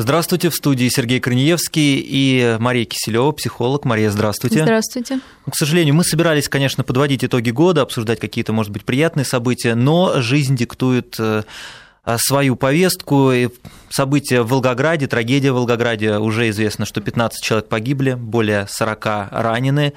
Здравствуйте, 0.00 0.48
в 0.48 0.54
студии 0.54 0.88
Сергей 0.88 1.18
Корнеевский 1.18 1.98
и 1.98 2.56
Мария 2.60 2.84
Киселева, 2.84 3.32
психолог. 3.32 3.84
Мария, 3.84 4.12
здравствуйте. 4.12 4.62
Здравствуйте. 4.62 5.18
К 5.50 5.56
сожалению, 5.56 5.96
мы 5.96 6.04
собирались, 6.04 6.48
конечно, 6.48 6.84
подводить 6.84 7.24
итоги 7.24 7.50
года, 7.50 7.82
обсуждать 7.82 8.20
какие-то, 8.20 8.52
может 8.52 8.70
быть, 8.70 8.84
приятные 8.84 9.24
события, 9.24 9.74
но 9.74 10.22
жизнь 10.22 10.54
диктует 10.54 11.16
э, 11.18 11.42
свою 12.18 12.54
повестку. 12.54 13.32
События 13.90 14.42
в 14.42 14.50
Волгограде, 14.50 15.08
трагедия 15.08 15.50
в 15.50 15.56
Волгограде, 15.56 16.18
уже 16.18 16.48
известно, 16.50 16.86
что 16.86 17.00
15 17.00 17.42
человек 17.42 17.68
погибли, 17.68 18.12
более 18.14 18.68
40 18.68 19.04
ранены. 19.32 19.94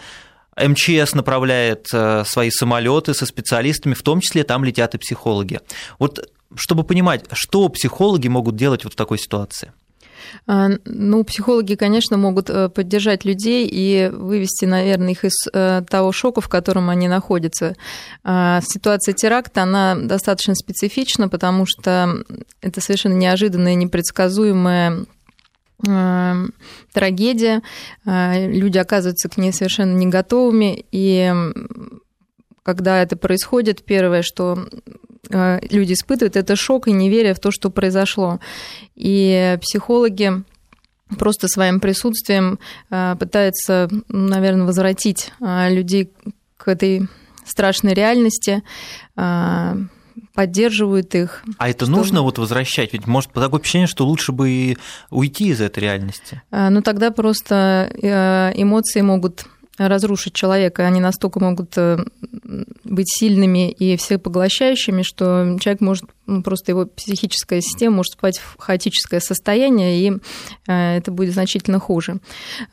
МЧС 0.58 1.14
направляет 1.14 1.90
э, 1.94 2.24
свои 2.26 2.50
самолеты 2.50 3.14
со 3.14 3.28
специалистами, 3.28 3.94
в 3.94 4.02
том 4.02 4.20
числе 4.20 4.46
там 4.46 4.64
летят 4.64 4.96
и 4.96 4.98
психологи. 4.98 5.60
Вот 6.00 6.28
чтобы 6.56 6.84
понимать, 6.84 7.26
что 7.32 7.70
психологи 7.70 8.28
могут 8.28 8.56
делать 8.56 8.84
вот 8.84 8.94
в 8.94 8.96
такой 8.96 9.20
ситуации? 9.20 9.72
А, 10.48 10.70
ну, 10.86 11.24
психологи, 11.24 11.76
конечно, 11.76 12.18
могут 12.18 12.50
э, 12.50 12.70
поддержать 12.70 13.26
людей 13.26 13.68
и 13.72 14.10
вывести, 14.12 14.66
наверное, 14.66 15.12
их 15.12 15.26
из 15.26 15.34
э, 15.54 15.82
того 15.90 16.12
шока, 16.12 16.42
в 16.42 16.50
котором 16.50 16.90
они 16.90 17.08
находятся. 17.08 17.76
А, 18.24 18.62
ситуация 18.62 19.14
теракта, 19.14 19.64
она 19.64 19.96
достаточно 19.96 20.56
специфична, 20.56 21.30
потому 21.30 21.66
что 21.66 22.24
это 22.62 22.82
совершенно 22.82 23.14
неожиданная, 23.14 23.76
непредсказуемая 23.76 25.06
э, 25.88 26.48
трагедия, 26.94 27.62
а, 28.06 28.34
люди 28.38 28.78
оказываются 28.78 29.30
к 29.30 29.38
ней 29.38 29.54
совершенно 29.54 29.96
не 29.96 30.08
готовыми, 30.08 30.86
и 30.92 31.34
когда 32.64 33.02
это 33.02 33.18
происходит, 33.18 33.84
первое, 33.84 34.22
что 34.22 34.68
люди 35.32 35.94
испытывают, 35.94 36.36
это 36.36 36.56
шок 36.56 36.88
и 36.88 36.92
неверие 36.92 37.34
в 37.34 37.40
то, 37.40 37.52
что 37.52 37.70
произошло. 37.70 38.40
И 38.96 39.58
психологи 39.62 40.44
просто 41.18 41.48
своим 41.48 41.80
присутствием 41.80 42.60
э, 42.90 43.16
пытаются, 43.20 43.90
наверное, 44.08 44.66
возвратить 44.66 45.32
э, 45.42 45.74
людей 45.74 46.12
к 46.58 46.68
этой 46.68 47.08
страшной 47.46 47.94
реальности, 47.94 48.64
поддерживают 50.34 51.16
их. 51.16 51.44
А 51.58 51.70
это 51.70 51.86
что... 51.86 51.94
нужно 51.94 52.22
вот 52.22 52.38
возвращать? 52.38 52.94
Ведь 52.94 53.08
может 53.08 53.32
такое 53.32 53.60
впечатление, 53.60 53.88
что 53.88 54.06
лучше 54.06 54.32
бы 54.32 54.50
и 54.50 54.78
уйти 55.10 55.48
из 55.48 55.60
этой 55.60 55.80
реальности. 55.80 56.42
Ну 56.52 56.82
тогда 56.82 57.12
просто 57.12 57.92
эмоции 58.56 59.02
могут 59.02 59.48
разрушить 59.78 60.34
человека. 60.34 60.86
Они 60.86 61.00
настолько 61.00 61.40
могут 61.40 61.74
э, 61.78 61.98
быть 62.84 63.10
сильными 63.10 63.72
и 63.72 63.96
всепоглощающими, 63.96 65.02
что 65.02 65.58
человек 65.60 65.82
может, 65.82 66.06
ну, 66.28 66.44
просто 66.44 66.72
его 66.72 66.86
психическая 66.86 67.62
система 67.62 67.98
может 67.98 68.14
впасть 68.14 68.40
в 68.40 68.58
хаотическое 68.60 69.20
состояние, 69.20 70.00
и 70.00 70.12
э, 70.68 70.98
это 70.98 71.12
будет 71.12 71.34
значительно 71.34 71.80
хуже. 71.80 72.18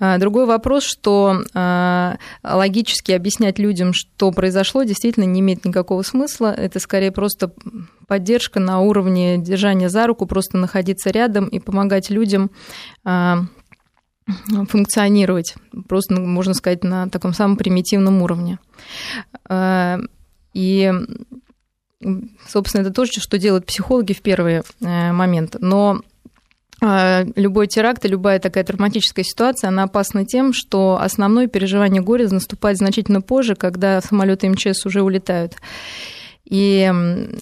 А, 0.00 0.18
другой 0.18 0.46
вопрос, 0.46 0.84
что 0.84 1.42
э, 1.54 2.16
логически 2.42 3.12
объяснять 3.12 3.58
людям, 3.58 3.92
что 3.94 4.32
произошло, 4.32 4.82
действительно 4.82 5.24
не 5.24 5.40
имеет 5.40 5.64
никакого 5.64 6.02
смысла. 6.02 6.52
Это 6.52 6.80
скорее 6.80 7.12
просто 7.12 7.52
поддержка 8.06 8.58
на 8.58 8.80
уровне 8.80 9.38
держания 9.38 9.88
за 9.88 10.06
руку, 10.06 10.26
просто 10.26 10.56
находиться 10.56 11.10
рядом 11.10 11.46
и 11.46 11.58
помогать 11.58 12.10
людям 12.10 12.50
функционировать, 14.68 15.54
просто, 15.88 16.14
ну, 16.14 16.26
можно 16.26 16.54
сказать, 16.54 16.84
на 16.84 17.08
таком 17.08 17.32
самом 17.32 17.56
примитивном 17.56 18.22
уровне. 18.22 18.58
Э, 19.48 19.98
и, 20.54 20.92
собственно, 22.46 22.82
это 22.82 22.92
то, 22.92 23.06
что 23.06 23.38
делают 23.38 23.66
психологи 23.66 24.12
в 24.12 24.20
первый 24.20 24.62
э, 24.80 25.12
момент. 25.12 25.56
Но 25.60 26.02
э, 26.82 27.24
любой 27.36 27.66
теракт 27.66 28.04
и 28.04 28.08
любая 28.08 28.38
такая 28.38 28.64
травматическая 28.64 29.24
ситуация, 29.24 29.68
она 29.68 29.84
опасна 29.84 30.24
тем, 30.24 30.52
что 30.52 30.98
основное 31.00 31.46
переживание 31.46 32.02
горя 32.02 32.28
наступает 32.28 32.78
значительно 32.78 33.20
позже, 33.20 33.54
когда 33.54 34.00
самолеты 34.00 34.48
МЧС 34.48 34.84
уже 34.86 35.02
улетают. 35.02 35.54
И 36.44 36.90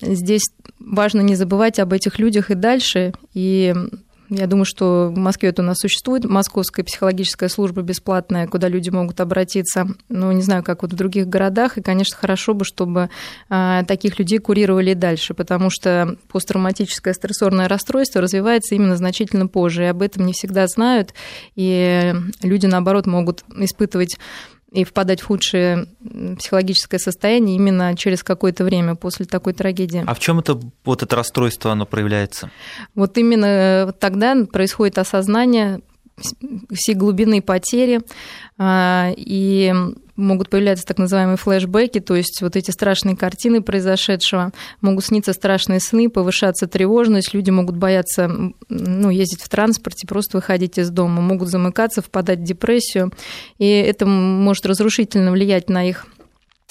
здесь 0.01 0.51
важно 0.81 1.21
не 1.21 1.37
забывать 1.37 1.79
об 1.79 1.93
этих 1.93 2.19
людях 2.19 2.51
и 2.51 2.55
дальше, 2.55 3.13
и 3.35 3.73
я 4.29 4.47
думаю, 4.47 4.65
что 4.65 5.13
в 5.15 5.17
Москве 5.17 5.51
это 5.51 5.63
у 5.63 5.65
нас 5.65 5.79
существует, 5.79 6.25
Московская 6.25 6.83
психологическая 6.83 7.49
служба 7.49 7.83
бесплатная, 7.83 8.47
куда 8.49 8.69
люди 8.69 8.91
могут 8.91 9.21
обратиться. 9.21 9.87
Ну, 10.09 10.33
не 10.33 10.43
знаю, 10.43 10.63
как 10.63 10.83
вот 10.83 10.93
в 10.93 10.97
других 10.97 11.29
городах. 11.29 11.79
И, 11.79 11.83
конечно, 11.83 12.17
хорошо 12.17 12.55
бы, 12.55 12.65
чтобы 12.65 13.11
а, 13.49 13.85
таких 13.85 14.19
людей 14.19 14.39
курировали 14.39 14.95
дальше, 14.95 15.35
потому 15.35 15.71
что 15.71 16.17
посттравматическое 16.29 17.15
стрессорное 17.15 17.69
расстройство 17.69 18.21
развивается 18.21 18.75
именно 18.75 18.97
значительно 18.97 19.47
позже. 19.47 19.85
И 19.85 19.87
об 19.87 20.03
этом 20.03 20.27
не 20.27 20.33
всегда 20.33 20.67
знают. 20.67 21.15
И 21.55 22.15
люди, 22.43 22.67
наоборот, 22.67 23.07
могут 23.07 23.45
испытывать 23.57 24.19
и 24.73 24.85
впадать 24.85 25.21
в 25.21 25.27
худшее 25.27 25.87
психологическое 26.39 26.99
состояние 26.99 27.57
именно 27.57 27.97
через 27.97 28.23
какое-то 28.23 28.65
время 28.65 28.95
после 28.95 29.27
такой 29.27 29.53
трагедии. 29.53 30.05
А 30.07 30.15
в 30.15 30.19
чем 30.19 30.41
это 30.41 30.61
вот 30.85 31.03
это 31.03 31.17
расстройство 31.17 31.73
оно 31.73 31.87
проявляется? 31.87 32.51
Вот 32.95 33.17
именно 33.17 33.47
э, 33.47 33.93
тогда 33.99 34.37
происходит 34.51 34.99
осознание 34.99 35.81
всей 36.73 36.95
глубины 36.95 37.43
потери, 37.43 38.01
а, 38.59 39.13
и 39.17 39.73
могут 40.17 40.49
появляться 40.49 40.87
так 40.87 40.99
называемые 40.99 41.37
флешбеки, 41.37 42.01
то 42.01 42.17
есть 42.17 42.41
вот 42.41 42.57
эти 42.57 42.71
страшные 42.71 43.17
картины 43.17 43.63
произошедшего, 43.63 44.53
могут 44.81 45.05
сниться 45.05 45.35
страшные 45.35 45.79
сны, 45.79 46.09
повышаться 46.09 46.67
тревожность, 46.67 47.35
люди 47.35 47.51
могут 47.51 47.77
бояться 47.77 48.31
ну, 48.69 49.11
ездить 49.11 49.43
в 49.43 49.49
транспорте, 49.51 50.07
просто 50.07 50.39
выходить 50.39 50.79
из 50.79 50.91
дома, 50.91 51.21
могут 51.21 51.49
замыкаться, 51.49 52.01
впадать 52.01 52.41
в 52.41 52.45
депрессию, 52.45 53.13
и 53.59 53.69
это 53.69 54.07
может 54.07 54.65
разрушительно 54.65 55.33
влиять 55.33 55.69
на 55.69 55.87
их 55.87 56.07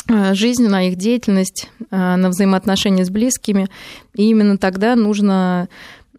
а, 0.07 0.33
жизнь, 0.33 0.67
на 0.67 0.87
их 0.87 0.95
деятельность, 0.95 1.69
а, 1.89 2.17
на 2.17 2.29
взаимоотношения 2.29 3.05
с 3.05 3.09
близкими. 3.09 3.67
И 4.15 4.29
именно 4.29 4.57
тогда 4.57 4.95
нужно 4.95 5.67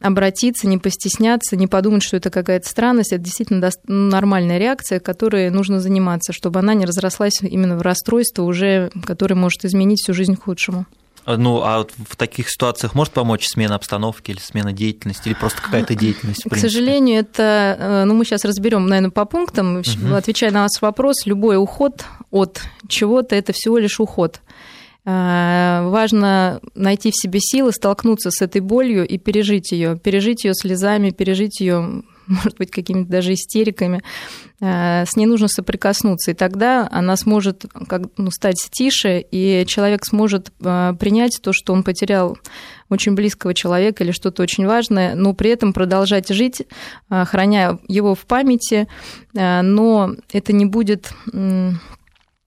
обратиться, 0.07 0.67
не 0.67 0.79
постесняться, 0.79 1.57
не 1.57 1.67
подумать, 1.67 2.03
что 2.03 2.17
это 2.17 2.31
какая-то 2.31 2.69
странность. 2.69 3.13
Это 3.13 3.23
действительно 3.23 3.71
нормальная 3.87 4.59
реакция, 4.59 5.01
которой 5.01 5.51
нужно 5.51 5.81
заниматься, 5.81 6.33
чтобы 6.33 6.61
она 6.61 6.75
не 6.75 6.87
разрослась 6.87 7.41
именно 7.43 7.77
в 7.77 7.83
расстройство 7.83 8.43
уже, 8.43 8.91
которое 9.05 9.35
может 9.35 9.65
изменить 9.65 10.01
всю 10.01 10.15
жизнь 10.15 10.37
к 10.37 10.45
худшему. 10.45 10.87
Ну, 11.27 11.61
а 11.63 11.85
в 12.09 12.15
таких 12.15 12.49
ситуациях 12.49 12.95
может 12.95 13.13
помочь 13.13 13.47
смена 13.49 13.75
обстановки 13.75 14.31
или 14.31 14.39
смена 14.39 14.73
деятельности, 14.73 15.29
или 15.29 15.35
просто 15.35 15.61
какая-то 15.61 15.97
деятельность? 15.97 16.45
К 16.49 16.57
сожалению, 16.57 17.19
это, 17.19 17.77
э, 17.79 18.05
ну, 18.05 18.15
мы 18.15 18.25
сейчас 18.25 18.45
разберем, 18.45 18.87
наверное, 18.87 19.11
по 19.11 19.25
пунктам. 19.25 19.79
Угу. 19.79 20.15
Отвечая 20.15 20.53
на 20.53 20.63
ваш 20.63 20.81
вопрос, 20.81 21.27
любой 21.27 21.57
уход 21.57 22.05
от 22.31 22.61
чего-то– 22.87 23.35
это 23.37 23.53
всего 23.53 23.79
лишь 23.79 23.99
уход. 23.99 24.41
Э, 25.07 25.89
важно 25.89 26.61
найти 26.75 27.13
в 27.13 27.17
себе 27.17 27.39
силы, 27.41 27.71
столкнуться 27.71 28.33
с 28.33 28.43
этой 28.43 28.61
болью 28.61 29.07
и 29.07 29.19
пережить 29.19 29.71
ее, 29.71 29.97
пережить 29.97 30.45
ее 30.45 30.53
слезами, 30.53 31.11
пережить 31.11 31.61
ее, 31.61 32.03
может 32.27 32.59
быть, 32.59 32.73
какими-то 32.73 33.09
даже 33.09 33.35
истериками. 33.35 34.03
Э, 34.61 35.05
с 35.07 35.15
ней 35.15 35.27
нужно 35.27 35.47
соприкоснуться, 35.47 36.33
и 36.33 36.35
тогда 36.35 36.89
она 36.91 37.17
сможет 37.17 37.67
как, 37.89 38.03
ну, 38.17 38.33
стать 38.33 38.57
тише, 38.73 39.25
и 39.31 39.65
человек 39.69 40.05
сможет 40.05 40.53
э, 40.61 40.95
принять 40.99 41.39
то, 41.41 41.53
что 41.53 41.73
он 41.73 41.85
потерял 41.85 42.37
очень 42.89 43.15
близкого 43.15 43.55
человека 43.55 44.03
или 44.03 44.11
что-то 44.11 44.43
очень 44.43 44.67
важное, 44.67 45.15
но 45.15 45.35
при 45.35 45.51
этом 45.51 45.73
продолжать 45.73 46.29
жить, 46.29 46.63
храня 47.09 47.79
его 47.89 48.15
в 48.15 48.27
памяти, 48.27 48.87
но 49.33 50.15
это 50.33 50.53
не 50.53 50.67
будет 50.67 51.11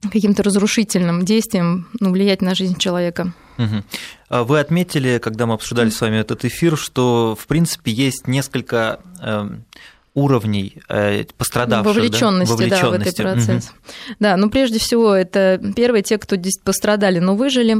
каким-то 0.01 0.43
разрушительным 0.43 1.25
действием 1.25 1.89
ну, 1.99 2.11
влиять 2.11 2.41
на 2.41 2.55
жизнь 2.55 2.77
человека. 2.77 3.33
Угу. 3.57 4.43
Вы 4.45 4.59
отметили, 4.59 5.19
когда 5.21 5.45
мы 5.45 5.55
обсуждали 5.55 5.89
с 5.89 5.99
вами 5.99 6.17
этот 6.17 6.45
эфир, 6.45 6.77
что 6.77 7.37
в 7.39 7.47
принципе 7.47 7.91
есть 7.91 8.27
несколько 8.27 9.01
эм, 9.21 9.65
уровней 10.13 10.77
э, 10.87 11.25
пострадавших. 11.37 11.95
Вовлеченности, 11.95 12.69
да, 12.69 12.81
да, 12.81 12.89
в 12.89 12.93
этот 12.93 13.15
процесс. 13.17 13.65
Угу. 13.65 14.15
Да, 14.19 14.37
ну 14.37 14.49
прежде 14.49 14.79
всего 14.79 15.13
это 15.13 15.61
первые 15.75 16.03
те, 16.03 16.17
кто 16.17 16.37
пострадали, 16.63 17.19
но 17.19 17.35
выжили. 17.35 17.77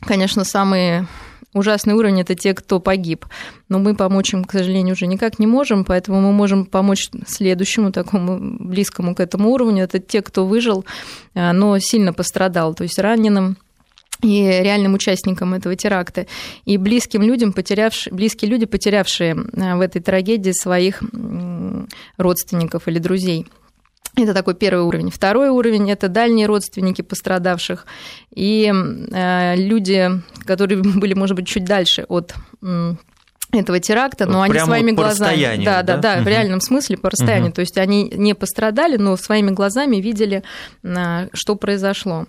Конечно, 0.00 0.44
самые 0.44 1.06
ужасный 1.52 1.94
уровень– 1.94 2.20
это 2.22 2.34
те, 2.34 2.54
кто 2.54 2.80
погиб. 2.80 3.26
Но 3.68 3.78
мы 3.78 3.94
помочь 3.94 4.32
им, 4.32 4.44
к 4.44 4.52
сожалению, 4.52 4.94
уже 4.94 5.06
никак 5.06 5.38
не 5.38 5.46
можем, 5.46 5.84
поэтому 5.84 6.20
мы 6.20 6.32
можем 6.32 6.66
помочь 6.66 7.08
следующему, 7.26 7.92
такому 7.92 8.38
близкому 8.40 9.14
к 9.14 9.20
этому 9.20 9.50
уровню. 9.50 9.84
Это 9.84 9.98
те, 9.98 10.22
кто 10.22 10.46
выжил, 10.46 10.84
а, 11.34 11.52
но 11.52 11.78
сильно 11.78 12.12
пострадал, 12.12 12.74
то 12.74 12.82
есть 12.82 12.98
раненым 12.98 13.56
и 14.22 14.42
реальным 14.62 14.94
участникам 14.94 15.54
этого 15.54 15.76
теракта, 15.76 16.26
и 16.64 16.78
близким 16.78 17.22
людям, 17.22 17.52
потерявшие, 17.52 18.14
близкие 18.14 18.50
люди, 18.50 18.66
потерявшие 18.66 19.36
а, 19.56 19.76
в 19.76 19.80
этой 19.80 20.00
трагедии 20.00 20.52
своих 20.52 21.02
родственников 22.16 22.88
или 22.88 22.98
друзей. 22.98 23.46
Это 24.16 24.32
такой 24.32 24.54
первый 24.54 24.84
уровень. 24.84 25.10
Второй 25.10 25.50
уровень– 25.50 25.90
это 25.92 26.08
дальние 26.08 26.46
родственники 26.46 27.02
пострадавших 27.02 27.86
и 28.34 28.72
э, 28.72 29.56
люди, 29.56 30.10
которые 30.44 30.82
были, 30.82 31.14
может 31.14 31.36
быть, 31.36 31.46
чуть 31.46 31.64
дальше 31.64 32.06
от 32.08 32.34
этого 33.52 33.78
теракта, 33.78 34.26
но 34.26 34.42
Прямо 34.44 34.44
они 34.44 34.58
своими 34.58 34.90
вот 34.90 34.96
глазами, 34.96 35.64
да, 35.64 35.82
да, 35.82 35.96
да, 35.96 36.16
да, 36.16 36.22
в 36.22 36.26
реальном 36.26 36.60
смысле 36.60 36.96
по 36.96 37.10
расстоянию, 37.10 37.48
угу. 37.48 37.56
то 37.56 37.60
есть 37.60 37.78
они 37.78 38.10
не 38.14 38.34
пострадали, 38.34 38.96
но 38.96 39.16
своими 39.16 39.50
глазами 39.50 39.96
видели, 39.96 40.42
а, 40.84 41.28
что 41.32 41.54
произошло. 41.54 42.26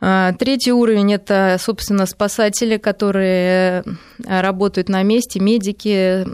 А, 0.00 0.32
третий 0.32 0.72
уровень– 0.72 1.12
это, 1.14 1.56
собственно, 1.58 2.06
спасатели, 2.06 2.76
которые 2.76 3.82
э, 3.82 4.40
работают 4.40 4.88
на 4.88 5.02
месте, 5.02 5.40
медики, 5.40 6.26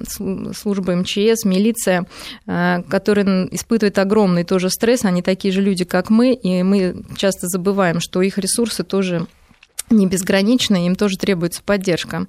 служба 0.54 0.94
МЧС, 0.94 1.44
милиция, 1.44 2.06
а, 2.46 2.82
которые 2.82 3.48
испытывают 3.54 3.98
огромный 3.98 4.44
тоже 4.44 4.68
стресс. 4.68 5.04
Они 5.04 5.22
такие 5.22 5.52
же 5.52 5.62
люди, 5.62 5.84
как 5.84 6.10
мы, 6.10 6.34
и 6.34 6.62
мы 6.62 7.04
часто 7.16 7.48
забываем, 7.48 8.00
что 8.00 8.20
их 8.20 8.36
ресурсы 8.38 8.84
тоже 8.84 9.26
не 9.90 10.06
безграничны, 10.06 10.86
им 10.86 10.96
тоже 10.96 11.16
требуется 11.16 11.62
поддержка. 11.62 12.26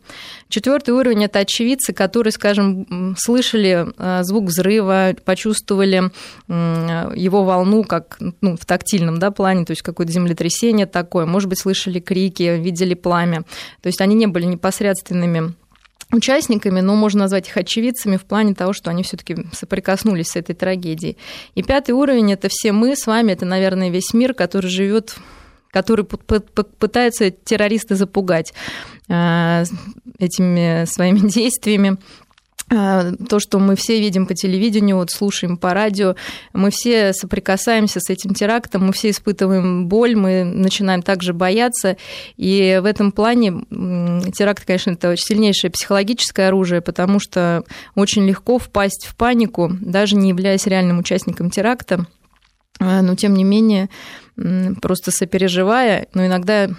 Четвертый 0.49 0.91
уровень 0.91 1.25
это 1.25 1.39
очевидцы, 1.39 1.93
которые, 1.93 2.31
скажем, 2.31 3.15
слышали 3.17 3.87
э, 3.97 4.23
звук 4.23 4.45
взрыва, 4.45 5.15
почувствовали 5.23 6.11
его 6.47 7.43
волну, 7.43 7.83
как 7.83 8.17
ну, 8.41 8.57
в 8.57 8.65
тактильном 8.65 9.19
да, 9.19 9.31
плане, 9.31 9.65
то 9.65 9.71
есть 9.71 9.81
какое-то 9.81 10.11
землетрясение 10.11 10.85
такое, 10.85 11.25
может 11.25 11.49
быть, 11.49 11.59
слышали 11.59 11.99
крики, 11.99 12.57
видели 12.57 12.93
пламя. 12.93 13.43
То 13.81 13.87
есть 13.87 14.01
они 14.01 14.15
не 14.15 14.27
были 14.27 14.45
непосредственными 14.45 15.53
участниками, 16.11 16.81
но 16.81 16.95
можно 16.95 17.21
назвать 17.21 17.47
их 17.47 17.57
очевидцами 17.57 18.17
в 18.17 18.25
плане 18.25 18.53
того, 18.53 18.73
что 18.73 18.89
они 18.91 19.03
все-таки 19.03 19.37
соприкоснулись 19.53 20.29
с 20.29 20.35
этой 20.35 20.55
трагедией. 20.55 21.17
И 21.55 21.63
пятый 21.63 21.91
уровень 21.91 22.31
это 22.31 22.47
все 22.49 22.71
мы 22.71 22.95
с 22.95 23.07
вами, 23.07 23.31
это, 23.31 23.45
наверное, 23.45 23.89
весь 23.89 24.13
мир, 24.13 24.33
который 24.33 24.69
живет 24.69 25.15
который 25.75 26.05
пытаются 26.05 27.31
террористы 27.31 27.95
запугать 27.95 28.53
э, 29.09 29.65
этими 30.19 30.85
своими 30.85 31.19
действиями 31.29 31.97
э, 32.71 33.11
то, 33.27 33.39
что 33.41 33.59
мы 33.59 33.75
все 33.75 33.99
видим 33.99 34.25
по 34.25 34.33
телевидению, 34.33 34.95
вот 34.95 35.11
слушаем 35.11 35.57
по 35.57 35.73
радио, 35.73 36.15
мы 36.53 36.71
все 36.71 37.11
соприкасаемся 37.11 37.99
с 37.99 38.09
этим 38.09 38.33
терактом, 38.33 38.85
мы 38.85 38.93
все 38.93 39.09
испытываем 39.09 39.89
боль, 39.89 40.15
мы 40.15 40.45
начинаем 40.45 41.01
также 41.01 41.33
бояться. 41.33 41.97
И 42.37 42.79
в 42.81 42.85
этом 42.85 43.11
плане 43.11 43.65
теракт, 44.31 44.63
конечно, 44.65 44.91
это 44.91 45.09
очень 45.09 45.25
сильнейшее 45.25 45.71
психологическое 45.71 46.47
оружие, 46.47 46.79
потому 46.79 47.19
что 47.19 47.65
очень 47.95 48.25
легко 48.25 48.59
впасть 48.59 49.07
в 49.07 49.17
панику, 49.17 49.69
даже 49.81 50.15
не 50.15 50.29
являясь 50.29 50.67
реальным 50.67 50.99
участником 50.99 51.49
теракта. 51.49 52.07
Э, 52.79 53.01
но, 53.01 53.15
тем 53.15 53.33
не 53.33 53.43
менее, 53.43 53.89
просто 54.81 55.11
сопереживая, 55.11 56.07
но 56.13 56.25
иногда 56.25 56.69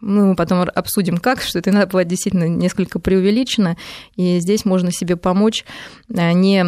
ну, 0.00 0.26
мы 0.26 0.36
потом 0.36 0.60
обсудим, 0.74 1.18
как, 1.18 1.40
что 1.40 1.58
это 1.58 1.70
иногда 1.70 1.86
бывает 1.86 2.08
действительно 2.08 2.46
несколько 2.46 2.98
преувеличено, 2.98 3.76
и 4.16 4.38
здесь 4.38 4.64
можно 4.64 4.92
себе 4.92 5.16
помочь 5.16 5.64
а, 6.14 6.32
не 6.32 6.64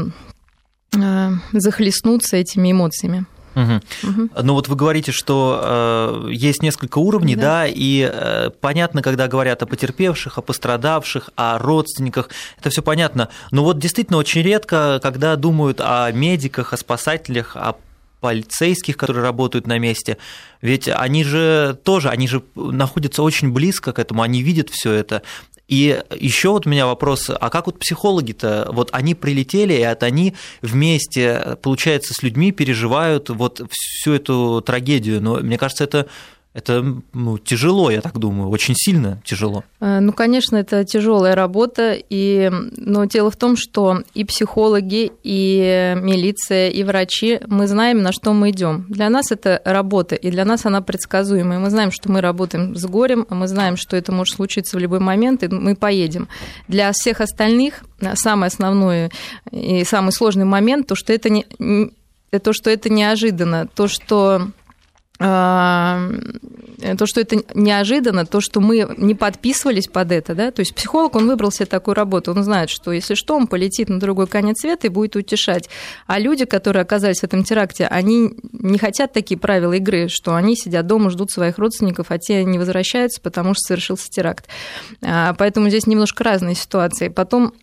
а, 0.97 1.33
захлестнуться 1.53 2.37
этими 2.39 2.73
эмоциями. 2.73 3.27
Угу. 3.55 4.11
Угу. 4.11 4.29
Ну 4.43 4.53
вот 4.53 4.69
вы 4.69 4.77
говорите, 4.77 5.13
что 5.13 6.27
э, 6.29 6.29
есть 6.31 6.63
несколько 6.63 6.99
уровней, 6.99 7.37
да, 7.37 7.63
да 7.63 7.67
и 7.67 8.07
э, 8.11 8.51
понятно, 8.61 9.01
когда 9.01 9.29
говорят 9.29 9.63
о 9.63 9.67
потерпевших, 9.67 10.37
о 10.37 10.43
пострадавших, 10.43 11.31
о 11.37 11.57
родственниках, 11.59 12.29
это 12.59 12.69
все 12.69 12.83
понятно. 12.83 13.31
Но 13.53 13.65
вот 13.65 13.79
действительно 13.79 14.19
очень 14.19 14.43
редко, 14.43 15.01
когда 15.03 15.37
думают 15.37 15.81
о 15.81 16.13
медиках, 16.13 16.75
о 16.75 16.77
спасателях, 16.77 17.57
о 17.57 17.77
полицейских, 18.21 18.97
которые 18.97 19.23
работают 19.23 19.67
на 19.67 19.79
месте. 19.79 20.19
Ведь 20.63 20.89
они 20.89 21.25
же 21.25 21.79
тоже, 21.85 22.09
они 22.09 22.29
же 22.29 22.43
находятся 22.55 23.23
очень 23.23 23.53
близко 23.53 23.93
к 23.93 23.99
этому, 23.99 24.23
они 24.23 24.43
видят 24.43 24.71
все 24.71 24.93
это. 24.93 25.23
И 25.69 26.01
еще 26.21 26.51
вот 26.51 26.67
у 26.67 26.71
меня 26.71 26.87
вопрос, 26.87 27.29
а 27.29 27.51
как 27.51 27.67
вот 27.67 27.81
психологи-то, 27.81 28.69
вот 28.71 28.91
они 28.93 29.17
прилетели, 29.17 29.73
и 29.73 29.81
это 29.81 30.07
они 30.07 30.35
вместе, 30.63 31.59
получается, 31.61 32.15
с 32.15 32.23
людьми 32.23 32.53
переживают 32.53 33.31
вот 33.31 33.61
всю 33.71 34.13
эту 34.13 34.63
трагедию, 34.65 35.21
но 35.21 35.37
мне 35.37 35.59
кажется, 35.59 35.83
это 35.83 36.07
это 36.57 36.83
ну, 37.13 37.37
тяжело, 37.37 37.91
я 37.91 38.01
так 38.01 38.19
думаю, 38.19 38.49
очень 38.49 38.75
сильно 38.75 39.21
тяжело. 39.25 39.63
Э, 39.79 40.01
ну, 40.01 40.15
конечно, 40.15 40.57
это 40.57 40.85
тяжелая 40.87 41.35
работа, 41.35 41.95
и... 42.09 42.51
но 42.79 43.05
дело 43.05 43.31
в 43.31 43.37
том, 43.37 43.57
что 43.59 44.03
и 44.15 44.25
психологи, 44.25 45.13
и 45.23 45.95
милиция, 46.01 46.71
и 46.71 46.83
врачи, 46.83 47.41
мы 47.47 47.67
знаем, 47.67 48.03
на 48.03 48.11
что 48.11 48.33
мы 48.33 48.51
идем. 48.51 48.87
Для 48.89 49.11
нас 49.11 49.33
это 49.33 49.61
работа, 49.67 50.15
и 50.15 50.31
для 50.31 50.47
нас 50.47 50.65
она 50.65 50.81
предсказуемая. 50.81 51.59
Мы 51.59 51.69
знаем, 51.69 51.91
что 51.93 52.11
мы 52.11 52.23
работаем 52.23 52.75
с 52.75 52.87
горем, 52.87 53.27
мы 53.29 53.49
знаем, 53.49 53.77
что 53.77 53.95
это 53.95 54.13
может 54.13 54.37
случиться 54.37 54.79
в 54.79 54.81
любой 54.81 55.01
момент, 55.01 55.43
и 55.43 55.49
мы 55.49 55.77
поедем. 55.77 56.27
Для 56.69 56.91
всех 56.93 57.21
остальных 57.21 57.85
самый 58.15 58.47
основной 58.47 59.11
и 59.51 59.85
самый 59.85 60.13
сложный 60.13 60.47
момент, 60.47 60.87
то, 60.87 60.95
что 60.95 61.13
это 61.13 61.29
не 61.29 61.45
то, 62.43 62.53
что 62.55 62.71
это 62.71 62.89
неожиданно, 62.89 63.67
то, 63.67 63.89
что 63.89 64.41
а, 64.41 64.49
то, 65.19 67.07
что 67.07 67.21
это 67.21 67.37
неожиданно, 67.55 68.27
то, 68.27 68.41
что 68.41 68.61
мы 68.61 68.87
не 68.99 69.15
подписывались 69.15 69.89
под 69.89 70.13
это, 70.13 70.35
да, 70.35 70.51
то 70.51 70.61
есть 70.61 70.75
психолог, 70.75 71.17
он 71.17 71.27
выбрал 71.27 71.51
себе 71.51 71.67
такую 71.67 71.95
работу, 71.95 72.33
он 72.33 72.43
знает, 72.43 72.69
что 72.69 72.93
если 72.93 73.15
что, 73.15 73.35
он 73.37 73.47
полетит 73.47 73.89
на 73.89 73.99
другой 73.99 74.27
конец 74.27 74.61
света 74.61 74.87
и 74.87 74.91
будет 74.91 75.17
утешать. 75.17 75.71
А 76.07 76.19
люди, 76.19 76.45
которые 76.45 76.83
оказались 76.83 77.21
в 77.21 77.25
этом 77.25 77.45
теракте, 77.45 77.87
они 77.87 78.35
не 78.53 78.79
хотят 78.79 79.13
такие 79.13 79.39
правила 79.39 79.73
игры, 79.73 80.09
что 80.09 80.35
они 80.35 80.55
сидят 80.55 80.87
дома, 80.87 81.11
ждут 81.11 81.31
своих 81.31 81.59
родственников, 81.59 82.11
а 82.11 82.19
те 82.19 82.45
не 82.45 82.59
возвращаются, 82.59 83.21
потому 83.21 83.55
что 83.55 83.69
совершился 83.69 84.09
теракт. 84.11 84.47
А, 85.03 85.35
поэтому 85.35 85.69
здесь 85.71 85.87
немножко 85.87 86.25
разные 86.25 86.55
ситуации. 86.55 87.09
Потом 87.09 87.55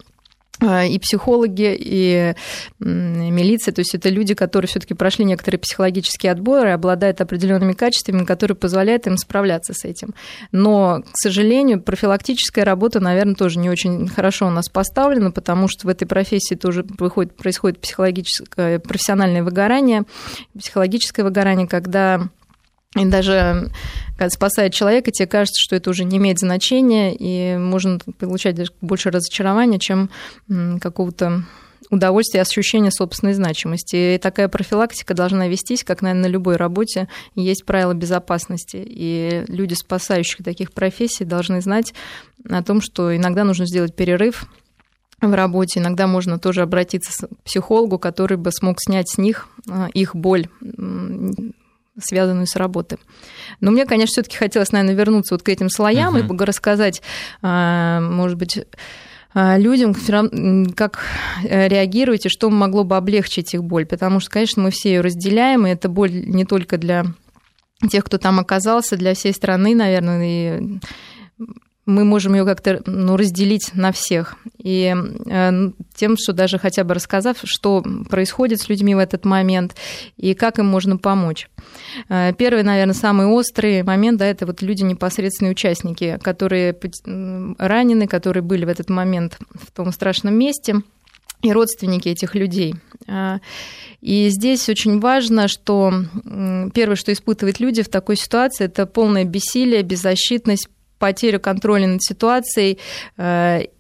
и 0.61 1.00
психологи, 1.00 1.75
и 1.77 2.35
милиция, 2.79 3.73
то 3.73 3.81
есть 3.81 3.95
это 3.95 4.09
люди, 4.09 4.33
которые 4.33 4.69
все-таки 4.69 4.94
прошли 4.94 5.25
некоторые 5.25 5.59
психологические 5.59 6.31
отборы, 6.31 6.71
обладают 6.71 7.21
определенными 7.21 7.73
качествами, 7.73 8.23
которые 8.23 8.55
позволяют 8.55 9.07
им 9.07 9.17
справляться 9.17 9.73
с 9.73 9.83
этим. 9.83 10.13
Но, 10.51 11.01
к 11.01 11.17
сожалению, 11.17 11.81
профилактическая 11.81 12.63
работа, 12.63 13.00
наверное, 13.00 13.35
тоже 13.35 13.59
не 13.59 13.69
очень 13.69 14.07
хорошо 14.07 14.47
у 14.47 14.51
нас 14.51 14.69
поставлена, 14.69 15.31
потому 15.31 15.67
что 15.67 15.88
в 15.88 15.89
этой 15.89 16.05
профессии 16.05 16.55
тоже 16.55 16.85
выходит, 17.00 17.35
происходит 17.35 17.79
психологическое, 17.79 18.79
профессиональное 18.79 19.44
выгорание, 19.44 20.03
психологическое 20.57 21.23
выгорание, 21.23 21.67
когда 21.67 22.29
и 22.95 23.05
даже 23.05 23.71
когда 24.17 24.29
спасает 24.29 24.73
человека, 24.73 25.11
тебе 25.11 25.27
кажется, 25.27 25.59
что 25.59 25.75
это 25.75 25.89
уже 25.89 26.03
не 26.03 26.17
имеет 26.17 26.39
значения, 26.39 27.15
и 27.17 27.57
можно 27.57 27.99
получать 28.19 28.55
даже 28.55 28.71
больше 28.81 29.09
разочарования, 29.09 29.79
чем 29.79 30.09
какого-то 30.79 31.43
удовольствия 31.89 32.39
и 32.39 32.41
ощущения 32.41 32.91
собственной 32.91 33.33
значимости. 33.33 34.15
И 34.15 34.17
такая 34.17 34.47
профилактика 34.47 35.13
должна 35.13 35.47
вестись, 35.47 35.83
как, 35.83 36.01
наверное, 36.01 36.29
на 36.29 36.31
любой 36.31 36.55
работе 36.55 37.07
есть 37.35 37.65
правила 37.65 37.93
безопасности. 37.93 38.83
И 38.85 39.43
люди, 39.47 39.73
спасающие 39.73 40.43
таких 40.43 40.71
профессий, 40.71 41.25
должны 41.25 41.62
знать 41.62 41.93
о 42.50 42.63
том, 42.63 42.81
что 42.81 43.15
иногда 43.15 43.43
нужно 43.43 43.65
сделать 43.65 43.95
перерыв 43.95 44.45
в 45.21 45.33
работе, 45.33 45.79
иногда 45.79 46.05
можно 46.07 46.38
тоже 46.38 46.62
обратиться 46.62 47.27
к 47.27 47.43
психологу, 47.43 47.97
который 47.97 48.38
бы 48.38 48.51
смог 48.51 48.77
снять 48.79 49.09
с 49.09 49.17
них 49.17 49.47
а, 49.69 49.88
их 49.93 50.15
боль 50.15 50.47
связанную 52.00 52.47
с 52.47 52.55
работой. 52.55 52.97
Но 53.59 53.71
мне, 53.71 53.85
конечно, 53.85 54.13
все-таки 54.13 54.38
хотелось, 54.38 54.71
наверное, 54.71 54.95
вернуться 54.95 55.35
вот 55.35 55.43
к 55.43 55.50
этим 55.50 55.69
слоям 55.69 56.15
uh-huh. 56.15 56.35
и 56.35 56.45
рассказать, 56.45 57.01
а, 57.41 58.00
может 58.01 58.38
быть, 58.38 58.59
а, 59.33 59.57
людям, 59.57 59.93
как 60.75 61.00
э, 61.43 61.67
реагируете, 61.67 62.29
что 62.29 62.50
могло 62.50 62.83
бы 62.83 62.95
облегчить 62.95 63.53
их 63.53 63.63
боль. 63.63 63.85
Потому 63.85 64.19
что, 64.19 64.29
конечно, 64.29 64.62
мы 64.62 64.71
все 64.71 64.89
ее 64.89 65.01
разделяем, 65.01 65.65
и 65.65 65.71
это 65.71 65.89
боль 65.89 66.12
не 66.12 66.45
только 66.45 66.77
для 66.77 67.05
тех, 67.89 68.03
кто 68.05 68.17
там 68.17 68.39
оказался, 68.39 68.95
для 68.95 69.13
всей 69.13 69.33
страны, 69.33 69.75
наверное, 69.75 70.59
и 70.59 70.79
мы 71.85 72.05
можем 72.05 72.33
ее 72.33 72.45
как-то 72.45 72.81
ну, 72.85 73.17
разделить 73.17 73.71
на 73.73 73.91
всех. 73.91 74.35
И 74.57 74.95
э, 75.25 75.51
тем, 75.95 76.17
что 76.17 76.33
даже 76.33 76.57
хотя 76.57 76.83
бы 76.83 76.93
рассказав, 76.93 77.37
что 77.43 77.83
происходит 78.09 78.61
с 78.61 78.69
людьми 78.69 78.95
в 78.95 78.99
этот 78.99 79.25
момент 79.25 79.75
и 80.15 80.33
как 80.33 80.59
им 80.59 80.65
можно 80.65 80.97
помочь. 80.97 81.49
Э, 82.07 82.31
первый, 82.37 82.63
наверное, 82.63 82.93
самый 82.93 83.27
острый 83.27 83.83
момент, 83.83 84.19
да, 84.19 84.25
это 84.25 84.45
вот 84.45 84.61
люди 84.61 84.83
непосредственные 84.83 85.51
участники, 85.51 86.19
которые 86.21 86.77
ранены, 87.57 88.07
которые 88.07 88.43
были 88.43 88.63
в 88.63 88.69
этот 88.69 88.89
момент 88.89 89.37
в 89.53 89.71
том 89.71 89.91
страшном 89.91 90.35
месте 90.35 90.81
и 91.41 91.51
родственники 91.51 92.07
этих 92.07 92.33
людей. 92.35 92.75
Э, 93.07 93.39
и 93.99 94.27
здесь 94.29 94.67
очень 94.67 94.99
важно, 94.99 95.47
что 95.47 95.93
первое, 96.73 96.97
что 96.97 97.13
испытывают 97.13 97.61
люди 97.61 97.83
в 97.83 97.87
такой 97.87 98.17
ситуации, 98.17 98.65
это 98.65 98.85
полное 98.85 99.23
бессилие, 99.23 99.81
беззащитность, 99.81 100.67
потерю 101.03 101.41
контроля 101.41 101.86
над 101.86 102.01
ситуацией. 102.01 102.79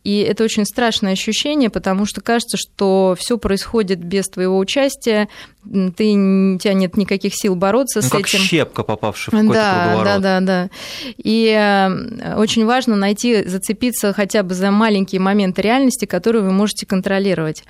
И 0.03 0.27
это 0.29 0.43
очень 0.43 0.65
страшное 0.65 1.13
ощущение, 1.13 1.69
потому 1.69 2.05
что 2.05 2.19
кажется, 2.19 2.57
что 2.57 3.15
все 3.17 3.37
происходит 3.37 4.03
без 4.03 4.27
твоего 4.27 4.57
участия, 4.57 5.29
ты, 5.63 6.11
у 6.11 6.57
тебя 6.57 6.73
нет 6.73 6.97
никаких 6.97 7.31
сил 7.33 7.55
бороться 7.55 8.01
ну, 8.01 8.07
с 8.09 8.11
как 8.11 8.27
этим. 8.27 8.39
щепка, 8.39 8.83
попавшая 8.83 9.31
в 9.33 9.39
какой-то 9.39 9.53
да, 9.53 9.83
круговорот. 9.85 10.21
Да, 10.21 10.39
да, 10.39 10.39
да. 10.41 10.69
И 11.15 11.47
э, 11.47 12.35
очень 12.35 12.65
важно 12.65 12.97
найти, 12.97 13.47
зацепиться 13.47 14.11
хотя 14.11 14.43
бы 14.43 14.53
за 14.53 14.71
маленькие 14.71 15.21
моменты 15.21 15.61
реальности, 15.61 16.03
которые 16.03 16.41
вы 16.41 16.51
можете 16.51 16.85
контролировать. 16.85 17.63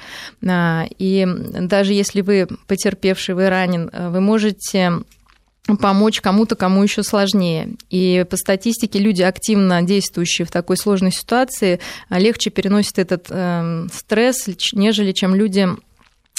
А, 0.44 0.88
и 0.98 1.28
даже 1.28 1.94
если 1.94 2.22
вы 2.22 2.48
потерпевший, 2.66 3.36
вы 3.36 3.50
ранен, 3.50 3.92
э, 3.94 4.10
вы 4.10 4.20
можете 4.20 4.94
помочь 5.80 6.22
кому-то, 6.22 6.56
кому 6.56 6.84
еще 6.84 7.04
сложнее. 7.04 7.76
И 7.90 8.26
по 8.30 8.36
статистике 8.36 9.00
люди, 9.00 9.22
активно 9.22 9.82
действующие 9.82 10.46
в 10.46 10.52
такой 10.52 10.78
сложной 10.78 11.12
ситуации, 11.12 11.80
легче 12.10 12.50
переносят 12.50 13.00
этот 13.00 13.28
э, 13.30 13.88
стресс, 13.94 14.50
нежели 14.74 15.14
чем 15.14 15.36
люди, 15.36 15.68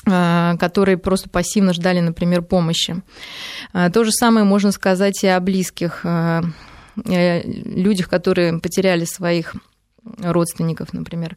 э, 0.06 0.56
которые 0.58 0.98
просто 0.98 1.30
пассивно 1.30 1.72
ждали, 1.72 2.00
например, 2.00 2.42
помощи. 2.42 3.02
Э, 3.72 3.90
то 3.90 4.04
же 4.04 4.12
самое 4.12 4.44
можно 4.44 4.72
сказать 4.72 5.24
и 5.24 5.28
о 5.28 5.40
близких 5.40 6.04
людях, 6.96 8.08
которые 8.08 8.60
потеряли 8.60 9.04
своих 9.04 9.56
родственников, 10.16 10.92
например. 10.92 11.36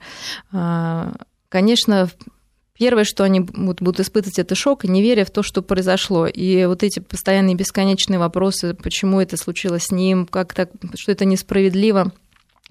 Конечно, 1.49 2.11
Первое, 2.77 3.03
что 3.03 3.23
они 3.23 3.39
будут 3.39 3.99
испытывать, 3.99 4.39
это 4.39 4.55
шок 4.55 4.85
и 4.85 4.87
неверие 4.87 5.25
в 5.25 5.31
то, 5.31 5.41
что 5.43 5.61
произошло. 5.61 6.27
И 6.27 6.65
вот 6.65 6.83
эти 6.83 6.99
постоянные 6.99 7.55
бесконечные 7.55 8.19
вопросы, 8.19 8.75
почему 8.75 9.19
это 9.19 9.37
случилось 9.37 9.85
с 9.85 9.91
ним, 9.91 10.27
как 10.27 10.53
так, 10.53 10.69
что 10.95 11.11
это 11.11 11.25
несправедливо, 11.25 12.11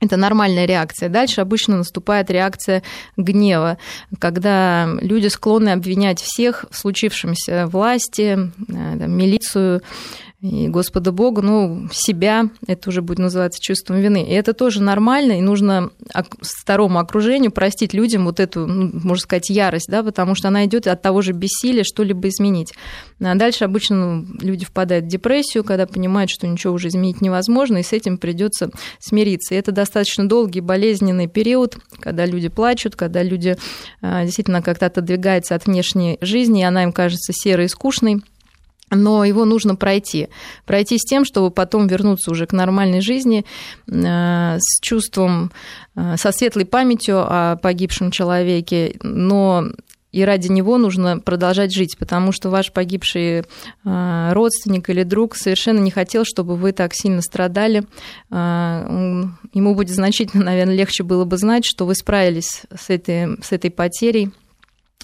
это 0.00 0.16
нормальная 0.16 0.66
реакция. 0.66 1.08
Дальше 1.08 1.40
обычно 1.40 1.78
наступает 1.78 2.30
реакция 2.30 2.82
гнева, 3.16 3.78
когда 4.18 4.88
люди 5.00 5.28
склонны 5.28 5.70
обвинять 5.70 6.20
всех 6.20 6.66
в 6.70 6.76
случившемся 6.76 7.66
власти, 7.66 8.52
э, 8.68 9.06
милицию, 9.06 9.82
и 10.46 10.68
Господа 10.68 11.12
Бога, 11.12 11.42
ну, 11.42 11.88
себя, 11.92 12.50
это 12.66 12.90
уже 12.90 13.02
будет 13.02 13.18
называться 13.18 13.60
чувством 13.60 14.00
вины. 14.00 14.22
И 14.22 14.32
это 14.32 14.52
тоже 14.52 14.82
нормально, 14.82 15.38
и 15.38 15.40
нужно 15.40 15.90
второму 16.40 16.98
окружению 16.98 17.50
простить 17.50 17.92
людям 17.94 18.24
вот 18.24 18.38
эту, 18.38 18.66
ну, 18.66 18.90
можно 18.92 19.22
сказать, 19.22 19.50
ярость, 19.50 19.88
да, 19.88 20.02
потому 20.02 20.34
что 20.34 20.48
она 20.48 20.64
идет 20.64 20.86
от 20.86 21.02
того 21.02 21.22
же 21.22 21.32
бессилия 21.32 21.84
что-либо 21.84 22.28
изменить. 22.28 22.74
А 23.20 23.34
дальше 23.34 23.64
обычно 23.64 23.96
ну, 23.96 24.26
люди 24.40 24.64
впадают 24.64 25.06
в 25.06 25.08
депрессию, 25.08 25.64
когда 25.64 25.86
понимают, 25.86 26.30
что 26.30 26.46
ничего 26.46 26.74
уже 26.74 26.88
изменить 26.88 27.20
невозможно, 27.20 27.78
и 27.78 27.82
с 27.82 27.92
этим 27.92 28.18
придется 28.18 28.70
смириться. 29.00 29.54
И 29.54 29.58
это 29.58 29.72
достаточно 29.72 30.28
долгий 30.28 30.60
болезненный 30.60 31.26
период, 31.26 31.78
когда 31.98 32.24
люди 32.24 32.48
плачут, 32.48 32.94
когда 32.94 33.22
люди 33.22 33.56
а, 34.00 34.24
действительно 34.24 34.62
как-то 34.62 34.86
отодвигаются 34.86 35.54
от 35.54 35.66
внешней 35.66 36.18
жизни, 36.20 36.60
и 36.60 36.64
она 36.64 36.84
им 36.84 36.92
кажется 36.92 37.32
серой 37.32 37.66
и 37.66 37.68
скучной 37.68 38.22
но 38.90 39.24
его 39.24 39.44
нужно 39.44 39.74
пройти. 39.74 40.28
Пройти 40.64 40.98
с 40.98 41.02
тем, 41.02 41.24
чтобы 41.24 41.50
потом 41.50 41.86
вернуться 41.86 42.30
уже 42.30 42.46
к 42.46 42.52
нормальной 42.52 43.00
жизни 43.00 43.44
э, 43.88 44.58
с 44.58 44.80
чувством, 44.80 45.50
э, 45.96 46.16
со 46.16 46.32
светлой 46.32 46.66
памятью 46.66 47.20
о 47.20 47.56
погибшем 47.56 48.10
человеке, 48.10 48.96
но 49.02 49.64
и 50.12 50.22
ради 50.22 50.48
него 50.48 50.78
нужно 50.78 51.18
продолжать 51.18 51.74
жить, 51.74 51.98
потому 51.98 52.32
что 52.32 52.48
ваш 52.48 52.72
погибший 52.72 53.40
э, 53.40 54.32
родственник 54.32 54.88
или 54.88 55.02
друг 55.02 55.34
совершенно 55.34 55.80
не 55.80 55.90
хотел, 55.90 56.24
чтобы 56.24 56.56
вы 56.56 56.72
так 56.72 56.94
сильно 56.94 57.22
страдали. 57.22 57.84
Ему 58.30 59.74
будет 59.74 59.94
значительно, 59.94 60.44
наверное, 60.46 60.76
легче 60.76 61.02
было 61.02 61.24
бы 61.24 61.36
знать, 61.36 61.64
что 61.66 61.86
вы 61.86 61.96
справились 61.96 62.62
с 62.74 62.88
этой, 62.88 63.36
с 63.42 63.50
этой 63.50 63.70
потерей, 63.70 64.30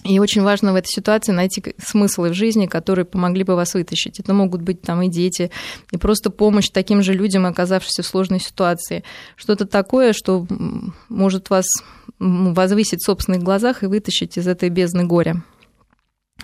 и 0.05 0.19
очень 0.19 0.43
важно 0.43 0.73
в 0.73 0.77
этой 0.77 0.89
ситуации 0.89 1.33
найти 1.33 1.63
смыслы 1.79 2.31
в 2.31 2.35
жизни, 2.35 2.67
которые 2.67 3.05
помогли 3.05 3.45
бы 3.45 3.55
вас 3.55 3.75
вытащить. 3.75 4.19
Это 4.19 4.35
могут 4.35 4.63
быть 4.63 4.83
там 4.83 5.03
и 5.03 5.09
дети, 5.09 5.51
и 5.93 5.97
просто 5.97 6.31
помощь 6.31 6.71
таким 6.71 7.03
же 7.03 7.13
людям, 7.13 7.47
оказавшимся 7.47 8.03
в 8.03 8.07
сложной 8.07 8.41
ситуации. 8.41 9.05
Что-то 9.37 9.67
такое, 9.67 10.13
что 10.13 10.47
может 11.09 11.51
вас 11.51 11.67
возвысить 12.19 13.01
в 13.01 13.07
собственных 13.07 13.43
глазах 13.43 13.83
и 13.83 13.87
вытащить 13.87 14.37
из 14.37 14.49
этой 14.49 14.71
бездны 14.71 15.05
горя. 15.05 15.43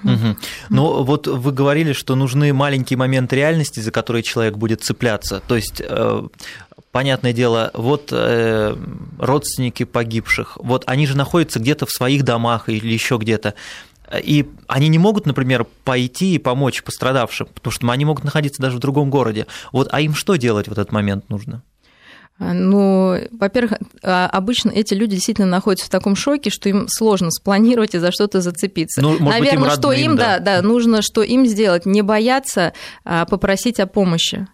Угу. 0.05 0.37
Ну 0.71 1.03
вот 1.03 1.27
вы 1.27 1.53
говорили, 1.53 1.93
что 1.93 2.15
нужны 2.15 2.53
маленькие 2.53 2.97
моменты 2.97 3.37
реальности, 3.37 3.81
за 3.81 3.91
которые 3.91 4.23
человек 4.23 4.57
будет 4.57 4.83
цепляться. 4.83 5.43
То 5.47 5.57
есть 5.57 5.83
э, 5.85 6.23
понятное 6.93 7.33
дело, 7.33 7.71
вот 7.75 8.09
э, 8.13 8.77
родственники 9.19 9.85
погибших, 9.85 10.59
вот 10.61 10.85
они 10.87 11.07
же 11.07 11.17
находятся 11.17 11.59
где-то 11.59 11.87
в 11.87 11.91
своих 11.91 12.25
домах 12.25 12.69
или 12.69 12.93
еще 12.93 13.19
где-то. 13.19 13.55
И 14.23 14.49
они 14.67 14.89
не 14.89 14.99
могут, 14.99 15.27
например, 15.27 15.67
пойти 15.85 16.35
и 16.35 16.39
помочь 16.39 16.83
пострадавшим, 16.83 17.49
потому 17.53 17.73
что 17.73 17.91
они 17.91 18.05
могут 18.05 18.25
находиться 18.25 18.63
даже 18.63 18.77
в 18.79 18.81
другом 18.81 19.11
городе. 19.11 19.47
Вот, 19.71 19.89
а 19.93 20.01
им 20.01 20.15
что 20.15 20.37
делать 20.37 20.69
в 20.69 20.73
этот 20.73 20.93
момент 20.93 21.29
нужно? 21.29 21.63
Ну, 22.39 23.19
во-первых, 23.33 23.79
а, 24.03 24.29
обычно 24.29 24.71
эти 24.71 24.95
люди 24.95 25.17
действительно 25.17 25.49
находятся 25.49 25.87
в 25.87 25.91
таком 25.91 26.15
шоке, 26.15 26.51
что 26.51 26.69
им 26.69 26.87
сложно 26.89 27.33
спланировать 27.33 27.97
и 27.97 27.99
за 27.99 28.13
что-то 28.13 28.41
зацепиться. 28.41 29.03
Ну, 29.03 29.19
может 29.19 29.25
Наверное, 29.25 29.41
быть, 29.41 29.53
им 29.55 29.65
родным, 29.65 29.79
что 29.79 29.93
им, 29.93 30.17
да. 30.17 30.39
да, 30.39 30.61
да, 30.61 30.63
нужно, 30.63 31.03
что 31.03 31.23
им 31.23 31.47
сделать, 31.47 31.85
не 31.85 32.03
бояться 32.03 32.75
а 33.05 33.25
попросить 33.25 33.81
о 33.81 33.89
помощи 33.89 34.47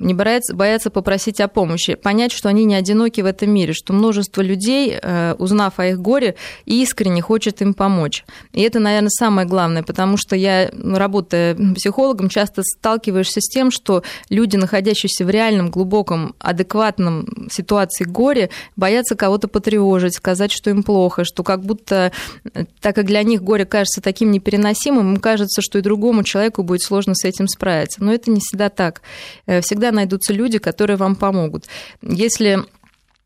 не 0.00 0.14
боятся, 0.14 0.54
боятся 0.54 0.90
попросить 0.90 1.40
о 1.40 1.48
помощи, 1.48 1.94
понять, 1.94 2.32
что 2.32 2.48
они 2.48 2.64
не 2.64 2.74
одиноки 2.74 3.20
в 3.20 3.26
этом 3.26 3.50
мире, 3.50 3.72
что 3.72 3.92
множество 3.92 4.42
людей, 4.42 4.98
э, 5.00 5.34
узнав 5.38 5.78
о 5.78 5.86
их 5.86 6.00
горе, 6.00 6.36
искренне 6.64 7.20
хочет 7.22 7.60
им 7.62 7.74
помочь. 7.74 8.24
И 8.52 8.62
это, 8.62 8.78
наверное, 8.78 9.10
самое 9.10 9.46
главное, 9.46 9.82
потому 9.82 10.16
что 10.16 10.36
я, 10.36 10.70
работая 10.72 11.54
психологом, 11.74 12.28
часто 12.28 12.62
сталкиваешься 12.62 13.40
с 13.40 13.48
тем, 13.48 13.70
что 13.70 14.02
люди, 14.30 14.56
находящиеся 14.56 15.24
в 15.24 15.30
реальном, 15.30 15.70
глубоком, 15.70 16.34
адекватном 16.38 17.48
ситуации 17.50 18.04
горя, 18.04 18.50
боятся 18.76 19.16
кого-то 19.16 19.48
потревожить, 19.48 20.14
сказать, 20.14 20.52
что 20.52 20.70
им 20.70 20.82
плохо, 20.82 21.24
что 21.24 21.42
как 21.42 21.64
будто, 21.64 22.12
э, 22.54 22.64
так 22.80 22.94
как 22.94 23.06
для 23.06 23.22
них 23.22 23.42
горе 23.42 23.64
кажется 23.64 24.00
таким 24.00 24.30
непереносимым, 24.30 25.14
им 25.14 25.20
кажется, 25.20 25.62
что 25.62 25.78
и 25.78 25.82
другому 25.82 26.22
человеку 26.22 26.62
будет 26.62 26.82
сложно 26.82 27.14
с 27.14 27.24
этим 27.24 27.48
справиться. 27.48 28.02
Но 28.02 28.12
это 28.12 28.30
не 28.30 28.40
всегда 28.40 28.68
так. 28.68 29.02
Э, 29.46 29.60
всегда 29.60 29.87
всегда 29.88 29.92
найдутся 29.92 30.32
люди, 30.32 30.58
которые 30.58 30.96
вам 30.96 31.16
помогут. 31.16 31.64
Если 32.02 32.58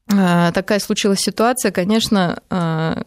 э, 0.09 0.53
такая 0.53 0.79
случилась 0.81 1.21
ситуация, 1.21 1.73
конечно, 1.73 2.41
э, 2.51 3.03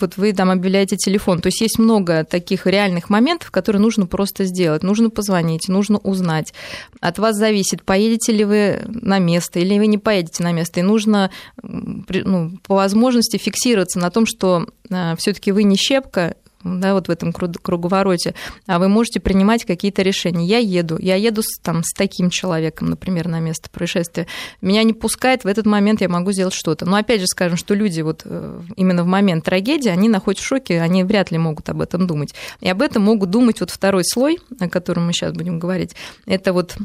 вот 0.00 0.16
вы 0.16 0.32
там 0.32 0.50
объявляете 0.50 0.96
телефон. 0.96 1.40
То 1.40 1.48
есть 1.48 1.60
есть 1.60 1.78
много 1.78 2.24
таких 2.24 2.66
реальных 2.66 3.10
моментов, 3.10 3.50
которые 3.50 3.82
нужно 3.82 4.06
просто 4.06 4.44
сделать. 4.44 4.82
Нужно 4.82 5.10
позвонить, 5.10 5.68
нужно 5.68 5.98
узнать. 5.98 6.54
От 7.00 7.18
вас 7.18 7.36
зависит, 7.36 7.82
поедете 7.82 8.32
ли 8.32 8.44
вы 8.44 8.80
на 8.86 9.18
место 9.18 9.58
или 9.58 9.78
вы 9.78 9.86
не 9.86 9.98
поедете 9.98 10.42
на 10.42 10.52
место. 10.52 10.80
И 10.80 10.82
нужно 10.82 11.30
ну, 11.62 12.58
по 12.66 12.74
возможности 12.74 13.36
фиксироваться 13.36 13.98
на 13.98 14.10
том, 14.10 14.26
что 14.26 14.66
э, 14.90 15.14
все-таки 15.16 15.52
вы 15.52 15.64
не 15.64 15.76
щепка, 15.76 16.34
да, 16.62 16.94
вот 16.94 17.08
в 17.08 17.10
этом 17.10 17.32
круговороте, 17.32 18.34
а 18.66 18.78
вы 18.78 18.88
можете 18.88 19.20
принимать 19.20 19.64
какие-то 19.64 20.02
решения. 20.02 20.44
Я 20.44 20.58
еду, 20.58 20.98
я 20.98 21.16
еду 21.16 21.42
с, 21.42 21.58
там, 21.58 21.82
с 21.82 21.92
таким 21.92 22.30
человеком, 22.30 22.90
например, 22.90 23.28
на 23.28 23.40
место 23.40 23.70
происшествия. 23.70 24.26
Меня 24.60 24.82
не 24.82 24.92
пускает, 24.92 25.44
в 25.44 25.46
этот 25.46 25.66
момент 25.66 26.00
я 26.00 26.08
могу 26.08 26.32
сделать 26.32 26.54
что-то. 26.54 26.84
Но 26.86 26.96
опять 26.96 27.20
же 27.20 27.26
скажем, 27.26 27.56
что 27.56 27.74
люди 27.74 28.00
вот 28.02 28.22
э, 28.24 28.60
именно 28.76 29.04
в 29.04 29.06
момент 29.06 29.44
трагедии, 29.44 29.88
они 29.88 30.08
находятся 30.08 30.44
в 30.44 30.48
шоке, 30.48 30.80
они 30.80 31.04
вряд 31.04 31.30
ли 31.30 31.38
могут 31.38 31.68
об 31.68 31.80
этом 31.80 32.06
думать. 32.06 32.34
И 32.60 32.68
об 32.68 32.82
этом 32.82 33.04
могут 33.04 33.30
думать 33.30 33.60
вот 33.60 33.70
второй 33.70 34.04
слой, 34.04 34.38
о 34.58 34.68
котором 34.68 35.06
мы 35.06 35.12
сейчас 35.12 35.32
будем 35.32 35.58
говорить. 35.58 35.94
Это 36.26 36.52
вот 36.52 36.76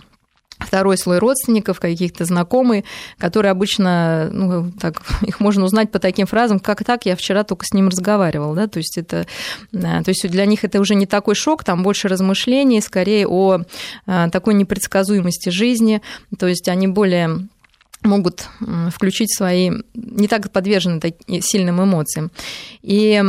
второй 0.59 0.97
слой 0.97 1.19
родственников, 1.19 1.79
каких-то 1.79 2.25
знакомые, 2.25 2.83
которые 3.17 3.51
обычно, 3.51 4.29
ну, 4.31 4.71
так, 4.79 5.01
их 5.21 5.39
можно 5.39 5.65
узнать 5.65 5.91
по 5.91 6.00
таким 6.00 6.25
фразам, 6.25 6.59
как 6.59 6.83
так, 6.83 7.05
я 7.05 7.15
вчера 7.15 7.43
только 7.43 7.65
с 7.65 7.74
ним 7.74 7.89
разговаривал, 7.89 8.53
да, 8.55 8.67
то 8.67 8.77
есть 8.77 8.97
это, 8.97 9.25
то 9.71 10.03
есть 10.07 10.27
для 10.29 10.45
них 10.45 10.63
это 10.63 10.79
уже 10.79 10.95
не 10.95 11.05
такой 11.05 11.35
шок, 11.35 11.63
там 11.63 11.83
больше 11.83 12.07
размышлений, 12.07 12.81
скорее 12.81 13.27
о 13.27 13.62
а, 14.05 14.29
такой 14.29 14.53
непредсказуемости 14.53 15.50
жизни, 15.50 16.01
то 16.38 16.47
есть 16.47 16.67
они 16.67 16.88
более 16.88 17.47
могут 18.05 18.47
включить 18.91 19.35
свои, 19.35 19.71
не 19.95 20.27
так 20.27 20.51
подвержены 20.51 21.01
сильным 21.41 21.83
эмоциям. 21.83 22.31
И 22.83 23.21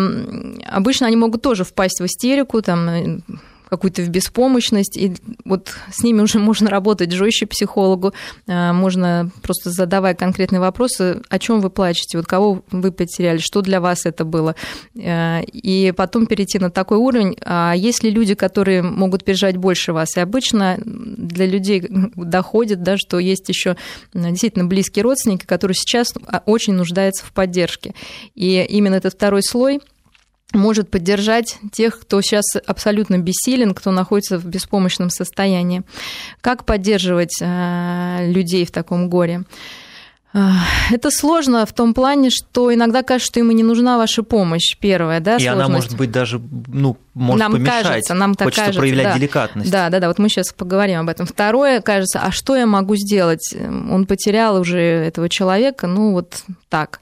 обычно 0.66 1.06
они 1.06 1.16
могут 1.16 1.40
тоже 1.40 1.64
впасть 1.64 2.00
в 2.00 2.04
истерику, 2.04 2.60
там, 2.60 3.22
какую-то 3.68 4.02
в 4.02 4.08
беспомощность, 4.08 4.96
и 4.96 5.14
вот 5.44 5.74
с 5.90 6.02
ними 6.02 6.20
уже 6.20 6.38
можно 6.46 6.70
работать 6.70 7.12
жестче 7.12 7.46
психологу, 7.46 8.12
э, 8.46 8.72
можно 8.72 9.30
просто 9.42 9.70
задавая 9.70 10.14
конкретные 10.14 10.60
вопросы, 10.60 11.22
о 11.28 11.38
чем 11.38 11.60
вы 11.60 11.70
плачете, 11.70 12.18
вот 12.18 12.26
кого 12.26 12.62
вы 12.70 12.92
потеряли, 12.92 13.38
что 13.38 13.62
для 13.62 13.80
вас 13.80 14.06
это 14.06 14.24
было, 14.24 14.54
э, 14.94 15.42
и 15.44 15.92
потом 15.96 16.26
перейти 16.26 16.58
на 16.58 16.70
такой 16.70 16.98
уровень. 16.98 17.36
А 17.44 17.74
есть 17.74 18.02
ли 18.02 18.10
люди, 18.10 18.34
которые 18.34 18.82
могут 18.82 19.24
переживать 19.24 19.56
больше 19.56 19.92
вас? 19.92 20.16
И 20.16 20.20
обычно 20.20 20.78
для 20.84 21.46
людей 21.46 21.86
доходит, 22.14 22.82
да, 22.82 22.96
что 22.96 23.18
есть 23.18 23.48
еще 23.48 23.76
действительно 24.14 24.66
близкие 24.66 25.02
родственники, 25.02 25.44
которые 25.44 25.74
сейчас 25.74 26.14
а, 26.26 26.42
очень 26.46 26.74
нуждаются 26.74 27.24
в 27.24 27.32
поддержке. 27.32 27.94
И 28.34 28.64
именно 28.68 28.94
этот 28.94 29.14
второй 29.14 29.42
слой– 29.42 29.80
может 30.56 30.90
поддержать 30.90 31.58
тех, 31.72 32.00
кто 32.00 32.20
сейчас 32.20 32.44
абсолютно 32.66 33.18
бессилен, 33.18 33.74
кто 33.74 33.90
находится 33.90 34.38
в 34.38 34.44
беспомощном 34.44 35.10
состоянии. 35.10 35.82
Как 36.40 36.64
поддерживать 36.64 37.36
э, 37.40 38.30
людей 38.30 38.64
в 38.64 38.70
таком 38.70 39.08
горе? 39.08 39.44
Э, 40.36 40.50
это 40.90 41.10
сложно 41.10 41.64
в 41.64 41.72
том 41.72 41.94
плане, 41.94 42.30
что 42.30 42.72
иногда 42.72 43.02
кажется, 43.02 43.26
что 43.26 43.40
им 43.40 43.50
и 43.50 43.54
не 43.54 43.62
нужна 43.62 43.96
ваша 43.96 44.22
помощь, 44.22 44.76
первая, 44.78 45.20
да, 45.20 45.36
И 45.36 45.40
сложность. 45.40 45.64
она 45.64 45.68
может 45.68 45.96
быть 45.96 46.10
даже, 46.10 46.40
ну, 46.68 46.98
может 47.14 47.40
нам 47.40 47.52
помешать. 47.52 47.86
Кажется, 47.86 48.14
нам 48.14 48.34
так 48.34 48.46
Хочется 48.46 48.62
кажется, 48.62 48.80
проявлять 48.80 49.06
да. 49.06 49.14
деликатность. 49.14 49.70
Да, 49.70 49.88
да, 49.88 50.00
да, 50.00 50.08
вот 50.08 50.18
мы 50.18 50.28
сейчас 50.28 50.52
поговорим 50.52 51.00
об 51.00 51.08
этом. 51.08 51.26
Второе, 51.26 51.80
кажется, 51.80 52.20
а 52.20 52.30
что 52.32 52.54
я 52.54 52.66
могу 52.66 52.96
сделать? 52.96 53.54
Он 53.90 54.06
потерял 54.06 54.60
уже 54.60 54.78
этого 54.78 55.28
человека, 55.28 55.86
ну, 55.86 56.12
вот 56.12 56.42
так 56.68 57.00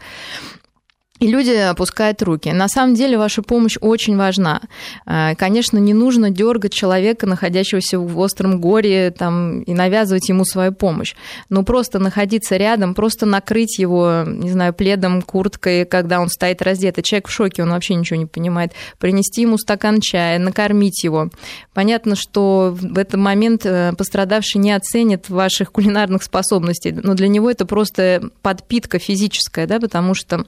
и 1.21 1.29
люди 1.29 1.53
опускают 1.53 2.23
руки. 2.23 2.51
На 2.51 2.67
самом 2.67 2.97
деле 2.97 3.17
ваша 3.17 3.41
помощь 3.43 3.77
очень 3.81 4.17
важна. 4.17 4.63
Э, 5.07 5.37
конечно, 5.37 5.79
не 5.79 5.95
нужно 5.95 6.31
дергать 6.31 6.73
человека, 6.73 7.27
находящегося 7.27 8.01
в 8.01 8.19
остром 8.19 8.61
горе, 8.61 9.13
там, 9.13 9.63
и 9.63 9.75
навязывать 9.75 10.29
ему 10.29 10.45
свою 10.45 10.73
помощь. 10.73 11.15
Но 11.51 11.63
просто 11.63 12.01
находиться 12.01 12.57
рядом, 12.57 12.95
просто 12.95 13.27
накрыть 13.27 13.79
его, 13.79 14.25
не 14.27 14.51
знаю, 14.51 14.75
пледом, 14.75 15.23
курткой, 15.23 15.85
когда 15.85 16.21
он 16.21 16.29
стоит 16.29 16.61
раздетый. 16.63 17.05
Человек 17.05 17.29
в 17.29 17.33
шоке, 17.33 17.63
он 17.63 17.71
вообще 17.71 17.95
ничего 17.95 18.19
не 18.19 18.27
понимает. 18.27 18.73
Принести 18.99 19.43
ему 19.43 19.57
стакан 19.57 20.01
чая, 20.01 20.41
накормить 20.41 21.05
его. 21.05 21.31
Понятно, 21.75 22.17
что 22.17 22.77
в 22.77 22.99
этот 22.99 23.21
момент 23.21 23.65
э, 23.65 23.93
пострадавший 23.97 24.61
не 24.61 24.73
оценит 24.73 25.29
ваших 25.29 25.71
кулинарных 25.71 26.25
способностей, 26.25 26.91
но 26.91 27.15
для 27.15 27.29
него 27.29 27.49
это 27.49 27.67
просто 27.67 28.31
подпитка 28.43 28.99
физическая, 28.99 29.69
да, 29.69 29.79
потому 29.79 30.15
что 30.15 30.45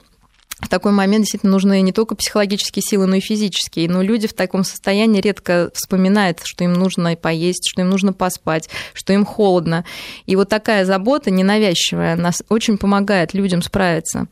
в 0.59 0.69
такой 0.69 0.91
момент 0.91 1.23
действительно 1.23 1.51
нужны 1.51 1.81
не 1.81 1.91
только 1.91 2.15
психологические 2.15 2.81
силы, 2.81 3.05
но 3.05 3.15
и 3.15 3.19
физические. 3.19 3.87
Но 3.89 4.01
люди 4.01 4.27
в 4.27 4.33
таком 4.33 4.63
состоянии 4.63 5.21
редко 5.21 5.69
вспоминают, 5.73 6.41
что 6.43 6.63
им 6.63 6.73
нужно 6.73 7.15
поесть, 7.15 7.67
что 7.69 7.81
им 7.81 7.89
нужно 7.89 8.11
поспать, 8.11 8.67
что 8.93 9.13
им 9.13 9.23
холодно. 9.23 9.85
И 10.25 10.35
вот 10.35 10.49
такая 10.49 10.83
забота 10.83 11.29
ненавязчивая 11.29 12.15
нас 12.15 12.43
очень 12.49 12.79
помогает 12.79 13.35
людям 13.35 13.61
справиться. 13.61 14.27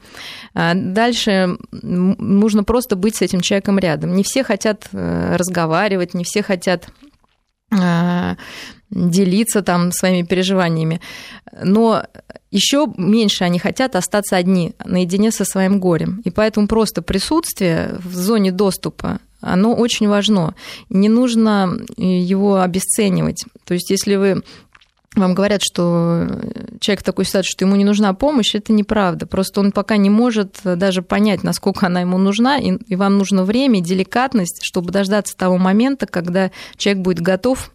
А 0.56 0.74
дальше 0.74 1.58
нужно 1.72 2.64
просто 2.64 2.96
быть 2.96 3.18
с 3.18 3.22
этим 3.22 3.42
человеком 3.42 3.78
рядом. 3.78 4.16
Не 4.16 4.24
все 4.24 4.44
хотят 4.44 4.88
э, 4.92 5.36
разговаривать, 5.36 6.16
не 6.16 6.24
все 6.24 6.42
хотят 6.42 6.90
а, 7.72 8.36
делиться 8.96 9.62
там 9.62 9.92
своими 9.92 10.26
переживаниями. 10.26 11.02
Но 11.62 12.04
еще 12.50 12.88
меньше 12.98 13.44
они 13.44 13.60
хотят 13.60 13.96
остаться 13.96 14.38
одни, 14.38 14.74
наедине 14.84 15.32
со 15.32 15.46
своим 15.46 15.80
горем. 15.80 16.22
И 16.24 16.32
поэтому 16.32 16.68
просто 16.68 17.02
присутствие 17.02 17.98
в 18.04 18.16
зоне 18.16 18.52
доступа, 18.52 19.20
оно 19.42 19.76
очень 19.76 20.08
важно. 20.08 20.56
Не 20.90 21.10
нужно 21.10 21.78
его 21.98 22.62
обесценивать. 22.62 23.46
То 23.66 23.74
есть 23.74 23.92
если 23.92 24.16
вы 24.16 24.44
вам 25.16 25.34
говорят, 25.34 25.62
что 25.64 26.28
человек 26.82 27.02
в 27.02 27.06
такой 27.06 27.26
ситуации, 27.26 27.50
что 27.50 27.66
ему 27.66 27.76
не 27.76 27.86
нужна 27.86 28.14
помощь, 28.14 28.54
это 28.54 28.74
неправда. 28.74 29.26
Просто 29.26 29.62
он 29.62 29.72
пока 29.72 29.98
не 29.98 30.10
может 30.10 30.60
даже 30.64 31.02
понять, 31.02 31.44
насколько 31.44 31.88
она 31.88 32.02
ему 32.02 32.18
нужна, 32.18 32.58
и, 32.58 32.96
вам 32.96 33.18
нужно 33.18 33.46
время, 33.46 33.80
деликатность, 33.80 34.60
чтобы 34.64 34.92
дождаться 34.92 35.38
того 35.38 35.58
момента, 35.58 36.06
когда 36.06 36.52
человек 36.78 37.04
будет 37.04 37.22
готов 37.22 37.72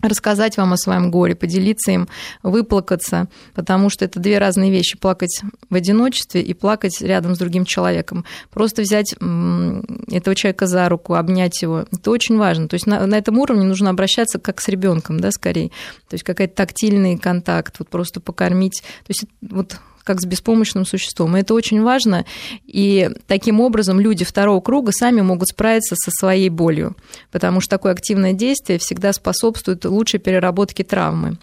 рассказать 0.00 0.56
вам 0.56 0.72
о 0.72 0.76
своем 0.76 1.10
горе, 1.10 1.34
поделиться 1.34 1.90
им, 1.90 2.08
выплакаться, 2.42 3.28
потому 3.54 3.90
что 3.90 4.04
это 4.04 4.20
две 4.20 4.38
разные 4.38 4.70
вещи. 4.70 4.98
Плакать 4.98 5.42
в 5.68 5.74
одиночестве 5.74 6.42
и 6.42 6.54
плакать 6.54 7.00
рядом 7.00 7.34
с 7.34 7.38
другим 7.38 7.64
человеком. 7.64 8.24
Просто 8.50 8.82
взять 8.82 9.14
этого 9.14 10.36
человека 10.36 10.66
за 10.66 10.88
руку, 10.88 11.14
обнять 11.14 11.60
его, 11.62 11.86
это 11.90 12.10
очень 12.10 12.36
важно. 12.36 12.68
То 12.68 12.74
есть 12.74 12.86
на, 12.86 13.06
на 13.06 13.16
этом 13.16 13.38
уровне 13.38 13.64
нужно 13.64 13.90
обращаться 13.90 14.38
как 14.38 14.60
с 14.60 14.68
ребенком, 14.68 15.20
да, 15.20 15.30
скорее. 15.30 15.68
То 16.08 16.14
есть 16.14 16.24
какой-то 16.24 16.54
тактильный 16.54 17.18
контакт, 17.18 17.76
вот 17.78 17.88
просто 17.88 18.20
покормить. 18.20 18.82
То 19.06 19.10
есть 19.10 19.24
вот 19.40 19.76
как 20.06 20.20
с 20.20 20.24
беспомощным 20.24 20.86
существом. 20.86 21.36
И 21.36 21.40
это 21.40 21.52
очень 21.52 21.82
важно. 21.82 22.24
И 22.64 23.10
таким 23.26 23.60
образом 23.60 24.00
люди 24.00 24.24
второго 24.24 24.60
круга 24.60 24.92
сами 24.92 25.20
могут 25.20 25.48
справиться 25.48 25.96
со 25.96 26.10
своей 26.12 26.48
болью, 26.48 26.96
потому 27.32 27.60
что 27.60 27.70
такое 27.70 27.92
активное 27.92 28.32
действие 28.32 28.78
всегда 28.78 29.12
способствует 29.12 29.84
лучшей 29.84 30.20
переработке 30.20 30.84
травмы. 30.84 31.38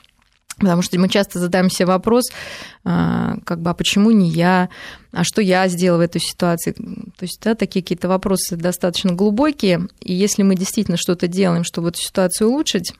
Потому 0.60 0.82
что 0.82 1.00
мы 1.00 1.10
часто 1.10 1.40
задаем 1.40 1.70
себе 1.70 1.88
вопрос, 1.88 2.26
а, 2.86 3.38
как 3.44 3.60
бы, 3.62 3.72
а 3.72 3.74
почему 3.74 4.12
не 4.12 4.30
я, 4.30 4.70
а 5.12 5.24
что 5.24 5.42
я 5.42 5.68
сделала 5.68 5.98
в 5.98 6.02
этой 6.02 6.22
ситуации? 6.22 6.72
То 6.72 7.24
есть, 7.24 7.42
да, 7.42 7.56
такие 7.56 7.82
какие-то 7.82 8.08
вопросы 8.08 8.56
достаточно 8.56 9.14
глубокие, 9.14 9.88
и 10.00 10.14
если 10.14 10.44
мы 10.44 10.56
действительно 10.56 10.96
что-то 10.96 11.28
делаем, 11.28 11.64
чтобы 11.64 11.90
эту 11.90 12.00
ситуацию 12.00 12.50
улучшить, 12.50 12.94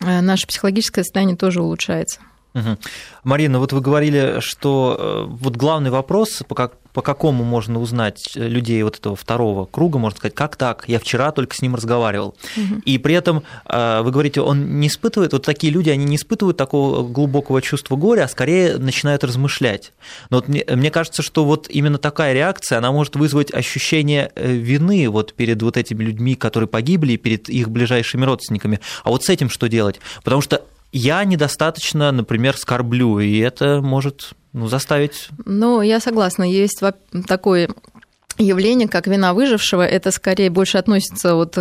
э, 0.00 0.20
наше 0.22 0.46
психологическое 0.46 1.04
состояние 1.04 1.36
тоже 1.36 1.62
улучшается. 1.62 2.20
Угу. 2.54 2.76
Марина, 3.24 3.58
вот 3.58 3.72
вы 3.72 3.80
говорили, 3.80 4.36
что 4.40 4.96
э, 4.98 5.24
вот 5.26 5.56
главный 5.56 5.90
вопрос, 5.90 6.42
по, 6.46 6.54
как, 6.54 6.78
по 6.92 7.00
какому 7.00 7.44
можно 7.44 7.80
узнать 7.80 8.32
людей 8.34 8.82
вот 8.82 8.98
этого 8.98 9.16
второго 9.16 9.64
круга, 9.64 9.98
можно 9.98 10.18
сказать, 10.18 10.34
как 10.34 10.56
так, 10.56 10.84
я 10.86 10.98
вчера 10.98 11.32
только 11.32 11.56
с 11.56 11.62
ним 11.62 11.74
разговаривал. 11.74 12.34
Угу. 12.56 12.82
И 12.84 12.98
при 12.98 13.14
этом 13.14 13.42
э, 13.64 14.02
вы 14.02 14.10
говорите, 14.10 14.42
он 14.42 14.80
не 14.80 14.88
испытывает, 14.88 15.32
вот 15.32 15.44
такие 15.46 15.72
люди, 15.72 15.88
они 15.88 16.04
не 16.04 16.16
испытывают 16.16 16.58
такого 16.58 17.08
глубокого 17.08 17.62
чувства 17.62 17.96
горя, 17.96 18.24
а 18.24 18.28
скорее 18.28 18.76
начинают 18.76 19.24
размышлять. 19.24 19.92
Но 20.28 20.36
вот 20.38 20.48
мне, 20.48 20.64
мне 20.68 20.90
кажется, 20.90 21.22
что 21.22 21.46
вот 21.46 21.68
именно 21.70 21.96
такая 21.96 22.34
реакция, 22.34 22.78
она 22.78 22.92
может 22.92 23.16
вызвать 23.16 23.52
ощущение 23.54 24.30
э, 24.34 24.52
вины 24.52 25.08
вот 25.08 25.32
перед 25.32 25.62
вот 25.62 25.78
этими 25.78 26.04
людьми, 26.04 26.34
которые 26.34 26.68
погибли, 26.68 27.16
перед 27.16 27.48
их 27.48 27.70
ближайшими 27.70 28.26
родственниками. 28.26 28.80
А 29.04 29.10
вот 29.10 29.24
с 29.24 29.30
этим 29.30 29.48
что 29.48 29.70
делать? 29.70 30.00
Потому 30.22 30.42
что 30.42 30.62
я 30.92 31.24
недостаточно, 31.24 32.12
например, 32.12 32.56
скорблю, 32.56 33.18
и 33.18 33.38
это 33.38 33.80
может 33.80 34.32
ну, 34.52 34.68
заставить... 34.68 35.28
Ну, 35.44 35.80
я 35.80 36.00
согласна, 36.00 36.44
есть 36.44 36.80
такое 37.26 37.70
явление, 38.38 38.88
как 38.88 39.06
вина 39.06 39.34
выжившего, 39.34 39.86
это 39.86 40.10
скорее 40.10 40.50
больше 40.50 40.78
относится 40.78 41.34
вот 41.34 41.56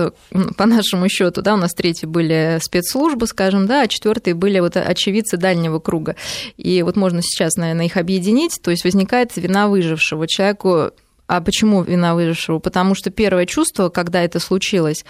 по 0.58 0.66
нашему 0.66 1.10
счету, 1.10 1.42
да, 1.42 1.54
у 1.54 1.58
нас 1.58 1.74
третьи 1.74 2.06
были 2.06 2.60
спецслужбы, 2.62 3.28
скажем, 3.28 3.68
да, 3.68 3.84
а 3.84 3.88
четвертые 3.88 4.34
были 4.34 4.60
вот 4.60 4.78
очевидцы 4.78 5.38
дальнего 5.38 5.80
круга. 5.80 6.16
И 6.58 6.82
вот 6.84 6.96
можно 6.96 7.22
сейчас, 7.22 7.56
наверное, 7.56 7.86
их 7.86 7.98
объединить, 7.98 8.60
то 8.62 8.72
есть 8.72 8.84
возникает 8.84 9.36
вина 9.36 9.68
выжившего. 9.68 10.28
Человеку 10.28 10.92
а 11.28 11.40
почему 11.40 11.82
вина 11.82 12.14
выжившего? 12.14 12.60
Потому 12.60 12.94
что 12.94 13.10
первое 13.10 13.46
чувство, 13.46 13.88
когда 13.88 14.22
это 14.22 14.40
случилось, 14.40 15.06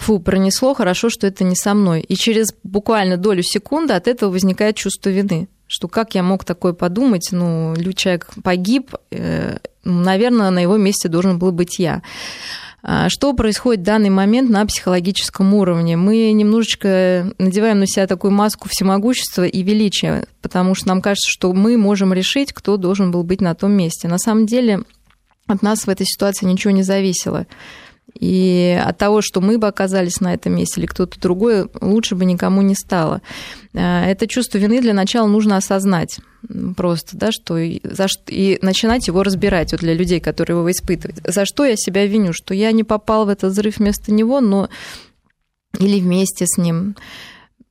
фу, 0.00 0.18
пронесло, 0.18 0.74
хорошо, 0.74 1.10
что 1.10 1.26
это 1.26 1.44
не 1.44 1.56
со 1.56 1.74
мной. 1.74 2.00
И 2.00 2.16
через 2.16 2.54
буквально 2.62 3.16
долю 3.16 3.42
секунды 3.42 3.94
от 3.94 4.08
этого 4.08 4.30
возникает 4.30 4.76
чувство 4.76 5.10
вины 5.10 5.48
что 5.72 5.86
как 5.86 6.16
я 6.16 6.24
мог 6.24 6.44
такое 6.44 6.72
подумать, 6.72 7.28
ну, 7.30 7.76
человек 7.94 8.26
погиб, 8.42 8.96
э, 9.12 9.58
наверное, 9.84 10.50
на 10.50 10.58
его 10.58 10.76
месте 10.76 11.08
должен 11.08 11.38
был 11.38 11.52
быть 11.52 11.78
я. 11.78 12.02
А 12.82 13.08
что 13.08 13.32
происходит 13.34 13.82
в 13.82 13.84
данный 13.84 14.10
момент 14.10 14.50
на 14.50 14.66
психологическом 14.66 15.54
уровне? 15.54 15.96
Мы 15.96 16.32
немножечко 16.32 17.32
надеваем 17.38 17.78
на 17.78 17.86
себя 17.86 18.08
такую 18.08 18.32
маску 18.32 18.68
всемогущества 18.68 19.44
и 19.44 19.62
величия, 19.62 20.26
потому 20.42 20.74
что 20.74 20.88
нам 20.88 21.02
кажется, 21.02 21.30
что 21.30 21.52
мы 21.52 21.76
можем 21.76 22.12
решить, 22.12 22.52
кто 22.52 22.76
должен 22.76 23.12
был 23.12 23.22
быть 23.22 23.40
на 23.40 23.54
том 23.54 23.70
месте. 23.70 24.08
На 24.08 24.18
самом 24.18 24.46
деле 24.46 24.82
от 25.46 25.62
нас 25.62 25.86
в 25.86 25.88
этой 25.88 26.06
ситуации 26.06 26.46
ничего 26.46 26.72
не 26.72 26.82
зависело. 26.82 27.46
И 28.18 28.78
от 28.82 28.98
того, 28.98 29.22
что 29.22 29.40
мы 29.40 29.58
бы 29.58 29.66
оказались 29.66 30.20
на 30.20 30.34
этом 30.34 30.54
месте 30.54 30.80
или 30.80 30.86
кто-то 30.86 31.20
другой, 31.20 31.68
лучше 31.80 32.14
бы 32.14 32.24
никому 32.24 32.62
не 32.62 32.74
стало. 32.74 33.22
Э, 33.72 34.04
это 34.04 34.26
чувство 34.26 34.58
вины 34.58 34.80
для 34.80 34.94
начала 34.94 35.26
нужно 35.26 35.56
осознать 35.56 36.18
просто, 36.76 37.16
да, 37.16 37.30
что 37.32 37.58
и, 37.58 37.80
за, 37.84 38.06
и 38.26 38.58
начинать 38.62 39.06
его 39.06 39.22
разбирать 39.22 39.72
вот 39.72 39.80
для 39.80 39.94
людей, 39.94 40.20
которые 40.20 40.58
его 40.58 40.70
испытывают. 40.70 41.20
За 41.24 41.44
что 41.44 41.64
я 41.64 41.76
себя 41.76 42.06
виню? 42.06 42.32
Что 42.32 42.54
я 42.54 42.72
не 42.72 42.84
попал 42.84 43.26
в 43.26 43.28
этот 43.28 43.52
взрыв 43.52 43.78
вместо 43.78 44.12
него, 44.12 44.40
но 44.40 44.68
или 45.78 46.00
вместе 46.00 46.46
с 46.46 46.58
ним. 46.58 46.96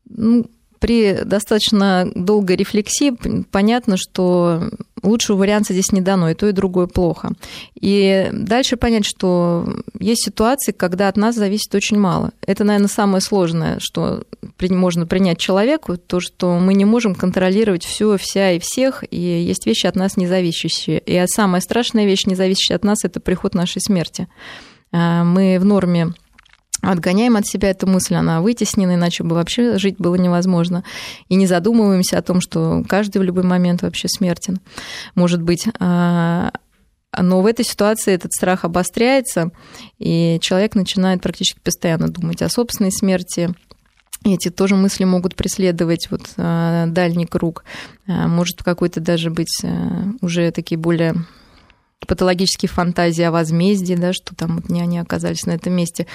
Ну, 0.08 0.50
при 0.80 1.20
достаточно 1.24 2.10
долгой 2.16 2.56
рефлексии 2.56 3.14
понятно, 3.52 3.98
что 3.98 4.70
лучшего 5.04 5.38
варианта 5.38 5.74
здесь 5.74 5.92
не 5.92 6.02
дано, 6.02 6.30
и 6.30 6.34
то, 6.34 6.48
и 6.48 6.52
другое 6.52 6.88
плохо. 6.88 7.32
И 7.80 8.30
дальше 8.32 8.78
понять, 8.78 9.06
что 9.06 9.82
есть 10.00 10.26
ситуации, 10.26 10.72
когда 10.72 11.08
от 11.08 11.18
нас 11.18 11.36
зависит 11.36 11.74
очень 11.74 11.98
мало. 11.98 12.32
Это, 12.46 12.64
наверное, 12.64 12.90
самое 12.90 13.22
сложное, 13.22 13.78
что 13.80 14.24
можно 14.70 15.06
принять 15.06 15.38
человеку, 15.38 15.98
то, 15.98 16.20
что 16.20 16.60
мы 16.60 16.74
не 16.74 16.86
можем 16.86 17.16
контролировать 17.16 17.86
все, 17.86 18.18
вся 18.18 18.52
и 18.52 18.60
всех, 18.60 19.04
и 19.10 19.18
есть 19.18 19.66
вещи 19.66 19.88
от 19.88 19.96
нас 19.96 20.18
независящие. 20.18 21.02
И 21.06 21.24
самая 21.28 21.62
страшная 21.62 22.06
вещь, 22.06 22.26
не 22.26 22.36
зависящая 22.36 22.78
от 22.78 22.84
нас, 22.84 23.04
это 23.04 23.20
приход 23.20 23.54
нашей 23.54 23.82
смерти. 23.82 24.28
А, 24.92 25.24
мы 25.24 25.58
в 25.60 25.66
норме 25.66 26.14
отгоняем 26.82 27.36
от 27.36 27.46
себя 27.46 27.70
эту 27.70 27.88
мысль, 27.88 28.16
она 28.16 28.42
вытеснена, 28.42 28.96
иначе 28.96 29.24
бы 29.24 29.36
вообще 29.36 29.78
жить 29.78 29.98
было 29.98 30.16
невозможно. 30.16 30.84
И 31.28 31.36
не 31.36 31.48
задумываемся 31.48 32.18
о 32.18 32.22
том, 32.22 32.42
что 32.42 32.84
каждый 32.88 33.20
в 33.20 33.24
любой 33.24 33.44
момент 33.44 33.82
вообще 33.82 34.08
смертен, 34.08 34.60
может 35.16 35.42
быть. 35.42 35.68
А, 35.80 36.52
но 37.18 37.42
в 37.42 37.46
этой 37.46 37.66
ситуации 37.66 38.14
этот 38.14 38.32
страх 38.34 38.66
обостряется, 38.66 39.52
и 39.98 40.40
человек 40.42 40.76
начинает 40.76 41.22
практически 41.22 41.60
постоянно 41.60 42.08
думать 42.08 42.42
о 42.42 42.50
собственной 42.50 42.92
смерти, 42.92 43.54
эти 44.26 44.50
тоже 44.50 44.76
мысли 44.76 45.06
могут 45.06 45.36
преследовать 45.36 46.10
вот 46.12 46.22
а, 46.38 46.88
дальний 46.88 47.26
круг. 47.26 47.64
А, 48.08 48.28
может 48.28 48.64
какой-то 48.64 49.00
даже 49.00 49.30
быть 49.30 49.64
уже 50.22 50.52
такие 50.52 50.78
более 50.78 51.16
патологические 52.08 52.70
фантазии 52.70 53.24
о 53.24 53.32
возмездии, 53.32 53.96
да, 53.96 54.14
что 54.14 54.36
там 54.36 54.58
вот 54.58 54.70
не 54.70 54.82
они 54.82 55.00
оказались 55.00 55.46
на 55.46 55.52
этом 55.52 55.74
месте. 55.74 56.08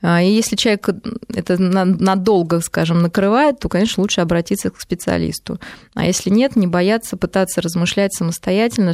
А, 0.00 0.22
и 0.22 0.30
если 0.30 0.56
человек 0.56 0.88
это 1.28 1.58
надолго, 1.58 2.60
скажем, 2.60 3.02
накрывает, 3.02 3.58
то, 3.58 3.68
конечно, 3.68 4.02
лучше 4.02 4.20
обратиться 4.20 4.70
к 4.70 4.80
специалисту. 4.80 5.60
А 5.94 6.06
если 6.06 6.30
нет, 6.30 6.56
не 6.56 6.66
бояться, 6.66 7.16
пытаться 7.16 7.60
размышлять 7.60 8.14
самостоятельно 8.14 8.92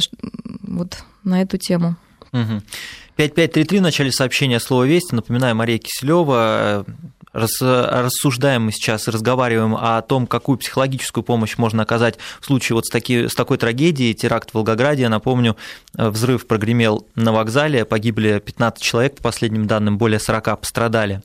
вот 0.61 1.03
на 1.23 1.41
эту 1.41 1.57
тему. 1.57 1.95
Угу. 2.33 2.61
5533 3.17 3.79
в 3.79 3.81
начале 3.81 4.11
сообщения 4.11 4.59
слова 4.59 4.83
«Вести». 4.83 5.13
Напоминаю, 5.13 5.55
Мария 5.55 5.77
Киселева 5.77 6.85
рассуждаем 7.33 8.63
мы 8.63 8.71
сейчас 8.71 9.07
и 9.07 9.11
разговариваем 9.11 9.75
о 9.75 10.01
том, 10.01 10.27
какую 10.27 10.57
психологическую 10.57 11.23
помощь 11.23 11.57
можно 11.57 11.83
оказать 11.83 12.17
в 12.39 12.45
случае 12.45 12.75
вот 12.75 12.85
с, 12.85 12.89
таки, 12.89 13.27
с 13.27 13.33
такой 13.33 13.57
трагедией, 13.57 14.13
теракт 14.13 14.51
в 14.51 14.55
Волгограде, 14.55 15.03
я 15.03 15.09
напомню, 15.09 15.55
э, 15.97 16.09
взрыв 16.09 16.47
прогремел 16.47 17.07
на 17.15 17.31
вокзале, 17.31 17.85
погибли 17.85 18.41
15 18.43 18.83
человек, 18.83 19.15
по 19.17 19.23
последним 19.23 19.67
данным, 19.67 19.97
более 19.97 20.19
40 20.19 20.59
пострадали. 20.59 21.21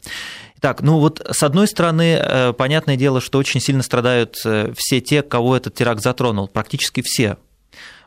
Так, 0.60 0.80
ну 0.80 0.98
вот 0.98 1.24
с 1.30 1.42
одной 1.42 1.66
стороны, 1.66 2.18
э, 2.18 2.52
понятное 2.52 2.96
дело, 2.96 3.20
что 3.20 3.38
очень 3.38 3.60
сильно 3.60 3.82
страдают 3.82 4.36
э, 4.44 4.72
все 4.76 5.00
те, 5.00 5.22
кого 5.22 5.56
этот 5.56 5.74
теракт 5.74 6.02
затронул, 6.02 6.48
практически 6.48 7.02
все, 7.02 7.36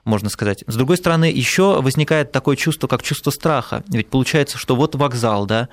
можно 0.03 0.29
сказать. 0.29 0.63
С 0.65 0.75
другой 0.75 0.97
стороны, 0.97 1.25
еще 1.25 1.81
возникает 1.81 2.31
такое 2.31 2.55
чувство, 2.55 2.87
как 2.87 3.03
чувство 3.03 3.31
страха. 3.31 3.83
Ведь 3.89 4.09
получается, 4.09 4.57
что 4.57 4.75
вот 4.75 4.95
вокзал, 4.95 5.45
да, 5.45 5.69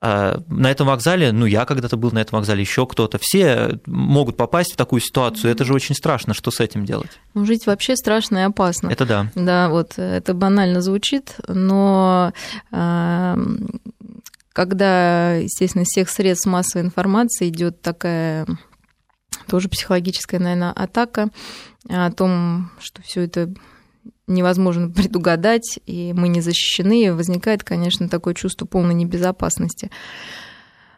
на 0.00 0.70
этом 0.70 0.86
вокзале, 0.86 1.32
ну, 1.32 1.46
я 1.46 1.64
когда-то 1.64 1.96
был 1.96 2.12
на 2.12 2.20
этом 2.20 2.38
вокзале, 2.38 2.60
еще 2.60 2.86
кто-то, 2.86 3.18
все 3.20 3.80
могут 3.86 4.36
попасть 4.36 4.72
в 4.72 4.76
такую 4.76 5.00
ситуацию. 5.00 5.50
Это 5.50 5.64
же 5.64 5.74
очень 5.74 5.94
страшно. 5.94 6.34
Что 6.34 6.50
с 6.50 6.60
этим 6.60 6.84
делать? 6.84 7.20
Ну, 7.34 7.44
жить 7.44 7.66
вообще 7.66 7.96
страшно 7.96 8.38
и 8.38 8.42
опасно. 8.42 8.88
Это 8.88 9.06
да. 9.06 9.30
Да, 9.34 9.68
вот 9.68 9.98
это 9.98 10.34
банально 10.34 10.80
звучит, 10.80 11.36
но 11.48 12.32
когда, 14.52 15.34
естественно, 15.34 15.82
из 15.82 15.88
всех 15.88 16.08
средств 16.10 16.46
массовой 16.46 16.84
информации 16.84 17.48
идет 17.48 17.80
такая 17.80 18.46
тоже 19.46 19.68
психологическая, 19.68 20.40
наверное, 20.40 20.72
атака 20.72 21.28
о 21.88 22.10
том, 22.10 22.70
что 22.80 23.02
все 23.02 23.22
это 23.22 23.54
невозможно 24.28 24.88
предугадать, 24.96 25.78
и 25.86 26.12
мы 26.12 26.28
не 26.28 26.40
защищены, 26.40 27.04
и 27.04 27.10
возникает, 27.10 27.64
конечно, 27.64 28.08
такое 28.08 28.34
чувство 28.34 28.66
полной 28.66 28.94
небезопасности. 28.94 29.90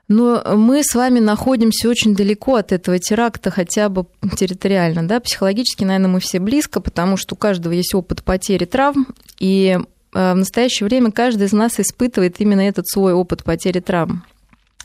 Но 0.09 0.43
мы 0.57 0.83
с 0.83 0.97
вами 0.97 1.21
находимся 1.21 1.89
очень 1.89 2.17
далеко 2.17 2.57
от 2.57 2.73
этого 2.73 2.99
теракта, 2.99 3.53
хотя 3.53 3.89
бы 3.89 4.07
территориально. 4.37 5.07
Да? 5.07 5.21
Психологически, 5.21 5.85
наверное, 5.85 6.11
мы 6.11 6.19
все 6.19 6.41
близко, 6.41 6.81
потому 6.81 7.17
что 7.17 7.37
у 7.37 7.39
каждого 7.39 7.73
есть 7.73 7.95
опыт 7.95 8.25
потери 8.25 8.65
травм, 8.65 9.07
и 9.39 9.79
э, 9.79 10.33
в 10.33 10.35
настоящее 10.35 10.89
время 10.89 11.13
каждый 11.13 11.47
из 11.47 11.53
нас 11.53 11.79
испытывает 11.79 12.41
именно 12.41 12.63
этот 12.63 12.89
свой 12.89 13.13
опыт 13.13 13.45
потери 13.45 13.79
травм 13.79 14.25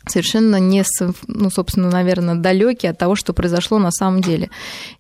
совершенно 0.08 0.60
не, 0.60 0.84
ну, 1.28 1.50
собственно, 1.50 1.90
наверное, 1.90 2.36
далекий 2.36 2.88
от 2.88 2.98
того, 2.98 3.16
что 3.16 3.34
произошло 3.34 3.80
на 3.80 3.92
самом 3.92 4.22
деле. 4.22 4.50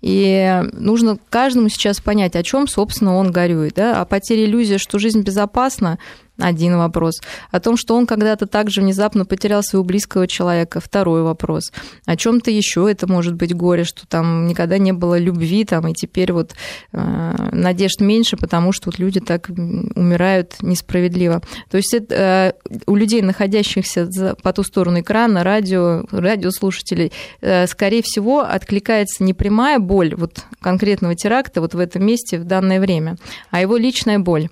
И 0.01 0.63
нужно 0.73 1.17
каждому 1.29 1.69
сейчас 1.69 1.99
понять, 1.99 2.35
о 2.35 2.43
чем, 2.43 2.67
собственно, 2.67 3.15
он 3.15 3.31
горюет. 3.31 3.75
Да? 3.75 4.01
О 4.01 4.05
потере 4.05 4.45
иллюзии, 4.45 4.77
что 4.77 4.99
жизнь 4.99 5.21
безопасна, 5.21 5.99
один 6.37 6.77
вопрос. 6.77 7.21
О 7.51 7.59
том, 7.59 7.77
что 7.77 7.95
он 7.95 8.05
когда-то 8.05 8.45
также 8.45 8.81
внезапно 8.81 9.25
потерял 9.25 9.63
своего 9.63 9.85
близкого 9.85 10.27
человека. 10.27 10.79
Второй 10.79 11.23
вопрос. 11.23 11.71
О 12.05 12.15
чем-то 12.15 12.51
еще 12.51 12.89
это 12.89 13.07
может 13.07 13.35
быть 13.35 13.55
горе, 13.55 13.83
что 13.83 14.05
там 14.07 14.47
никогда 14.47 14.77
не 14.77 14.91
было 14.91 15.17
любви, 15.17 15.65
там, 15.65 15.87
и 15.87 15.93
теперь 15.93 16.33
вот 16.33 16.53
э, 16.91 17.35
надежд 17.51 18.01
меньше, 18.01 18.37
потому 18.37 18.71
что 18.71 18.89
вот 18.89 18.99
люди 18.99 19.19
так 19.19 19.49
умирают 19.49 20.55
несправедливо. 20.61 21.41
То 21.69 21.77
есть 21.77 21.93
это, 21.93 22.15
э, 22.15 22.53
у 22.85 22.95
людей, 22.95 23.21
находящихся 23.21 24.05
за, 24.09 24.35
по 24.35 24.51
ту 24.53 24.63
сторону 24.63 24.99
экрана, 24.99 25.43
радио, 25.43 26.03
радиослушателей, 26.11 27.11
э, 27.41 27.67
скорее 27.67 28.01
всего, 28.03 28.41
откликается 28.41 29.23
не 29.23 29.33
прямая 29.33 29.79
боль 29.79 30.15
вот 30.15 30.43
конкретного 30.61 31.15
теракта 31.15 31.61
вот 31.61 31.73
в 31.73 31.79
этом 31.79 32.05
месте 32.05 32.39
в 32.39 32.43
данное 32.43 32.79
время, 32.79 33.17
а 33.51 33.61
его 33.61 33.77
личная 33.77 34.19
боль. 34.19 34.49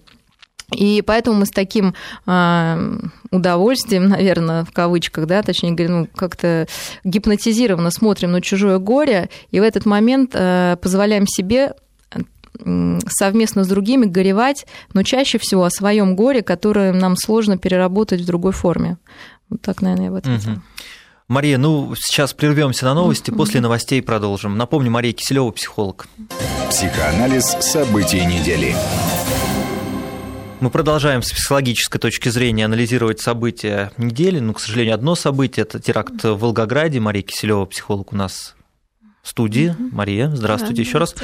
И 0.71 1.01
поэтому 1.01 1.37
мы 1.37 1.45
с 1.45 1.51
таким 1.51 1.93
э, 2.25 2.99
удовольствием, 3.31 4.07
наверное, 4.07 4.65
в 4.65 4.71
кавычках, 4.71 5.27
да, 5.27 5.43
точнее 5.43 5.71
говоря, 5.71 5.93
ну, 5.93 6.07
как-то 6.15 6.67
гипнотизированно 7.03 7.91
смотрим 7.91 8.31
на 8.31 8.41
чужое 8.41 8.79
горе, 8.79 9.29
и 9.51 9.59
в 9.59 9.63
этот 9.63 9.85
момент 9.85 10.31
э, 10.33 10.77
позволяем 10.81 11.27
себе 11.27 11.73
совместно 13.07 13.63
с 13.63 13.67
другими 13.67 14.05
горевать, 14.05 14.65
но 14.93 15.03
чаще 15.03 15.37
всего 15.39 15.65
о 15.65 15.69
своем 15.71 16.15
горе, 16.15 16.43
которое 16.43 16.93
нам 16.93 17.15
сложно 17.17 17.57
переработать 17.57 18.21
в 18.21 18.25
другой 18.25 18.51
форме. 18.51 18.97
Вот 19.49 19.61
так, 19.61 19.81
наверное, 19.81 20.05
я 20.05 20.11
бы 20.11 20.17
ответила. 20.19 20.53
Угу. 20.53 20.61
Мария, 21.29 21.57
ну 21.57 21.95
сейчас 21.95 22.33
прервемся 22.33 22.85
на 22.85 22.93
новости, 22.93 23.31
после 23.31 23.61
новостей 23.61 24.01
продолжим. 24.01 24.57
Напомню, 24.57 24.91
Мария 24.91 25.13
Киселева, 25.13 25.51
психолог. 25.51 26.07
Психоанализ 26.69 27.57
событий 27.61 28.25
недели. 28.25 28.75
Мы 30.63 30.69
продолжаем 30.69 31.21
с 31.21 31.33
психологической 31.33 31.99
точки 31.99 32.29
зрения 32.29 32.63
анализировать 32.63 33.19
события 33.19 33.91
недели. 33.97 34.39
Ну, 34.39 34.53
к 34.53 34.61
сожалению, 34.61 34.95
одно 34.95 35.13
событие– 35.13 35.63
это 35.65 35.77
теракт 35.77 36.23
в 36.23 36.35
Волгограде. 36.35 37.01
Мария 37.01 37.21
Киселева, 37.21 37.65
психолог 37.65 38.13
у 38.13 38.15
нас 38.15 38.55
в 39.21 39.27
студии. 39.27 39.75
Мария, 39.91 40.29
здравствуйте 40.33 40.77
да, 40.77 40.81
еще 40.83 40.99
раз. 40.99 41.15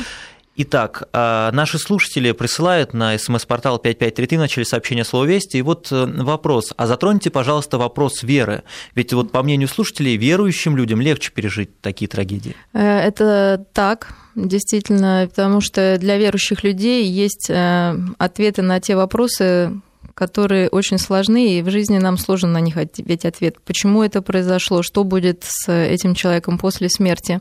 Итак, 0.58 1.08
а, 1.14 1.54
наши 1.54 1.80
слушатели 1.80 2.34
присылают 2.34 2.94
на 2.94 3.18
смс-портал 3.18 3.80
5533 3.80 4.36
в 4.36 4.40
начале 4.42 4.66
сообщения 4.66 5.06
слова 5.06 5.24
«Вести». 5.24 5.56
И 5.56 5.62
вот 5.62 5.88
э, 5.90 6.06
вопрос. 6.06 6.74
А 6.76 6.86
затроните, 6.86 7.30
пожалуйста, 7.30 7.78
вопрос 7.78 8.24
веры. 8.24 8.64
Ведь 8.94 9.14
вот 9.14 9.32
по 9.32 9.42
мнению 9.42 9.70
слушателей, 9.70 10.18
верующим 10.18 10.76
людям 10.76 11.00
легче 11.00 11.32
пережить 11.32 11.80
такие 11.80 12.10
трагедии. 12.10 12.58
Э, 12.74 12.82
это 12.82 13.66
так, 13.72 14.14
действительно, 14.48 15.28
потому 15.30 15.62
что 15.62 15.98
для 16.00 16.18
верующих 16.18 16.64
людей 16.64 17.06
есть 17.06 17.50
э, 17.50 17.96
ответы 18.18 18.62
на 18.62 18.80
те 18.80 18.96
вопросы, 18.96 19.82
которые 20.14 20.68
очень 20.70 20.98
сложны, 20.98 21.58
и 21.58 21.62
в 21.62 21.70
жизни 21.70 21.98
нам 21.98 22.18
сложно 22.18 22.50
на 22.50 22.60
них 22.60 22.76
ответить 22.76 23.26
ответ. 23.26 23.56
Почему 23.64 24.04
это 24.04 24.22
произошло? 24.22 24.84
Что 24.84 25.04
будет 25.04 25.46
с 25.48 25.72
этим 25.72 26.14
человеком 26.14 26.58
после 26.58 26.90
смерти? 26.90 27.40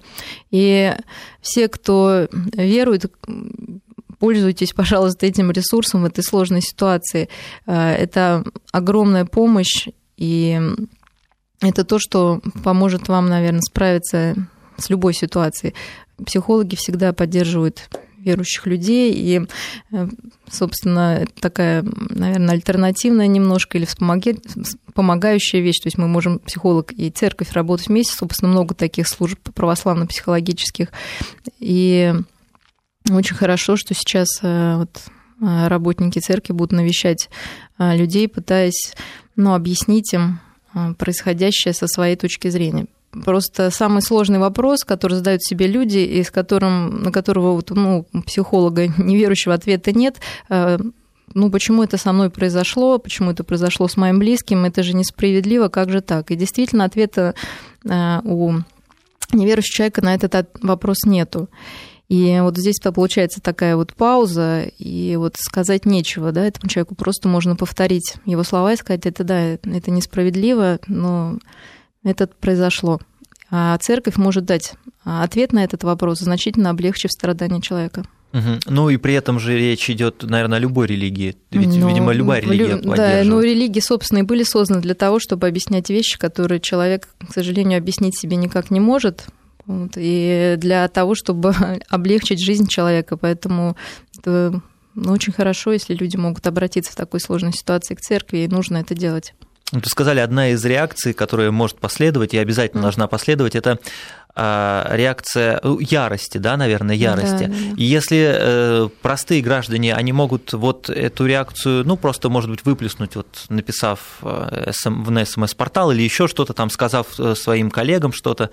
И 0.50 0.94
все, 1.40 1.68
кто 1.68 2.28
верует, 2.52 3.10
пользуйтесь, 4.18 4.72
пожалуйста, 4.72 5.26
этим 5.26 5.50
ресурсом 5.50 6.02
в 6.02 6.06
этой 6.06 6.22
сложной 6.22 6.60
ситуации. 6.60 7.28
Э, 7.66 7.92
это 7.94 8.44
огромная 8.72 9.24
помощь, 9.24 9.88
и 10.16 10.60
это 11.60 11.84
то, 11.84 11.98
что 11.98 12.40
поможет 12.62 13.08
вам, 13.08 13.28
наверное, 13.28 13.62
справиться 13.62 14.34
с 14.76 14.88
любой 14.90 15.14
ситуацией. 15.14 15.74
Психологи 16.24 16.76
всегда 16.76 17.12
поддерживают 17.12 17.88
верующих 18.18 18.66
людей, 18.66 19.12
и, 19.14 19.46
э, 19.92 20.08
собственно, 20.50 21.26
такая, 21.40 21.82
наверное, 21.82 22.54
альтернативная 22.54 23.26
немножко 23.26 23.78
или 23.78 23.86
помогающая 24.94 25.60
вещь, 25.60 25.80
то 25.80 25.86
есть 25.86 25.98
мы 25.98 26.08
можем, 26.08 26.38
психолог 26.40 26.92
и 26.92 27.10
церковь, 27.10 27.52
работать 27.52 27.88
вместе, 27.88 28.14
собственно, 28.14 28.50
много 28.50 28.74
таких 28.74 29.08
служб 29.08 29.38
православно-психологических, 29.54 30.88
и 31.58 32.14
очень 33.10 33.36
хорошо, 33.36 33.76
что 33.76 33.94
сейчас 33.94 34.28
э, 34.42 34.76
вот 34.76 34.90
э, 35.40 35.68
работники 35.68 36.18
церкви 36.18 36.52
будут 36.52 36.72
навещать 36.72 37.30
людей, 37.78 38.26
пытаясь 38.26 38.92
ну, 39.36 39.54
объяснить 39.54 40.12
им 40.12 40.40
происходящее 40.98 41.72
со 41.72 41.86
своей 41.86 42.16
точки 42.16 42.48
зрения. 42.48 42.86
Просто 43.10 43.70
самый 43.70 44.02
сложный 44.02 44.38
вопрос, 44.38 44.84
который 44.84 45.14
задают 45.14 45.42
себе 45.42 45.66
люди, 45.66 45.98
и 45.98 46.22
с 46.22 46.30
которым, 46.30 47.02
на 47.02 47.12
которого 47.12 47.52
вот, 47.52 47.70
ну, 47.70 48.06
психолога 48.26 48.86
неверующего 48.98 49.54
ответа 49.54 49.92
нет, 49.92 50.16
э, 50.48 50.78
ну, 51.34 51.50
почему 51.50 51.82
это 51.82 51.98
со 51.98 52.12
мной 52.12 52.30
произошло, 52.30 52.98
почему 52.98 53.30
это 53.30 53.44
произошло 53.44 53.88
с 53.88 53.96
моим 53.96 54.18
близким, 54.18 54.64
это 54.64 54.82
же 54.82 54.94
несправедливо, 54.94 55.68
как 55.68 55.90
же 55.90 56.00
так? 56.00 56.30
И 56.30 56.36
действительно, 56.36 56.84
ответа 56.84 57.34
э, 57.84 58.20
у 58.24 58.54
неверующего 59.32 59.74
человека 59.76 60.04
на 60.04 60.14
этот 60.14 60.48
вопрос 60.62 61.04
нету. 61.04 61.48
И 62.08 62.38
вот 62.40 62.56
здесь 62.56 62.80
получается 62.80 63.42
такая 63.42 63.76
вот 63.76 63.92
пауза, 63.92 64.62
и 64.78 65.16
вот 65.16 65.36
сказать 65.38 65.84
нечего, 65.84 66.32
да, 66.32 66.46
этому 66.46 66.70
человеку 66.70 66.94
просто 66.94 67.28
можно 67.28 67.54
повторить 67.54 68.14
его 68.24 68.44
слова 68.44 68.72
и 68.72 68.76
сказать, 68.76 69.04
это 69.04 69.24
да, 69.24 69.40
это 69.40 69.90
несправедливо, 69.90 70.78
но 70.86 71.38
это 72.04 72.26
произошло. 72.26 73.00
А 73.50 73.76
церковь 73.78 74.16
может 74.16 74.44
дать 74.44 74.74
ответ 75.04 75.52
на 75.52 75.64
этот 75.64 75.84
вопрос, 75.84 76.20
значительно 76.20 76.70
облегчив 76.70 77.10
страдания 77.10 77.60
человека. 77.60 78.04
Угу. 78.32 78.60
Ну 78.66 78.90
и 78.90 78.98
при 78.98 79.14
этом 79.14 79.40
же 79.40 79.56
речь 79.58 79.88
идет, 79.88 80.22
наверное, 80.22 80.58
о 80.58 80.60
любой 80.60 80.86
религии. 80.86 81.34
Ведь, 81.50 81.68
ну, 81.68 81.88
видимо, 81.88 82.12
любая 82.12 82.42
религия 82.42 82.76
лю... 82.76 82.94
Да, 82.94 83.22
но 83.24 83.40
религии, 83.40 83.80
собственно, 83.80 84.18
и 84.18 84.22
были 84.22 84.42
созданы 84.42 84.82
для 84.82 84.94
того, 84.94 85.18
чтобы 85.18 85.46
объяснять 85.46 85.88
вещи, 85.88 86.18
которые 86.18 86.60
человек, 86.60 87.08
к 87.26 87.32
сожалению, 87.32 87.78
объяснить 87.78 88.18
себе 88.18 88.36
никак 88.36 88.70
не 88.70 88.80
может. 88.80 89.26
Вот, 89.64 89.92
и 89.96 90.56
для 90.58 90.86
того, 90.88 91.14
чтобы 91.14 91.54
облегчить 91.88 92.44
жизнь 92.44 92.66
человека. 92.66 93.16
Поэтому 93.16 93.76
это 94.18 94.60
ну, 94.94 95.12
очень 95.12 95.32
хорошо, 95.32 95.72
если 95.72 95.94
люди 95.94 96.16
могут 96.16 96.46
обратиться 96.46 96.92
в 96.92 96.96
такой 96.96 97.20
сложной 97.20 97.52
ситуации 97.52 97.94
к 97.94 98.00
церкви, 98.00 98.38
и 98.38 98.48
нужно 98.48 98.78
это 98.78 98.94
делать. 98.94 99.34
Вы 99.72 99.84
сказали, 99.84 100.20
одна 100.20 100.50
из 100.50 100.64
реакций, 100.64 101.12
которая 101.12 101.50
может 101.50 101.78
последовать 101.78 102.32
и 102.32 102.38
обязательно 102.38 102.82
должна 102.82 103.06
последовать, 103.06 103.54
это 103.54 103.78
а, 104.40 104.86
реакция 104.92 105.60
ярости, 105.80 106.38
да, 106.38 106.56
наверное, 106.56 106.94
ярости. 106.94 107.46
Да, 107.46 107.48
да. 107.48 107.74
И 107.76 107.82
если 107.82 108.30
э, 108.32 108.88
простые 109.02 109.42
граждане, 109.42 109.94
они 109.94 110.12
могут 110.12 110.52
вот 110.52 110.88
эту 110.88 111.26
реакцию, 111.26 111.84
ну, 111.84 111.96
просто, 111.96 112.28
может 112.28 112.48
быть, 112.48 112.64
выплеснуть, 112.64 113.16
вот 113.16 113.26
написав 113.48 113.98
э, 114.22 114.70
в 114.84 115.24
СМС-портал 115.24 115.90
или 115.90 116.02
еще 116.02 116.28
что-то 116.28 116.52
там, 116.52 116.70
сказав 116.70 117.18
э, 117.18 117.34
своим 117.34 117.70
коллегам 117.70 118.12
что-то, 118.12 118.50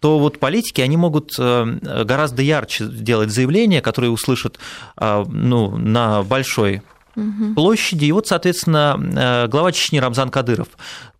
то 0.00 0.18
вот 0.18 0.40
политики, 0.40 0.80
они 0.80 0.96
могут 0.96 1.38
гораздо 1.38 2.42
ярче 2.42 2.86
делать 2.86 3.30
заявления, 3.30 3.80
которые 3.80 4.10
услышат 4.10 4.58
ну, 4.96 5.76
на 5.76 6.22
большой 6.22 6.82
угу. 7.18 7.54
площади. 7.54 8.06
И 8.06 8.12
вот, 8.12 8.26
соответственно, 8.26 9.46
глава 9.50 9.72
Чечни 9.72 9.98
Рамзан 9.98 10.30
Кадыров 10.30 10.68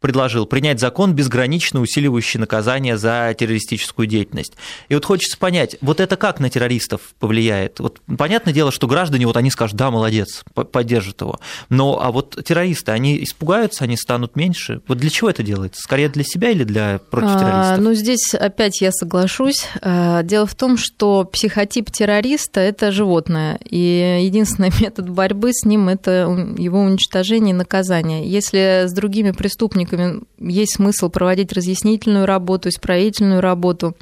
предложил 0.01 0.47
принять 0.47 0.81
закон, 0.81 1.15
безгранично 1.15 1.81
усиливающий 1.81 2.39
наказание 2.39 2.97
за 2.97 3.35
террористическую 3.37 4.07
деятельность. 4.07 4.53
И 4.89 4.95
вот 4.95 5.05
хочется 5.05 5.37
понять, 5.39 5.77
вот 5.81 6.01
это 6.01 6.17
как 6.17 6.41
на 6.41 6.51
террористов 6.51 7.01
повлияет? 7.19 7.81
Вот 7.81 8.01
понятное 8.17 8.55
дело, 8.55 8.71
что 8.71 8.87
граждане, 8.87 9.27
вот 9.27 9.37
они 9.37 9.51
скажут, 9.51 9.77
да, 9.77 9.91
молодец, 9.91 10.45
поддержат 10.55 11.21
его. 11.21 11.39
Но 11.69 12.01
а 12.01 12.13
вот 12.13 12.43
террористы, 12.45 12.93
они 12.93 13.23
испугаются, 13.23 13.85
они 13.85 13.97
станут 13.97 14.37
меньше. 14.37 14.81
Вот 14.87 14.99
для 14.99 15.11
чего 15.11 15.31
это 15.31 15.43
делается? 15.43 15.83
Скорее 15.83 16.09
для 16.09 16.25
себя 16.25 16.51
или 16.51 16.65
для 16.65 17.01
против 17.11 17.31
а, 17.31 17.39
террористов? 17.39 17.79
А, 17.79 17.81
ну, 17.81 17.95
здесь 17.95 18.35
опять 18.35 18.81
я 18.81 18.93
соглашусь. 18.93 19.67
А, 19.83 20.23
дело 20.23 20.47
в 20.47 20.55
том, 20.55 20.77
что 20.77 21.25
психотип 21.25 21.91
террориста– 21.91 22.61
это 22.61 22.93
животное, 22.93 23.59
и 23.65 24.21
единственный 24.23 24.71
метод 24.81 25.09
борьбы 25.11 25.53
с 25.53 25.65
ним– 25.65 25.88
это 25.89 26.55
его 26.59 26.81
уничтожение 26.81 27.51
и 27.51 27.57
наказание. 27.57 28.29
Если 28.29 28.87
с 28.87 28.93
другими 28.93 29.31
преступниками 29.31 30.23
есть 30.39 30.77
смысл 30.77 31.09
проводить 31.09 31.53
разъяснительную 31.53 32.27
работу, 32.27 32.69
исправительную 32.69 33.41
работу. 33.41 33.97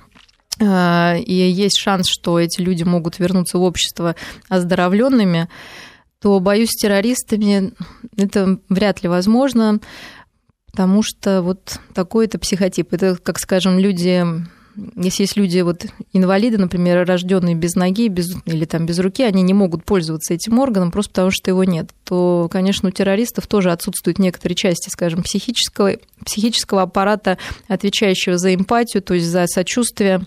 А, 0.60 1.16
и 1.16 1.34
есть 1.34 1.78
шанс, 1.78 2.06
что 2.08 2.40
эти 2.40 2.60
люди 2.60 2.82
могут 2.82 3.18
вернуться 3.18 3.58
в 3.58 3.62
общество 3.62 4.16
оздоровленными, 4.48 5.48
то, 6.20 6.40
боюсь, 6.40 6.70
с 6.70 6.80
террористами 6.80 7.72
это 8.16 8.58
вряд 8.68 9.02
ли 9.02 9.08
возможно, 9.08 9.80
потому 10.70 11.02
что 11.02 11.42
вот 11.42 11.78
такой 11.94 12.26
это 12.26 12.38
психотип. 12.38 12.92
Это, 12.92 13.16
как 13.16 13.38
скажем, 13.38 13.78
люди 13.78 14.24
если 14.96 15.22
есть 15.22 15.36
люди, 15.36 15.60
вот 15.60 15.86
инвалиды, 16.12 16.58
например, 16.58 17.06
рожденные 17.06 17.54
без 17.54 17.74
ноги 17.74 18.08
без, 18.08 18.34
или 18.44 18.64
там 18.64 18.86
без 18.86 18.98
руки, 18.98 19.22
они 19.22 19.42
не 19.42 19.54
могут 19.54 19.84
пользоваться 19.84 20.34
этим 20.34 20.58
органом 20.58 20.90
просто 20.90 21.10
потому, 21.12 21.30
что 21.30 21.50
его 21.50 21.64
нет, 21.64 21.90
то, 22.04 22.48
конечно, 22.50 22.88
у 22.88 22.92
террористов 22.92 23.46
тоже 23.46 23.72
отсутствуют 23.72 24.18
некоторые 24.18 24.56
части, 24.56 24.90
скажем, 24.90 25.22
психического, 25.22 25.92
психического 26.24 26.82
аппарата, 26.82 27.38
отвечающего 27.68 28.38
за 28.38 28.54
эмпатию, 28.54 29.02
то 29.02 29.14
есть 29.14 29.26
за 29.26 29.46
сочувствие 29.46 30.26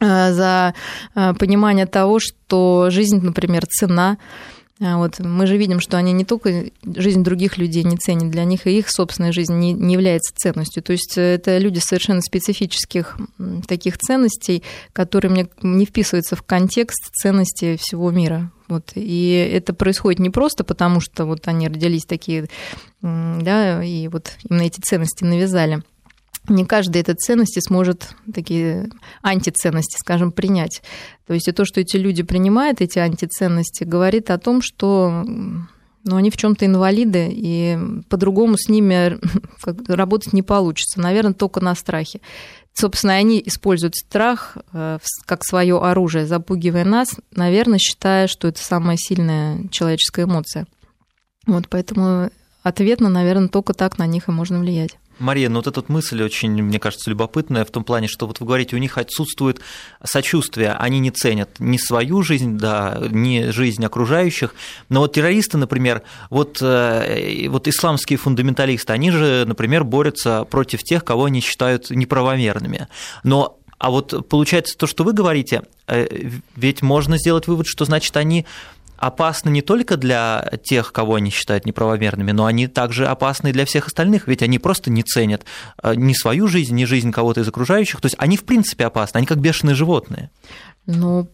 э, 0.00 0.32
за 0.32 0.74
э, 1.14 1.34
понимание 1.34 1.86
того, 1.86 2.18
что 2.20 2.88
жизнь, 2.90 3.20
например, 3.20 3.66
цена, 3.66 4.18
вот. 4.84 5.18
Мы 5.18 5.46
же 5.46 5.56
видим, 5.56 5.80
что 5.80 5.96
они 5.96 6.12
не 6.12 6.24
только 6.24 6.66
жизнь 6.84 7.22
других 7.22 7.56
людей 7.56 7.84
не 7.84 7.96
ценят, 7.96 8.30
для 8.30 8.44
них 8.44 8.66
и 8.66 8.78
их 8.78 8.90
собственная 8.90 9.32
жизнь 9.32 9.54
не, 9.54 9.72
не 9.72 9.94
является 9.94 10.34
ценностью. 10.34 10.82
То 10.82 10.92
есть 10.92 11.14
это 11.16 11.56
люди 11.58 11.78
совершенно 11.78 12.20
специфических 12.20 13.16
таких 13.66 13.98
ценностей, 13.98 14.62
которые 14.92 15.30
мне 15.30 15.48
не 15.62 15.86
вписываются 15.86 16.36
в 16.36 16.42
контекст 16.42 17.10
ценностей 17.14 17.76
всего 17.78 18.10
мира. 18.10 18.52
Вот. 18.68 18.92
И 18.94 19.50
это 19.52 19.72
происходит 19.72 20.20
не 20.20 20.30
просто 20.30 20.64
потому, 20.64 21.00
что 21.00 21.24
вот 21.24 21.48
они 21.48 21.68
родились 21.68 22.04
такие, 22.04 22.48
да, 23.00 23.82
и 23.82 24.08
вот 24.08 24.32
именно 24.48 24.62
эти 24.62 24.80
ценности 24.80 25.24
навязали 25.24 25.82
не 26.48 26.64
каждый 26.64 27.00
эти 27.00 27.12
ценности 27.12 27.60
сможет 27.60 28.14
такие 28.32 28.90
антиценности, 29.22 29.96
скажем, 29.98 30.32
принять. 30.32 30.82
То 31.26 31.34
есть 31.34 31.48
и 31.48 31.52
то, 31.52 31.64
что 31.64 31.80
эти 31.80 31.96
люди 31.96 32.22
принимают 32.22 32.80
эти 32.80 32.98
антиценности, 32.98 33.84
говорит 33.84 34.30
о 34.30 34.38
том, 34.38 34.60
что 34.60 35.24
ну, 36.04 36.16
они 36.16 36.30
в 36.30 36.36
чем-то 36.36 36.66
инвалиды, 36.66 37.30
и 37.32 37.78
по-другому 38.08 38.56
с 38.58 38.68
ними 38.68 39.18
работать 39.92 40.34
не 40.34 40.42
получится. 40.42 41.00
Наверное, 41.00 41.32
только 41.32 41.60
на 41.60 41.74
страхе. 41.74 42.20
Собственно, 42.74 43.14
они 43.14 43.40
используют 43.44 43.94
страх 43.94 44.58
э, 44.72 44.98
как 45.24 45.44
свое 45.44 45.80
оружие, 45.80 46.26
запугивая 46.26 46.84
нас, 46.84 47.14
наверное, 47.30 47.78
считая, 47.78 48.26
что 48.26 48.48
это 48.48 48.60
самая 48.62 48.96
сильная 48.98 49.68
человеческая 49.68 50.24
эмоция. 50.24 50.66
Вот 51.46 51.68
поэтому 51.68 52.30
ответно, 52.62 53.08
наверное, 53.08 53.48
только 53.48 53.74
так 53.74 53.98
на 53.98 54.06
них 54.06 54.28
и 54.28 54.32
можно 54.32 54.58
влиять. 54.58 54.98
Мария, 55.18 55.48
ну 55.48 55.56
вот 55.56 55.66
эта 55.66 55.82
мысль 55.88 56.22
очень, 56.22 56.62
мне 56.62 56.78
кажется, 56.78 57.10
любопытная 57.10 57.64
в 57.64 57.70
том 57.70 57.84
плане, 57.84 58.08
что 58.08 58.26
вот 58.26 58.40
вы 58.40 58.46
говорите, 58.46 58.76
у 58.76 58.78
них 58.78 58.98
отсутствует 58.98 59.60
сочувствие, 60.02 60.72
они 60.72 60.98
не 60.98 61.10
ценят 61.10 61.60
ни 61.60 61.76
свою 61.76 62.22
жизнь, 62.22 62.58
да, 62.58 62.98
ни 63.10 63.50
жизнь 63.50 63.84
окружающих. 63.84 64.54
Но 64.88 65.00
вот 65.00 65.12
террористы, 65.12 65.58
например, 65.58 66.02
вот, 66.30 66.58
э, 66.60 67.48
вот 67.48 67.68
исламские 67.68 68.18
фундаменталисты, 68.18 68.92
они 68.92 69.10
же, 69.10 69.44
например, 69.46 69.84
борются 69.84 70.44
против 70.44 70.82
тех, 70.82 71.04
кого 71.04 71.26
они 71.26 71.40
считают 71.40 71.90
неправомерными. 71.90 72.88
Но 73.22 73.58
а 73.78 73.90
вот 73.90 74.28
получается 74.28 74.78
то, 74.78 74.86
что 74.86 75.04
вы 75.04 75.12
говорите, 75.12 75.62
э, 75.86 76.30
ведь 76.56 76.80
можно 76.80 77.18
сделать 77.18 77.46
вывод, 77.46 77.66
что 77.66 77.84
значит 77.84 78.16
они 78.16 78.46
опасны 79.06 79.50
не 79.50 79.60
только 79.60 79.96
для 79.96 80.50
тех, 80.64 80.92
кого 80.92 81.16
они 81.16 81.30
считают 81.30 81.66
неправомерными, 81.66 82.32
но 82.32 82.46
они 82.46 82.68
также 82.68 83.06
опасны 83.06 83.52
для 83.52 83.66
всех 83.66 83.86
остальных, 83.86 84.26
ведь 84.26 84.42
они 84.42 84.58
просто 84.58 84.90
не 84.90 85.02
ценят 85.02 85.44
э, 85.82 85.94
ни 85.94 86.14
свою 86.14 86.48
жизнь, 86.48 86.74
ни 86.74 86.84
жизнь 86.84 87.12
кого-то 87.12 87.40
из 87.42 87.48
окружающих. 87.48 88.00
То 88.00 88.06
есть 88.06 88.16
они 88.18 88.36
в 88.36 88.44
принципе 88.44 88.86
опасны, 88.86 89.18
они 89.18 89.26
как 89.26 89.38
бешеные 89.38 89.74
животные. 89.74 90.30
Ну, 90.86 91.28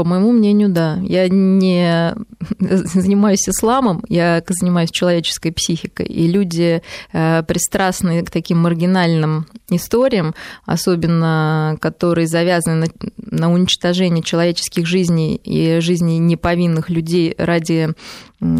по 0.00 0.04
моему 0.04 0.32
мнению, 0.32 0.70
да. 0.70 0.98
Я 1.02 1.28
не 1.28 2.14
занимаюсь 2.58 3.46
исламом, 3.46 4.02
я 4.08 4.42
занимаюсь 4.48 4.90
человеческой 4.90 5.52
психикой. 5.52 6.06
И 6.06 6.26
люди, 6.26 6.80
э, 7.12 7.42
пристрастные 7.42 8.22
к 8.22 8.30
таким 8.30 8.60
маргинальным 8.60 9.46
историям, 9.68 10.34
особенно 10.64 11.76
которые 11.82 12.26
завязаны 12.26 12.86
на, 12.86 12.86
на 13.30 13.52
уничтожении 13.52 14.22
человеческих 14.22 14.86
жизней 14.86 15.36
и 15.36 15.80
жизней 15.80 16.16
неповинных 16.18 16.88
людей 16.88 17.34
ради 17.36 17.90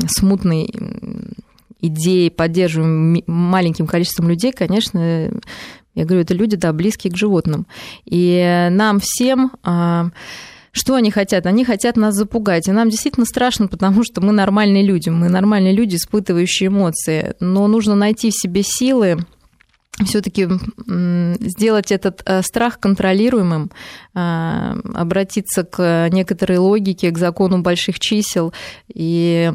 смутной 0.08 0.70
идеи, 1.80 2.28
поддерживаемой 2.28 3.24
маленьким 3.26 3.86
количеством 3.86 4.28
людей, 4.28 4.52
конечно, 4.52 5.30
я 5.94 6.04
говорю, 6.04 6.20
это 6.20 6.34
люди, 6.34 6.56
да, 6.56 6.74
близкие 6.74 7.10
к 7.10 7.16
животным. 7.16 7.66
И 8.04 8.68
нам 8.70 9.00
всем 9.00 9.52
а, 9.62 10.10
что 10.72 10.94
они 10.94 11.10
хотят? 11.10 11.46
Они 11.46 11.64
хотят 11.64 11.96
нас 11.96 12.14
запугать. 12.14 12.68
И 12.68 12.72
нам 12.72 12.90
действительно 12.90 13.26
страшно, 13.26 13.66
потому 13.66 14.04
что 14.04 14.20
мы 14.20 14.32
нормальные 14.32 14.84
люди. 14.84 15.08
Мы 15.08 15.28
нормальные 15.28 15.72
люди, 15.72 15.96
испытывающие 15.96 16.68
эмоции. 16.68 17.34
Но 17.40 17.66
нужно 17.66 17.94
найти 17.94 18.30
в 18.30 18.34
себе 18.34 18.62
силы 18.62 19.18
все-таки 20.04 20.48
сделать 20.86 21.92
этот 21.92 22.22
э, 22.24 22.42
страх 22.42 22.78
контролируемым, 22.78 23.70
а, 24.14 24.78
обратиться 24.94 25.62
к 25.62 26.08
некоторой 26.10 26.56
логике, 26.56 27.10
к 27.10 27.18
закону 27.18 27.60
больших 27.60 28.00
чисел 28.00 28.54
и 28.88 29.52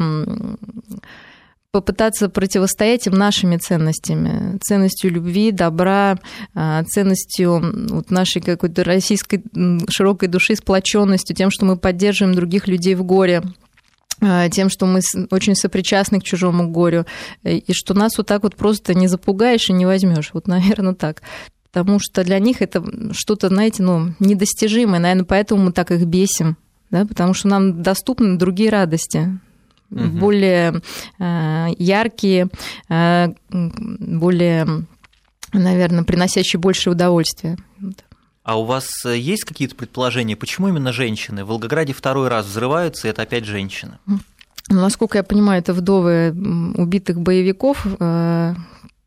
попытаться 1.75 2.29
противостоять 2.29 3.05
им 3.05 3.15
нашими 3.15 3.57
ценностями, 3.57 4.57
ценностью 4.59 5.11
любви, 5.11 5.51
добра, 5.51 6.17
а, 6.53 6.85
ценностью 6.85 7.61
вот 7.89 8.11
нашей 8.11 8.41
какой-то 8.41 8.85
российской 8.85 9.43
широкой 9.89 10.29
души, 10.29 10.55
сплоченностью, 10.55 11.35
тем, 11.35 11.51
что 11.51 11.65
мы 11.65 11.75
поддерживаем 11.75 12.33
других 12.33 12.69
людей 12.69 12.95
в 12.95 13.03
горе 13.03 13.43
а, 14.21 14.47
тем, 14.47 14.69
что 14.69 14.85
мы 14.85 15.01
очень 15.31 15.53
сопричастны 15.53 16.21
к 16.21 16.23
чужому 16.23 16.71
горю, 16.71 17.05
и 17.43 17.73
что 17.73 17.93
нас 17.93 18.17
вот 18.17 18.27
так 18.27 18.43
вот 18.43 18.55
просто 18.55 18.93
не 18.93 19.09
запугаешь 19.09 19.69
и 19.69 19.73
не 19.73 19.85
возьмешь. 19.85 20.29
Вот, 20.31 20.47
наверное, 20.47 20.93
так. 20.93 21.23
Потому 21.73 21.99
что 21.99 22.23
для 22.23 22.39
них 22.39 22.61
это 22.61 22.85
что-то, 23.11 23.49
знаете, 23.49 23.83
ну, 23.83 24.13
недостижимое. 24.21 25.01
Наверное, 25.01 25.25
поэтому 25.25 25.61
мы 25.61 25.71
так 25.73 25.91
их 25.91 26.05
бесим. 26.05 26.55
Да, 26.89 27.05
потому 27.05 27.33
что 27.33 27.49
нам 27.49 27.81
доступны 27.81 28.37
другие 28.37 28.69
радости, 28.69 29.39
угу. 29.91 30.07
более 30.07 30.81
э, 31.19 31.67
яркие, 31.77 32.49
э, 32.89 33.27
более, 33.49 34.67
наверное, 35.53 36.03
приносящие 36.03 36.59
больше 36.59 36.89
удовольствия. 36.89 37.57
А 38.45 38.59
у 38.59 38.63
вас 38.63 39.03
э, 39.05 39.17
есть 39.17 39.43
какие-то 39.43 39.75
предположения, 39.75 40.35
почему 40.35 40.67
именно 40.67 40.93
женщины? 40.93 41.43
В 41.43 41.47
Волгограде 41.47 41.93
второй 41.93 42.27
раз 42.27 42.45
взрываются, 42.45 43.07
и 43.07 43.09
это 43.09 43.23
опять 43.23 43.43
женщины. 43.45 43.97
Ну, 44.05 44.19
насколько 44.69 45.17
я 45.17 45.23
понимаю, 45.23 45.61
это 45.61 45.73
вдовы 45.73 46.29
убитых 46.77 47.19
боевиков, 47.19 47.87
э, 47.99 48.53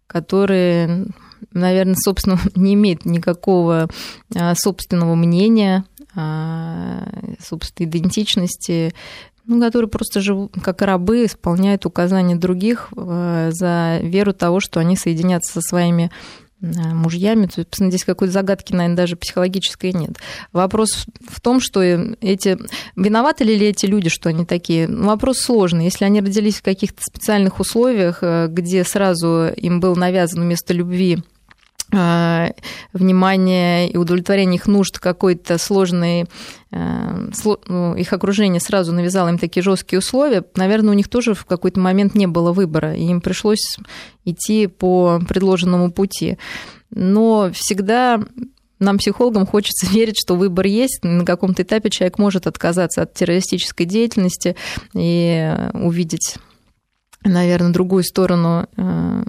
которые, 0.08 1.06
наверное, 1.52 1.94
собственно, 1.94 2.40
не 2.56 2.74
имеют 2.74 3.04
никакого 3.04 3.88
э, 4.34 4.54
собственного 4.56 5.14
мнения, 5.14 5.84
собственной 7.38 7.88
идентичности, 7.88 8.92
ну, 9.48 9.61
которые 9.61 9.90
просто 9.90 10.20
живут 10.20 10.52
как 10.62 10.82
рабы, 10.82 11.24
исполняют 11.24 11.84
указания 11.87 12.37
других 12.37 12.90
за 12.94 13.98
веру 14.02 14.32
того, 14.32 14.61
что 14.61 14.78
они 14.78 14.96
соединятся 14.96 15.54
со 15.54 15.61
своими 15.61 16.11
Э, 16.61 16.92
мужьями. 16.92 17.46
То 17.46 17.64
здесь 17.72 18.04
какой-то 18.04 18.32
загадки, 18.32 18.72
наверное, 18.72 18.96
даже 18.96 19.16
психологической 19.16 19.92
нет. 19.92 20.16
Вопрос 20.52 21.06
в 21.28 21.40
том, 21.40 21.61
что 21.61 21.80
эти... 21.82 22.58
Виноваты 22.96 23.44
ли 23.44 23.54
эти 23.54 23.87
люди, 23.87 24.08
что 24.08 24.30
они 24.30 24.44
такие? 24.44 24.88
Ну, 24.88 25.06
вопрос 25.06 25.38
сложный. 25.38 25.84
Если 25.84 26.04
они 26.04 26.20
родились 26.20 26.56
в 26.56 26.62
каких-то 26.62 27.00
специальных 27.00 27.61
условиях, 27.61 28.18
э, 28.22 28.48
где 28.50 28.82
сразу 28.82 29.52
им 29.56 29.78
был 29.78 29.94
навязан 29.94 30.42
вместо 30.42 30.74
любви 30.74 31.22
внимание 31.90 33.90
и 33.90 33.96
удовлетворение 33.96 34.57
их 34.57 34.66
нужд 34.66 34.98
какой-то 34.98 35.57
сложный, 35.57 36.27
э, 36.70 37.31
ну, 37.66 37.94
их 37.94 38.12
окружение 38.12 38.61
сразу 38.61 38.92
навязало 38.92 39.29
им 39.29 39.38
такие 39.38 39.62
жесткие 39.62 40.01
условия, 40.01 40.44
наверное, 40.57 40.90
у 40.90 40.96
них 40.96 41.09
тоже 41.09 41.35
в 41.35 41.46
какой-то 41.46 41.81
момент 41.81 42.14
не 42.14 42.27
было 42.27 42.53
выбора, 42.53 42.94
и 42.94 43.05
им 43.05 43.20
пришлось 43.20 43.79
идти 44.24 44.66
по 44.66 45.20
предложенному 45.27 45.90
пути. 45.90 46.38
Но 46.90 47.51
всегда 47.53 48.20
нам, 48.79 48.98
психологам, 48.98 49.46
хочется 49.46 49.87
верить, 49.90 50.18
что 50.18 50.37
выбор 50.37 50.66
есть. 50.66 51.01
На 51.03 51.24
каком-то 51.24 51.62
этапе 51.62 51.90
человек 51.90 52.18
может 52.18 52.46
отказаться 52.46 53.03
от 53.03 53.14
террористической 53.14 53.87
деятельности 53.87 54.57
и 54.94 55.55
увидеть, 55.72 56.37
наверное, 57.24 57.72
другую 57.72 58.05
сторону 58.05 58.68
э, 58.77 59.24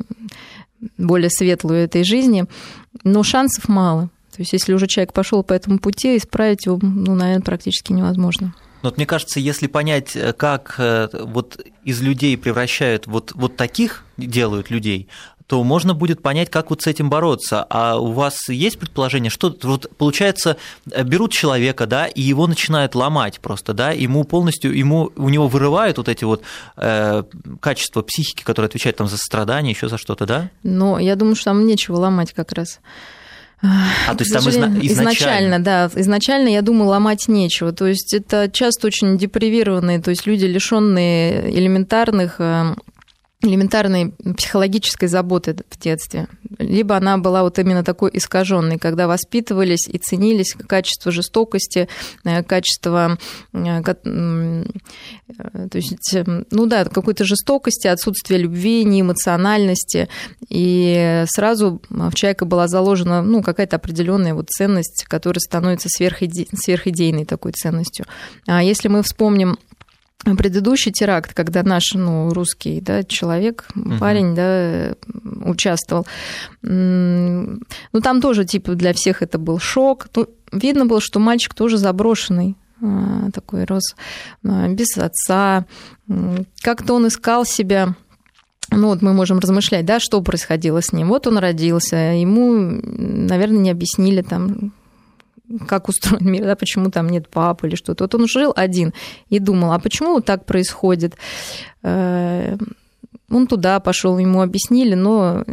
более 0.98 1.30
светлую 1.30 1.80
этой 1.80 2.04
жизни, 2.04 2.46
но 3.04 3.24
шансов 3.24 3.68
мало. 3.68 4.10
То 4.36 4.42
есть, 4.42 4.54
если 4.54 4.74
уже 4.74 4.88
человек 4.88 5.14
пошел 5.14 5.44
по 5.44 5.54
этому 5.54 5.80
пути, 5.80 6.16
исправить 6.18 6.66
его, 6.66 6.80
ну, 6.82 7.16
наверное, 7.16 7.44
практически 7.44 7.92
невозможно. 7.92 8.54
Но 8.82 8.90
вот 8.90 8.98
мне 8.98 9.06
кажется, 9.06 9.40
если 9.40 9.68
понять, 9.68 10.16
э, 10.16 10.32
как 10.32 10.76
э, 10.78 11.10
вот 11.12 11.60
из 11.84 12.02
людей 12.02 12.38
превращают 12.38 13.08
вот, 13.08 13.34
вот 13.36 13.58
таких 13.58 14.06
делают 14.18 14.70
людей, 14.70 15.10
то 15.50 15.64
можно 15.64 15.96
будет 15.96 16.22
понять, 16.22 16.52
как 16.52 16.70
вот 16.70 16.84
с 16.84 16.88
этим 16.88 17.10
бороться. 17.10 17.66
А 17.72 17.98
у 17.98 18.12
вас 18.12 18.50
есть 18.50 18.78
предположение, 18.78 19.32
что 19.32 19.52
вот 19.64 19.90
получается 19.98 20.58
берут 20.86 21.32
человека, 21.32 21.88
да, 21.88 22.06
и 22.06 22.22
его 22.22 22.46
начинают 22.46 22.94
ломать 22.94 23.40
просто, 23.40 23.74
да, 23.74 23.90
ему 23.90 24.26
полностью, 24.26 24.78
ему 24.78 25.12
у 25.16 25.28
него 25.28 25.48
вырывают 25.48 25.98
вот 25.98 26.08
эти 26.08 26.24
вот 26.24 26.44
э, 26.78 27.24
качества 27.62 28.04
психики, 28.04 28.44
которые 28.44 28.68
отвечают 28.68 28.98
там 28.98 29.08
за 29.08 29.18
страдания, 29.18 29.72
еще 29.72 29.90
за 29.90 29.98
что-то, 29.98 30.28
да? 30.28 30.52
Но 30.62 31.00
я 31.00 31.16
думаю, 31.16 31.36
что 31.36 31.46
там 31.46 31.66
нечего 31.66 31.96
ломать 31.96 32.32
как 32.34 32.52
раз. 32.52 32.80
А, 33.64 34.14
то 34.14 34.24
есть 34.24 34.32
там 34.32 34.48
изначально... 34.48 34.80
изначально, 34.84 35.60
да, 35.60 35.90
изначально, 35.96 36.50
я 36.50 36.62
думаю, 36.62 36.90
ломать 36.90 37.28
нечего. 37.28 37.72
То 37.72 37.88
есть 37.88 38.14
это 38.14 38.52
часто 38.54 38.86
очень 38.86 39.18
депривированные, 39.18 40.00
то 40.00 40.12
есть 40.12 40.28
люди, 40.28 40.46
лишенные 40.46 41.50
элементарных 41.58 42.36
э, 42.38 42.76
элементарной 43.42 44.12
психологической 44.36 45.08
заботы 45.08 45.56
в 45.70 45.80
детстве. 45.80 46.28
Либо 46.58 46.98
она 46.98 47.18
была 47.18 47.44
вот 47.44 47.58
именно 47.58 47.86
такой 47.86 48.12
искаженной, 48.14 48.78
когда 48.78 49.08
воспитывались 49.08 49.88
и 49.88 49.98
ценились 49.98 50.54
качество 50.54 51.10
жестокости, 51.10 51.88
э, 52.26 52.44
качество, 52.44 53.18
э, 53.54 53.84
то 53.84 55.76
есть, 55.76 56.18
ну 56.52 56.66
да, 56.66 56.84
какой-то 56.84 57.24
жестокости, 57.24 57.88
отсутствие 57.88 58.42
любви, 58.42 58.84
неэмоциональности. 58.84 60.10
И 60.50 61.24
сразу 61.28 61.82
в 61.90 62.14
человека 62.16 62.44
была 62.44 62.68
заложена 62.68 63.22
ну, 63.22 63.42
какая-то 63.42 63.78
определенная 63.78 64.34
вот 64.34 64.50
ценность, 64.50 65.06
которая 65.08 65.40
становится 65.40 65.88
сверхиде... 65.90 66.48
сверхидейной 66.54 67.24
такой 67.24 67.54
ценностью. 67.54 68.06
А 68.48 68.62
если 68.62 68.90
мы 68.90 69.02
вспомним 69.02 69.58
предыдущий 70.38 70.92
теракт, 70.92 71.34
когда 71.34 71.64
наш 71.64 71.94
ну, 71.94 72.30
русский 72.34 72.82
да, 72.82 73.04
человек, 73.04 73.68
угу. 73.76 73.98
парень, 74.00 74.36
да, 74.36 74.96
участвовал, 75.44 76.06
ну 76.62 78.02
там 78.04 78.22
тоже 78.22 78.46
типа 78.46 78.76
для 78.76 78.94
всех 78.94 79.22
это 79.22 79.38
был 79.38 79.60
шок. 79.60 80.08
Ну, 80.16 80.28
видно 80.52 80.86
было, 80.86 81.00
что 81.02 81.20
мальчик 81.20 81.54
тоже 81.54 81.78
заброшенный 81.78 82.56
а, 82.82 83.32
такой 83.32 83.66
рос 83.66 83.96
а, 84.44 84.68
без 84.68 84.98
отца. 84.98 85.66
Как-то 86.62 86.94
он 86.94 87.08
искал 87.08 87.46
себя 87.46 87.96
ну 88.72 88.90
вот 88.90 89.02
мы 89.02 89.14
можем 89.14 89.40
размышлять, 89.40 89.86
да, 89.86 90.00
что 90.00 90.22
происходило 90.22 90.82
с 90.82 90.94
ним. 90.94 91.08
Вот 91.10 91.26
он 91.26 91.40
родился, 91.40 91.96
ему, 91.96 92.52
наверное, 92.54 93.60
не 93.60 93.72
объяснили 93.72 94.22
там, 94.22 94.74
как 95.68 95.90
устроен 95.90 96.32
мир, 96.32 96.44
да, 96.44 96.56
почему 96.56 96.92
там 96.92 97.10
нет 97.10 97.30
папы 97.30 97.68
или 97.68 97.76
что-то. 97.76 98.04
Вот 98.04 98.16
он 98.16 98.28
жил 98.28 98.54
один 98.56 98.94
и 99.30 99.40
думал, 99.40 99.72
а 99.72 99.80
почему 99.80 100.14
вот 100.14 100.26
так 100.26 100.46
происходит? 100.46 101.16
Э, 101.84 102.58
он 103.30 103.48
туда 103.48 103.80
пошел, 103.80 104.18
ему 104.18 104.42
объяснили, 104.42 104.96
но 104.96 105.44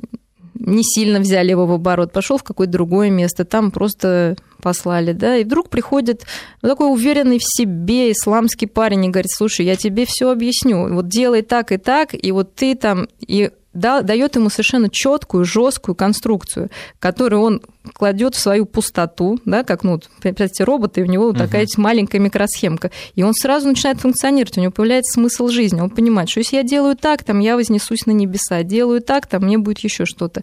не 0.59 0.82
сильно 0.82 1.20
взяли 1.20 1.50
его 1.50 1.66
в 1.66 1.72
оборот, 1.72 2.12
пошел 2.12 2.38
в 2.38 2.42
какое-то 2.42 2.72
другое 2.72 3.11
место, 3.11 3.44
там 3.44 3.70
просто 3.70 4.37
послали, 4.62 5.12
да, 5.12 5.37
и 5.37 5.44
вдруг 5.44 5.68
приходит 5.68 6.24
такой 6.61 6.90
уверенный 6.92 7.38
в 7.38 7.44
себе 7.44 8.12
исламский 8.12 8.66
парень 8.66 9.04
и 9.04 9.09
говорит, 9.09 9.30
слушай, 9.30 9.66
я 9.66 9.76
тебе 9.76 10.06
все 10.06 10.30
объясню, 10.30 10.92
вот 10.94 11.09
делай 11.09 11.42
так 11.42 11.72
и 11.72 11.76
так, 11.76 12.11
и 12.14 12.32
вот 12.32 12.54
ты 12.54 12.74
там, 12.74 13.06
и 13.20 13.50
да, 13.76 14.02
дает 14.02 14.36
ему 14.36 14.50
совершенно 14.50 14.88
четкую, 14.90 15.44
жесткую 15.44 15.94
конструкцию, 15.94 16.70
которую 16.98 17.42
он 17.42 17.62
кладет 17.94 18.34
в 18.34 18.40
свою 18.40 18.66
пустоту, 18.66 19.38
да, 19.44 19.62
как, 19.62 19.84
ну, 19.84 20.00
представьте, 20.20 20.64
роботы, 20.64 21.00
и 21.00 21.04
у 21.04 21.06
него 21.06 21.26
вот 21.26 21.38
такая 21.38 21.64
uh-huh. 21.64 21.80
маленькая 21.80 22.18
микросхемка, 22.18 22.90
и 23.14 23.22
он 23.22 23.34
сразу 23.34 23.68
начинает 23.68 24.00
функционировать, 24.00 24.58
у 24.58 24.60
него 24.60 24.72
появляется 24.72 25.12
смысл 25.12 25.48
жизни, 25.48 25.80
он 25.80 25.90
понимает, 25.90 26.28
что 26.28 26.40
если 26.40 26.56
я 26.56 26.62
делаю 26.62 26.96
так, 26.96 27.22
там 27.22 27.38
я 27.38 27.56
вознесусь 27.56 28.06
на 28.06 28.12
небеса, 28.12 28.62
делаю 28.62 29.02
так, 29.02 29.26
там 29.26 29.44
мне 29.44 29.58
будет 29.58 29.78
еще 29.80 30.04
что-то. 30.04 30.42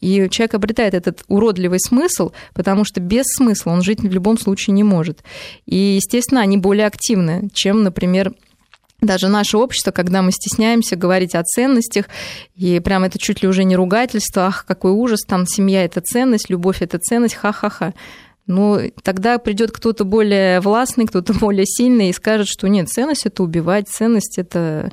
И 0.00 0.28
человек 0.30 0.54
обретает 0.54 0.94
этот 0.94 1.22
уродливый 1.28 1.78
смысл, 1.78 2.32
потому 2.54 2.84
что 2.84 3.00
без 3.00 3.24
смысла 3.26 3.72
он 3.72 3.82
жить 3.82 4.00
в 4.00 4.10
любом 4.10 4.38
случае 4.38 4.72
не 4.72 4.82
может. 4.82 5.22
И, 5.66 5.76
естественно, 5.76 6.40
они 6.40 6.56
более 6.56 6.86
активны, 6.86 7.50
чем, 7.52 7.82
например, 7.82 8.32
даже 9.02 9.28
наше 9.28 9.58
общество, 9.58 9.90
когда 9.90 10.22
мы 10.22 10.32
стесняемся 10.32 10.96
говорить 10.96 11.34
о 11.34 11.42
ценностях, 11.42 12.06
и 12.54 12.80
прям 12.80 13.04
это 13.04 13.18
чуть 13.18 13.42
ли 13.42 13.48
уже 13.48 13.64
не 13.64 13.76
ругательство, 13.76 14.46
ах, 14.46 14.64
какой 14.66 14.92
ужас, 14.92 15.20
там 15.26 15.46
семья– 15.46 15.84
это 15.84 16.00
ценность, 16.00 16.48
любовь– 16.48 16.78
это 16.80 16.98
ценность, 16.98 17.34
ха-ха-ха. 17.34 17.94
Ну, 18.46 18.90
тогда 19.02 19.38
придет 19.38 19.72
кто-то 19.72 20.04
более 20.04 20.60
властный, 20.60 21.06
кто-то 21.06 21.34
более 21.38 21.66
сильный 21.66 22.10
и 22.10 22.12
скажет, 22.12 22.48
что 22.48 22.68
нет, 22.68 22.88
ценность– 22.88 23.22
это 23.26 23.42
убивать, 23.42 23.88
ценность– 23.88 24.34
это 24.38 24.90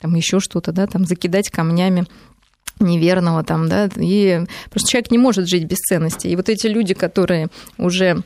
там 0.00 0.14
еще 0.14 0.38
что-то, 0.40 0.72
да, 0.72 0.86
там 0.86 1.04
закидать 1.04 1.50
камнями 1.50 2.06
неверного 2.80 3.44
там, 3.44 3.68
да, 3.68 3.88
и 3.96 4.44
просто 4.70 4.90
человек 4.90 5.10
не 5.10 5.18
может 5.18 5.48
жить 5.48 5.64
без 5.64 5.78
ценностей. 5.78 6.30
И 6.30 6.36
вот 6.36 6.48
эти 6.48 6.66
люди, 6.66 6.94
которые 6.94 7.48
уже 7.76 8.22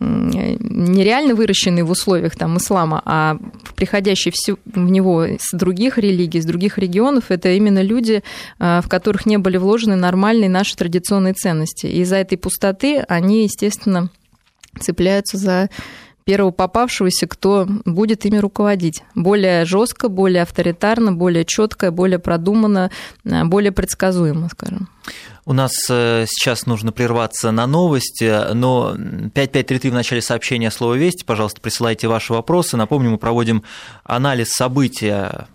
нереально 0.00 1.34
выращены 1.34 1.84
в 1.84 1.90
условиях 1.90 2.36
там 2.36 2.56
ислама, 2.58 3.02
а 3.04 3.38
приходящие 3.74 4.32
в 4.64 4.90
него 4.90 5.26
с 5.38 5.56
других 5.56 5.98
религий, 5.98 6.40
с 6.40 6.46
других 6.46 6.78
регионов, 6.78 7.30
это 7.30 7.50
именно 7.50 7.82
люди, 7.82 8.22
а, 8.58 8.80
в 8.80 8.88
которых 8.88 9.26
не 9.26 9.38
были 9.38 9.56
вложены 9.56 9.96
нормальные 9.96 10.48
наши 10.48 10.76
традиционные 10.76 11.34
ценности. 11.34 11.86
И 11.86 12.00
из-за 12.02 12.16
этой 12.16 12.38
пустоты 12.38 12.98
они, 13.08 13.44
естественно, 13.44 14.10
цепляются 14.80 15.36
за 15.36 15.70
первого 16.26 16.50
попавшегося, 16.50 17.28
кто 17.28 17.66
будет 17.84 18.26
ими 18.26 18.36
руководить. 18.38 19.04
Более 19.14 19.64
жестко, 19.64 20.08
более 20.08 20.42
авторитарно, 20.42 21.12
более 21.12 21.44
четко, 21.44 21.92
более 21.92 22.18
продуманно, 22.18 22.90
более 23.24 23.70
предсказуемо, 23.70 24.48
скажем. 24.50 24.88
У 25.44 25.52
нас 25.52 25.72
сейчас 25.72 26.66
нужно 26.66 26.90
прерваться 26.90 27.52
на 27.52 27.68
новости, 27.68 28.52
но 28.54 28.94
5533 28.96 29.90
в 29.90 29.94
начале 29.94 30.20
сообщения 30.20 30.72
слова 30.72 30.94
«Вести», 30.94 31.24
пожалуйста, 31.24 31.60
присылайте 31.60 32.08
ваши 32.08 32.32
вопросы. 32.32 32.76
Напомню, 32.76 33.10
мы 33.10 33.18
проводим 33.18 33.62
анализ 34.02 34.48
события 34.50 35.46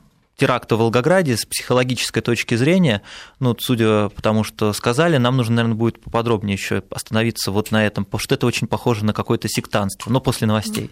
теракта 0.42 0.76
в 0.76 0.80
Волгограде 0.80 1.38
с 1.38 1.46
психологической 1.46 2.24
точки 2.24 2.56
зрения, 2.56 3.04
ну, 3.40 3.56
судя 3.60 4.10
по 4.10 4.24
тому, 4.24 4.44
что 4.44 4.74
сказали, 4.74 5.18
нам 5.18 5.38
нужно, 5.38 5.58
наверное, 5.58 5.78
будет 5.78 6.02
поподробнее 6.02 6.56
еще 6.56 6.82
остановиться 6.90 7.52
вот 7.52 7.70
на 7.70 7.86
этом, 7.86 8.06
потому 8.06 8.20
что 8.20 8.34
это 8.34 8.48
очень 8.48 8.66
похоже 8.66 9.06
на 9.06 9.14
какое-то 9.14 9.48
сектанство, 9.48 10.10
но 10.10 10.20
после 10.20 10.48
новостей. 10.48 10.90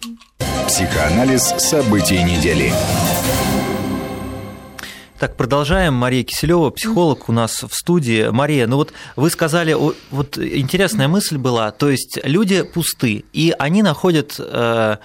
Психоанализ 0.68 1.42
событий 1.58 2.22
недели. 2.22 2.72
Так, 5.18 5.36
продолжаем. 5.36 5.94
Мария 5.94 6.22
Киселева, 6.22 6.70
психолог 6.70 7.28
у 7.28 7.32
нас 7.32 7.64
в 7.64 7.74
студии. 7.74 8.28
Мария, 8.30 8.68
ну 8.68 8.76
вот 8.76 8.92
вы 9.16 9.30
сказали, 9.30 9.76
вот 10.12 10.38
интересная 10.38 11.08
мысль 11.08 11.38
была, 11.38 11.72
то 11.72 11.90
есть 11.90 12.20
люди 12.22 12.62
пусты, 12.62 13.24
и 13.32 13.52
они 13.58 13.82
находят 13.82 14.36
э, 14.38 14.98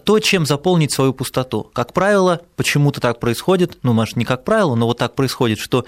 то, 0.00 0.18
чем 0.20 0.46
заполнить 0.46 0.92
свою 0.92 1.12
пустоту. 1.12 1.70
Как 1.72 1.92
правило, 1.92 2.40
почему-то 2.56 3.00
так 3.00 3.20
происходит, 3.20 3.78
ну, 3.82 3.92
может, 3.92 4.16
не 4.16 4.24
как 4.24 4.44
правило, 4.44 4.74
но 4.74 4.86
вот 4.86 4.98
так 4.98 5.14
происходит, 5.14 5.58
что 5.58 5.84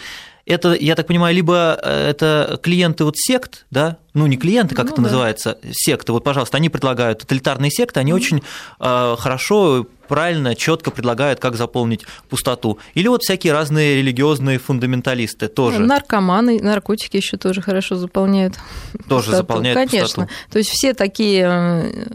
это, 0.46 0.74
я 0.74 0.94
так 0.94 1.06
понимаю, 1.06 1.34
либо 1.34 1.78
э, 1.82 2.10
это 2.10 2.60
клиенты 2.62 3.04
вот 3.04 3.16
сект, 3.16 3.64
да, 3.70 3.96
ну 4.12 4.26
не 4.26 4.36
клиенты, 4.36 4.74
как 4.74 4.86
ну, 4.86 4.92
это 4.92 4.96
да. 4.96 5.02
называется, 5.02 5.58
секты, 5.72 6.12
вот, 6.12 6.22
пожалуйста, 6.22 6.58
они 6.58 6.68
предлагают 6.68 7.20
тоталитарные 7.20 7.70
секты, 7.70 8.00
они 8.00 8.12
mm-hmm. 8.12 8.14
очень 8.14 8.42
э, 8.78 9.16
хорошо, 9.18 9.86
правильно, 10.08 10.54
четко 10.54 10.90
предлагают, 10.90 11.40
как 11.40 11.56
заполнить 11.56 12.06
пустоту. 12.28 12.78
Или 12.94 13.08
вот 13.08 13.22
всякие 13.22 13.52
разные 13.52 13.96
религиозные 13.96 14.58
фундаменталисты 14.58 15.48
тоже. 15.48 15.78
Наркоманы, 15.78 16.60
наркотики 16.62 17.16
еще 17.16 17.36
тоже 17.36 17.60
хорошо 17.62 17.96
заполняют. 17.96 18.54
Тоже 19.08 19.26
пустоту. 19.26 19.36
заполняют 19.36 19.78
Конечно. 19.78 20.24
Пустоту. 20.24 20.28
То 20.50 20.58
есть 20.58 20.70
все 20.70 20.94
такие 20.94 21.46
э, 21.46 22.14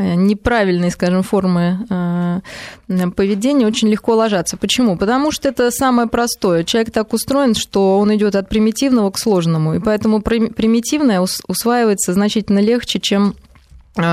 Э, 0.00 0.14
неправильные, 0.14 0.92
скажем, 0.92 1.24
формы 1.24 1.84
э, 1.90 3.10
поведения 3.16 3.66
очень 3.66 3.88
легко 3.88 4.14
ложатся. 4.14 4.56
Почему? 4.56 4.96
Потому 4.96 5.32
что 5.32 5.48
это 5.48 5.72
самое 5.72 6.08
простое. 6.08 6.62
Человек 6.62 6.92
так 6.92 7.12
устроен, 7.12 7.56
что 7.56 7.98
он 7.98 8.14
идет 8.14 8.36
от 8.36 8.48
примитивного 8.48 9.10
к 9.10 9.18
сложному, 9.18 9.74
и 9.74 9.80
поэтому 9.80 10.22
примитивное 10.22 11.20
усваивается 11.20 12.12
значительно 12.12 12.60
легче, 12.60 13.00
чем 13.00 13.34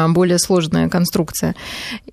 более 0.09 0.39
сложная 0.39 0.89
конструкция. 0.89 1.55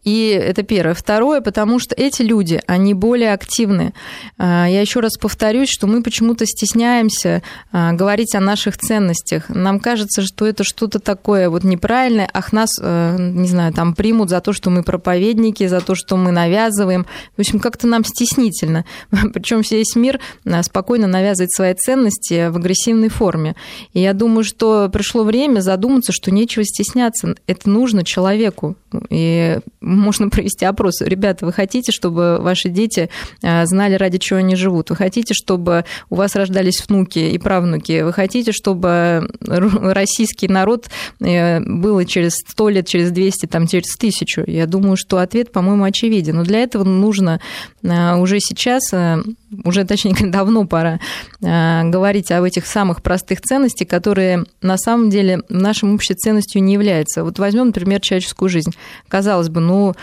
И 0.05 0.29
это 0.29 0.63
первое. 0.63 0.95
Второе, 0.95 1.41
потому 1.41 1.79
что 1.79 1.95
эти 1.95 2.23
люди, 2.23 2.61
они 2.67 2.93
более 2.93 3.33
активны. 3.33 3.95
А, 4.37 4.67
я 4.69 4.81
еще 4.81 5.01
раз 5.01 5.17
повторюсь, 5.17 5.71
что 5.71 5.87
мы 5.87 6.03
почему-то 6.03 6.45
стесняемся 6.45 7.43
а, 7.71 7.93
говорить 7.93 8.35
о 8.35 8.41
наших 8.41 8.77
ценностях. 8.77 9.49
Нам 9.49 9.81
кажется, 9.81 10.23
что 10.23 10.47
это 10.47 10.65
что-то 10.65 10.99
такое 10.99 11.49
вот 11.49 11.65
неправильное, 11.65 12.29
ах, 12.33 12.53
нас, 12.53 12.71
не 12.79 13.49
знаю, 13.49 13.73
там 13.73 13.95
примут 13.95 14.29
за 14.29 14.41
то, 14.41 14.53
что 14.53 14.71
мы 14.71 14.83
проповедники, 14.83 15.67
за 15.67 15.81
то, 15.81 15.95
что 15.95 16.17
мы 16.17 16.33
навязываем. 16.33 17.07
В 17.37 17.41
общем, 17.41 17.61
как-то 17.61 17.87
нам 17.87 18.05
стеснительно. 18.05 18.85
Причем 19.35 19.63
весь 19.71 19.95
мир 19.95 20.21
спокойно 20.63 21.07
навязывает 21.07 21.53
свои 21.53 21.75
ценности 21.75 22.49
в 22.49 22.57
агрессивной 22.57 23.09
форме. 23.09 23.55
И 23.93 24.01
я 24.01 24.13
думаю, 24.13 24.45
что 24.45 24.89
пришло 24.93 25.25
время 25.25 25.61
задуматься, 25.61 26.13
что 26.13 26.31
нечего 26.31 26.65
стесняться. 26.65 27.35
Это 27.47 27.62
это 27.63 27.71
нужно 27.71 28.05
человеку. 28.05 28.77
И 29.09 29.59
можно 29.81 30.29
провести 30.29 30.65
опрос. 30.65 31.01
Ребята, 31.01 31.47
вы 31.47 31.53
хотите, 31.53 31.93
чтобы 31.93 32.39
ваши 32.41 32.69
дети 32.69 33.09
а, 33.43 33.65
знали, 33.67 33.95
ради 33.95 34.19
чего 34.19 34.39
они 34.41 34.57
живут? 34.57 34.91
Вы 34.91 34.97
хотите, 34.97 35.35
чтобы 35.35 35.85
у 36.11 36.17
вас 36.17 36.37
рождались 36.37 36.85
внуки 36.87 37.19
и 37.19 37.39
правнуки? 37.39 38.03
Вы 38.03 38.13
хотите, 38.13 38.53
чтобы 38.53 39.31
российский 39.41 40.49
народ 40.49 40.89
э, 41.21 41.61
был 41.61 42.05
через 42.05 42.35
100 42.49 42.69
лет, 42.69 42.87
через 42.87 43.11
200, 43.11 43.47
там, 43.47 43.67
через 43.67 43.97
тысячу? 43.97 44.43
Я 44.47 44.67
думаю, 44.67 44.97
что 44.97 45.19
ответ, 45.19 45.53
по-моему, 45.53 45.85
очевиден. 45.85 46.37
Но 46.37 46.45
для 46.45 46.61
этого 46.61 46.85
нужно 46.85 47.41
а, 47.87 48.17
уже 48.17 48.41
сейчас, 48.41 48.83
а, 48.93 49.21
уже 49.65 49.85
точнее 49.85 50.15
давно 50.31 50.67
пора 50.67 51.01
говорить 51.41 52.31
об 52.31 52.45
этих 52.45 52.67
самых 52.67 53.03
простых 53.03 53.41
ценностях, 53.41 53.89
которые 53.89 54.45
на 54.61 54.79
самом 54.79 55.11
деле 55.11 55.43
в 55.49 55.53
нашем 55.53 55.99
ценностью 56.01 56.63
не 56.63 56.75
являются. 56.75 57.25
Вот 57.25 57.39
возьмем, 57.43 57.67
например, 57.67 58.01
человеческую 58.01 58.49
жизнь. 58.49 58.71
Казалось 59.09 59.49
бы, 59.49 59.61
ну, 59.61 59.95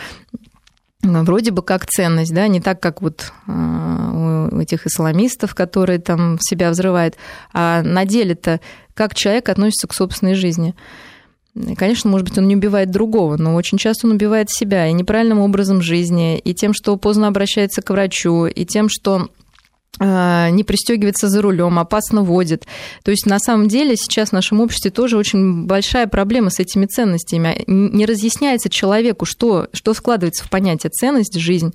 вроде 1.01 1.51
бы 1.51 1.61
как 1.61 1.85
ценность, 1.85 2.33
да, 2.33 2.47
не 2.47 2.61
так, 2.61 2.79
как 2.79 3.01
вот 3.01 3.31
а, 3.47 4.49
у 4.51 4.59
этих 4.59 4.85
исламистов, 4.85 5.55
которые 5.55 5.99
там 5.99 6.37
себя 6.39 6.69
взрывают, 6.69 7.15
а 7.53 7.81
на 7.81 8.05
деле-то 8.05 8.59
как 8.93 9.15
человек 9.15 9.49
относится 9.49 9.87
к 9.87 9.93
собственной 9.93 10.35
жизни. 10.35 10.75
Конечно, 11.77 12.09
может 12.09 12.27
быть, 12.27 12.37
он 12.37 12.47
не 12.47 12.55
убивает 12.55 12.91
другого, 12.91 13.37
но 13.37 13.55
очень 13.55 13.77
часто 13.77 14.07
он 14.07 14.13
убивает 14.13 14.49
себя 14.49 14.87
и 14.87 14.93
неправильным 14.93 15.39
образом 15.39 15.81
жизни, 15.81 16.37
и 16.37 16.53
тем, 16.53 16.73
что 16.73 16.95
поздно 16.97 17.27
обращается 17.27 17.81
к 17.81 17.89
врачу, 17.89 18.45
и 18.45 18.65
тем, 18.65 18.87
что 18.89 19.29
не 19.99 20.63
пристегивается 20.63 21.27
за 21.27 21.41
рулем, 21.41 21.77
опасно 21.77 22.23
водит. 22.23 22.65
То 23.03 23.11
есть 23.11 23.25
на 23.25 23.39
самом 23.39 23.67
деле 23.67 23.97
сейчас 23.97 24.29
в 24.29 24.33
нашем 24.33 24.61
обществе 24.61 24.91
тоже 24.91 25.17
очень 25.17 25.65
большая 25.65 26.07
проблема 26.07 26.49
с 26.49 26.59
этими 26.59 26.85
ценностями. 26.85 27.63
Не 27.67 28.05
разъясняется 28.05 28.69
человеку, 28.69 29.25
что, 29.25 29.67
что 29.73 29.93
складывается 29.93 30.45
в 30.45 30.49
понятие 30.49 30.89
ценность, 30.89 31.37
жизнь. 31.39 31.73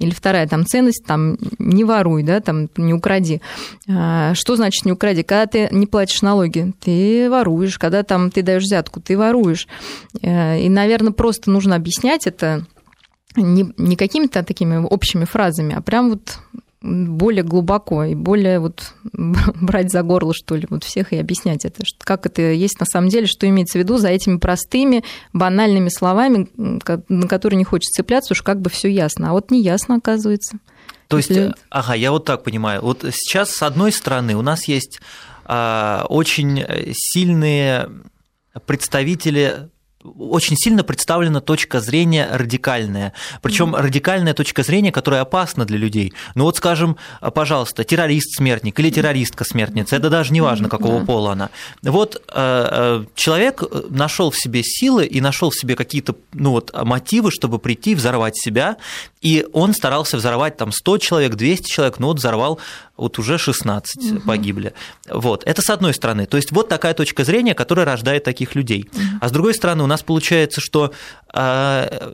Или 0.00 0.10
вторая 0.12 0.48
там 0.48 0.64
ценность, 0.64 1.04
там 1.04 1.36
не 1.58 1.84
воруй, 1.84 2.22
да, 2.22 2.40
там 2.40 2.70
не 2.78 2.94
укради. 2.94 3.42
А, 3.86 4.34
что 4.34 4.56
значит 4.56 4.86
не 4.86 4.92
укради? 4.92 5.22
Когда 5.22 5.46
ты 5.46 5.68
не 5.70 5.86
платишь 5.86 6.22
налоги, 6.22 6.72
ты 6.80 7.28
воруешь. 7.28 7.78
Когда 7.78 8.02
там 8.02 8.30
ты 8.30 8.40
даешь 8.40 8.62
взятку, 8.62 9.00
ты 9.00 9.18
воруешь. 9.18 9.68
Э, 10.22 10.58
и, 10.58 10.70
наверное, 10.70 11.12
просто 11.12 11.50
нужно 11.50 11.76
объяснять 11.76 12.26
это 12.26 12.64
не, 13.36 13.72
не 13.76 13.94
какими-то 13.96 14.42
такими 14.42 14.76
общими 14.76 15.26
фразами, 15.26 15.74
а 15.76 15.82
прям 15.82 16.10
вот 16.10 16.38
более 16.82 17.42
глубоко 17.42 18.04
и 18.04 18.14
более 18.14 18.58
вот 18.58 18.94
брать 19.12 19.90
за 19.90 20.02
горло, 20.02 20.32
что 20.34 20.56
ли, 20.56 20.66
вот 20.70 20.84
всех 20.84 21.12
и 21.12 21.18
объяснять 21.18 21.64
это, 21.64 21.82
как 21.98 22.26
это 22.26 22.42
есть 22.42 22.80
на 22.80 22.86
самом 22.86 23.08
деле, 23.08 23.26
что 23.26 23.48
имеется 23.48 23.78
в 23.78 23.82
виду 23.82 23.98
за 23.98 24.08
этими 24.08 24.38
простыми, 24.38 25.04
банальными 25.32 25.90
словами, 25.90 26.48
на 26.56 27.28
которые 27.28 27.58
не 27.58 27.64
хочется 27.64 28.02
цепляться, 28.02 28.32
уж 28.32 28.42
как 28.42 28.60
бы 28.60 28.70
все 28.70 28.88
ясно. 28.88 29.30
А 29.30 29.32
вот 29.32 29.50
не 29.50 29.62
ясно, 29.62 29.96
оказывается. 29.96 30.58
То 31.08 31.16
есть, 31.16 31.30
Если... 31.30 31.54
ага, 31.70 31.94
я 31.94 32.12
вот 32.12 32.24
так 32.24 32.44
понимаю. 32.44 32.82
Вот 32.82 33.04
сейчас, 33.12 33.50
с 33.50 33.62
одной 33.62 33.92
стороны, 33.92 34.36
у 34.36 34.42
нас 34.42 34.68
есть 34.68 35.00
а, 35.44 36.06
очень 36.08 36.64
сильные 36.94 37.90
представители 38.66 39.68
очень 40.02 40.56
сильно 40.56 40.82
представлена 40.82 41.40
точка 41.40 41.80
зрения 41.80 42.28
радикальная. 42.32 43.12
Причем 43.42 43.74
mm-hmm. 43.74 43.80
радикальная 43.80 44.34
точка 44.34 44.62
зрения, 44.62 44.92
которая 44.92 45.20
опасна 45.20 45.64
для 45.64 45.76
людей. 45.76 46.12
Ну 46.34 46.44
вот, 46.44 46.56
скажем, 46.56 46.96
пожалуйста, 47.34 47.84
террорист-смертник 47.84 48.78
или 48.80 48.90
террористка-смертница, 48.90 49.96
это 49.96 50.08
даже 50.08 50.32
не 50.32 50.40
важно, 50.40 50.68
какого 50.68 51.00
mm-hmm. 51.00 51.06
пола 51.06 51.32
она. 51.32 51.50
Вот 51.82 52.16
э, 52.16 52.20
э, 52.34 53.04
человек 53.14 53.62
нашел 53.90 54.30
в 54.30 54.36
себе 54.36 54.62
силы 54.62 55.04
и 55.04 55.20
нашел 55.20 55.50
в 55.50 55.54
себе 55.54 55.76
какие-то 55.76 56.16
ну, 56.32 56.52
вот, 56.52 56.72
мотивы, 56.84 57.30
чтобы 57.30 57.58
прийти, 57.58 57.94
взорвать 57.94 58.36
себя, 58.36 58.76
и 59.20 59.46
он 59.52 59.74
старался 59.74 60.16
взорвать 60.16 60.56
там 60.56 60.72
100 60.72 60.98
человек, 60.98 61.34
200 61.34 61.70
человек, 61.70 61.98
но 61.98 62.08
вот 62.08 62.18
взорвал 62.18 62.58
вот 62.96 63.18
уже 63.18 63.38
16 63.38 64.12
угу. 64.12 64.20
погибли. 64.20 64.72
Вот. 65.08 65.42
Это 65.44 65.60
с 65.62 65.70
одной 65.70 65.92
стороны. 65.92 66.26
То 66.26 66.36
есть 66.36 66.52
вот 66.52 66.68
такая 66.68 66.94
точка 66.94 67.24
зрения, 67.24 67.54
которая 67.54 67.84
рождает 67.84 68.24
таких 68.24 68.54
людей. 68.54 68.88
Угу. 68.92 69.02
А 69.20 69.28
с 69.28 69.32
другой 69.32 69.54
стороны, 69.54 69.84
у 69.84 69.86
нас 69.86 70.02
получается, 70.02 70.60
что 70.60 70.92
а, 71.28 72.12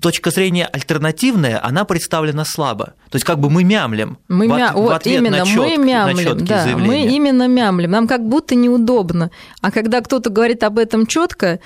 точка 0.00 0.30
зрения 0.30 0.66
альтернативная, 0.66 1.64
она 1.64 1.84
представлена 1.84 2.44
слабо. 2.44 2.94
То 3.10 3.16
есть 3.16 3.24
как 3.24 3.38
бы 3.38 3.50
мы 3.50 3.64
мямлем 3.64 4.18
мы 4.28 4.46
в, 4.46 4.56
мя... 4.56 4.72
в 4.72 4.90
ответ 4.90 5.20
именно, 5.20 5.38
на, 5.38 5.44
чёт... 5.44 5.66
мы 5.66 5.76
мямлем, 5.76 6.38
на 6.38 6.46
да, 6.46 6.64
заявления. 6.64 7.08
Мы 7.08 7.14
именно 7.14 7.48
мямлем. 7.48 7.90
Нам 7.90 8.08
как 8.08 8.26
будто 8.26 8.54
неудобно. 8.54 9.30
А 9.60 9.70
когда 9.70 10.00
кто-то 10.00 10.30
говорит 10.30 10.62
об 10.64 10.78
этом 10.78 11.06
четко, 11.06 11.60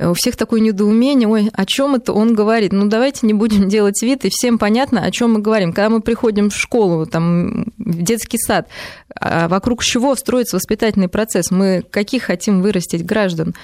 у 0.00 0.14
всех 0.14 0.36
такое 0.36 0.60
недоумение, 0.60 1.28
ой, 1.28 1.50
о 1.52 1.66
чем 1.66 1.94
это 1.94 2.12
он 2.12 2.34
говорит? 2.34 2.72
Ну, 2.72 2.86
давайте 2.88 3.26
не 3.26 3.34
будем 3.34 3.68
делать 3.68 4.02
вид, 4.02 4.24
и 4.24 4.30
всем 4.30 4.58
понятно, 4.58 5.04
о 5.04 5.10
чем 5.10 5.34
мы 5.34 5.40
говорим. 5.40 5.72
Когда 5.72 5.90
мы 5.90 6.00
приходим 6.00 6.50
в 6.50 6.56
школу, 6.56 7.06
там, 7.06 7.66
в 7.78 8.02
детский 8.02 8.38
сад, 8.38 8.68
а 9.14 9.48
вокруг 9.48 9.84
чего 9.84 10.14
строится 10.14 10.56
воспитательный 10.56 11.08
процесс? 11.08 11.50
Мы 11.50 11.84
каких 11.90 12.24
хотим 12.24 12.62
вырастить 12.62 13.04
граждан? 13.04 13.54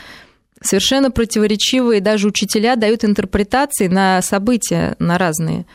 Совершенно 0.63 1.11
противоречивые 1.11 2.01
даже 2.01 2.29
учителя 2.29 2.77
дают 2.77 3.05
интерпретации 3.05 3.89
на 3.89 4.23
события, 4.23 4.97
на 4.99 5.19
разные. 5.19 5.67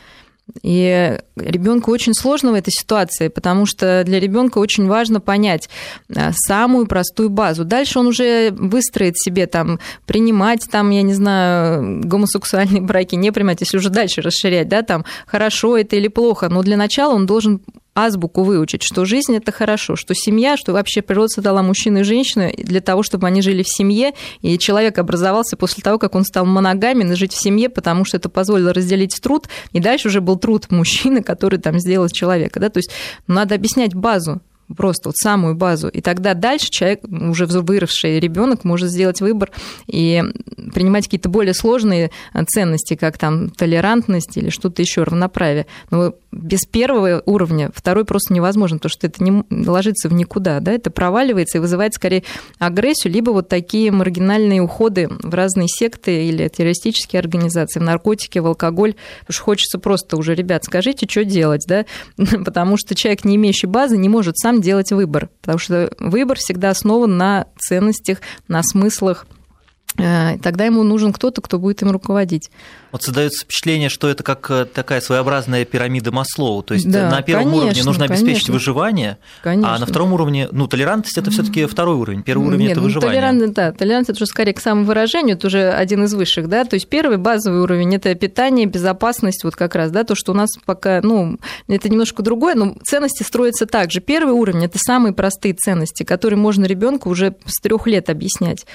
И 0.62 1.18
ребенку 1.36 1.90
очень 1.90 2.14
сложно 2.14 2.52
в 2.52 2.54
этой 2.54 2.70
ситуации, 2.70 3.28
потому 3.28 3.66
что 3.66 4.02
для 4.04 4.20
ребенка 4.20 4.58
очень 4.58 4.86
важно 4.86 5.20
понять 5.20 5.68
э, 6.08 6.30
самую 6.32 6.86
простую 6.86 7.30
базу. 7.30 7.64
Дальше 7.64 7.98
он 7.98 8.06
уже 8.06 8.50
выстроит 8.52 9.18
себе 9.18 9.46
там 9.46 9.80
принимать 10.06 10.68
там, 10.70 10.90
я 10.90 11.02
не 11.02 11.14
знаю, 11.14 12.00
гомосексуальные 12.04 12.82
браки, 12.82 13.14
не 13.14 13.32
принимать, 13.32 13.60
если 13.60 13.78
уже 13.78 13.90
дальше 13.90 14.20
расширять, 14.20 14.68
да, 14.68 14.82
там 14.82 15.04
хорошо 15.26 15.76
это 15.78 15.96
или 15.96 16.08
плохо. 16.08 16.48
Но 16.48 16.62
для 16.62 16.76
начала 16.76 17.14
он 17.14 17.26
должен 17.26 17.60
азбуку 17.94 18.42
выучить, 18.42 18.82
что 18.82 19.04
жизнь 19.04 19.36
это 19.36 19.52
хорошо, 19.52 19.96
что 19.96 20.14
семья, 20.14 20.56
что 20.56 20.72
вообще 20.72 21.02
природа 21.02 21.28
создала 21.28 21.62
мужчину 21.62 22.00
и 22.00 22.02
женщину 22.02 22.50
для 22.56 22.80
того, 22.80 23.02
чтобы 23.02 23.26
они 23.26 23.42
жили 23.42 23.62
в 23.62 23.68
семье, 23.68 24.12
и 24.40 24.58
человек 24.58 24.98
образовался 24.98 25.56
после 25.56 25.82
того, 25.82 25.98
как 25.98 26.14
он 26.14 26.24
стал 26.24 26.46
моногамен 26.46 27.12
и 27.12 27.16
жить 27.16 27.32
в 27.32 27.40
семье, 27.40 27.68
потому 27.68 28.04
что 28.04 28.16
это 28.16 28.28
позволило 28.28 28.72
разделить 28.72 29.20
труд, 29.20 29.48
и 29.72 29.80
дальше 29.80 30.08
уже 30.08 30.20
был 30.20 30.36
труд 30.36 30.70
мужчины, 30.70 31.22
который 31.22 31.58
там 31.58 31.78
сделал 31.78 32.08
человека. 32.08 32.60
Да? 32.60 32.68
То 32.70 32.78
есть 32.78 32.90
надо 33.26 33.54
объяснять 33.54 33.94
базу, 33.94 34.40
просто 34.76 35.08
вот 35.08 35.16
самую 35.16 35.54
базу. 35.54 35.88
И 35.88 36.00
тогда 36.00 36.34
дальше 36.34 36.68
человек, 36.70 37.00
уже 37.04 37.46
выросший 37.46 38.20
ребенок, 38.20 38.64
может 38.64 38.90
сделать 38.90 39.20
выбор 39.20 39.50
и 39.86 40.22
принимать 40.74 41.04
какие-то 41.04 41.28
более 41.28 41.54
сложные 41.54 42.10
ценности, 42.48 42.94
как 42.94 43.18
там 43.18 43.50
толерантность 43.50 44.36
или 44.36 44.50
что-то 44.50 44.82
еще, 44.82 45.02
равноправие. 45.02 45.66
Но 45.90 46.14
без 46.32 46.60
первого 46.60 47.22
уровня 47.26 47.70
второй 47.74 48.04
просто 48.04 48.32
невозможно, 48.32 48.78
потому 48.78 48.90
что 48.90 49.06
это 49.06 49.22
не 49.22 49.44
ложится 49.50 50.08
в 50.08 50.14
никуда, 50.14 50.60
да, 50.60 50.72
это 50.72 50.90
проваливается 50.90 51.58
и 51.58 51.60
вызывает 51.60 51.94
скорее 51.94 52.24
агрессию, 52.58 53.12
либо 53.12 53.30
вот 53.30 53.48
такие 53.48 53.92
маргинальные 53.92 54.62
уходы 54.62 55.08
в 55.08 55.34
разные 55.34 55.68
секты 55.68 56.26
или 56.26 56.48
террористические 56.48 57.20
организации, 57.20 57.80
в 57.80 57.82
наркотики, 57.82 58.38
в 58.38 58.46
алкоголь, 58.46 58.94
потому 59.20 59.34
что 59.34 59.42
хочется 59.42 59.78
просто 59.78 60.16
уже, 60.16 60.34
ребят, 60.34 60.64
скажите, 60.64 61.06
что 61.08 61.24
делать, 61.24 61.64
да, 61.68 61.84
потому 62.44 62.78
что 62.78 62.94
человек, 62.94 63.24
не 63.24 63.36
имеющий 63.36 63.66
базы, 63.66 63.98
не 63.98 64.08
может 64.08 64.38
сам 64.38 64.61
делать 64.62 64.92
выбор, 64.92 65.28
потому 65.40 65.58
что 65.58 65.92
выбор 65.98 66.38
всегда 66.38 66.70
основан 66.70 67.16
на 67.18 67.48
ценностях, 67.58 68.18
на 68.48 68.62
смыслах, 68.62 69.26
Тогда 69.96 70.64
ему 70.64 70.82
нужен 70.82 71.12
кто-то, 71.12 71.40
кто 71.42 71.58
будет 71.58 71.82
им 71.82 71.90
руководить. 71.90 72.50
Вот 72.92 73.02
создается 73.02 73.44
впечатление, 73.44 73.88
что 73.88 74.08
это 74.08 74.22
как 74.22 74.50
э, 74.50 74.66
такая 74.66 75.00
своеобразная 75.00 75.64
пирамида 75.64 76.12
Маслоу. 76.12 76.62
То 76.62 76.74
есть 76.74 76.88
да, 76.90 77.10
на 77.10 77.22
первом 77.22 77.44
конечно, 77.44 77.64
уровне 77.64 77.82
нужно 77.84 78.04
обеспечить 78.04 78.46
конечно. 78.46 78.52
выживание, 78.52 79.18
конечно. 79.42 79.74
а 79.74 79.78
на 79.78 79.86
втором 79.86 80.12
уровне, 80.12 80.48
ну, 80.52 80.66
толерантность 80.66 81.16
это 81.16 81.30
все-таки 81.30 81.64
второй 81.64 81.96
уровень. 81.96 82.22
Первый 82.22 82.48
уровень 82.48 82.64
Нет, 82.64 82.72
это 82.72 82.80
ну, 82.80 82.86
выживание. 82.86 83.14
Толерантность, 83.14 83.54
да, 83.54 83.72
толерантность 83.72 84.10
это 84.10 84.24
уже 84.24 84.26
скорее 84.26 84.52
к 84.52 84.60
самовыражению, 84.60 85.36
это 85.36 85.46
уже 85.46 85.70
один 85.70 86.04
из 86.04 86.12
высших, 86.12 86.48
да. 86.48 86.64
То 86.64 86.74
есть 86.74 86.86
первый 86.86 87.16
базовый 87.16 87.62
уровень 87.62 87.94
это 87.94 88.14
питание, 88.14 88.66
безопасность, 88.66 89.42
вот 89.42 89.56
как 89.56 89.74
раз, 89.74 89.90
да, 89.90 90.04
то, 90.04 90.14
что 90.14 90.32
у 90.32 90.34
нас 90.34 90.50
пока, 90.66 91.00
ну, 91.02 91.38
это 91.68 91.88
немножко 91.88 92.22
другое, 92.22 92.54
но 92.54 92.76
ценности 92.84 93.22
строятся 93.22 93.64
так 93.64 93.90
же. 93.90 94.00
Первый 94.00 94.34
уровень 94.34 94.66
это 94.66 94.78
самые 94.78 95.14
простые 95.14 95.54
ценности, 95.54 96.02
которые 96.02 96.38
можно 96.38 96.66
ребенку 96.66 97.08
уже 97.08 97.36
с 97.46 97.58
трех 97.62 97.86
лет 97.86 98.10
объяснять. 98.10 98.66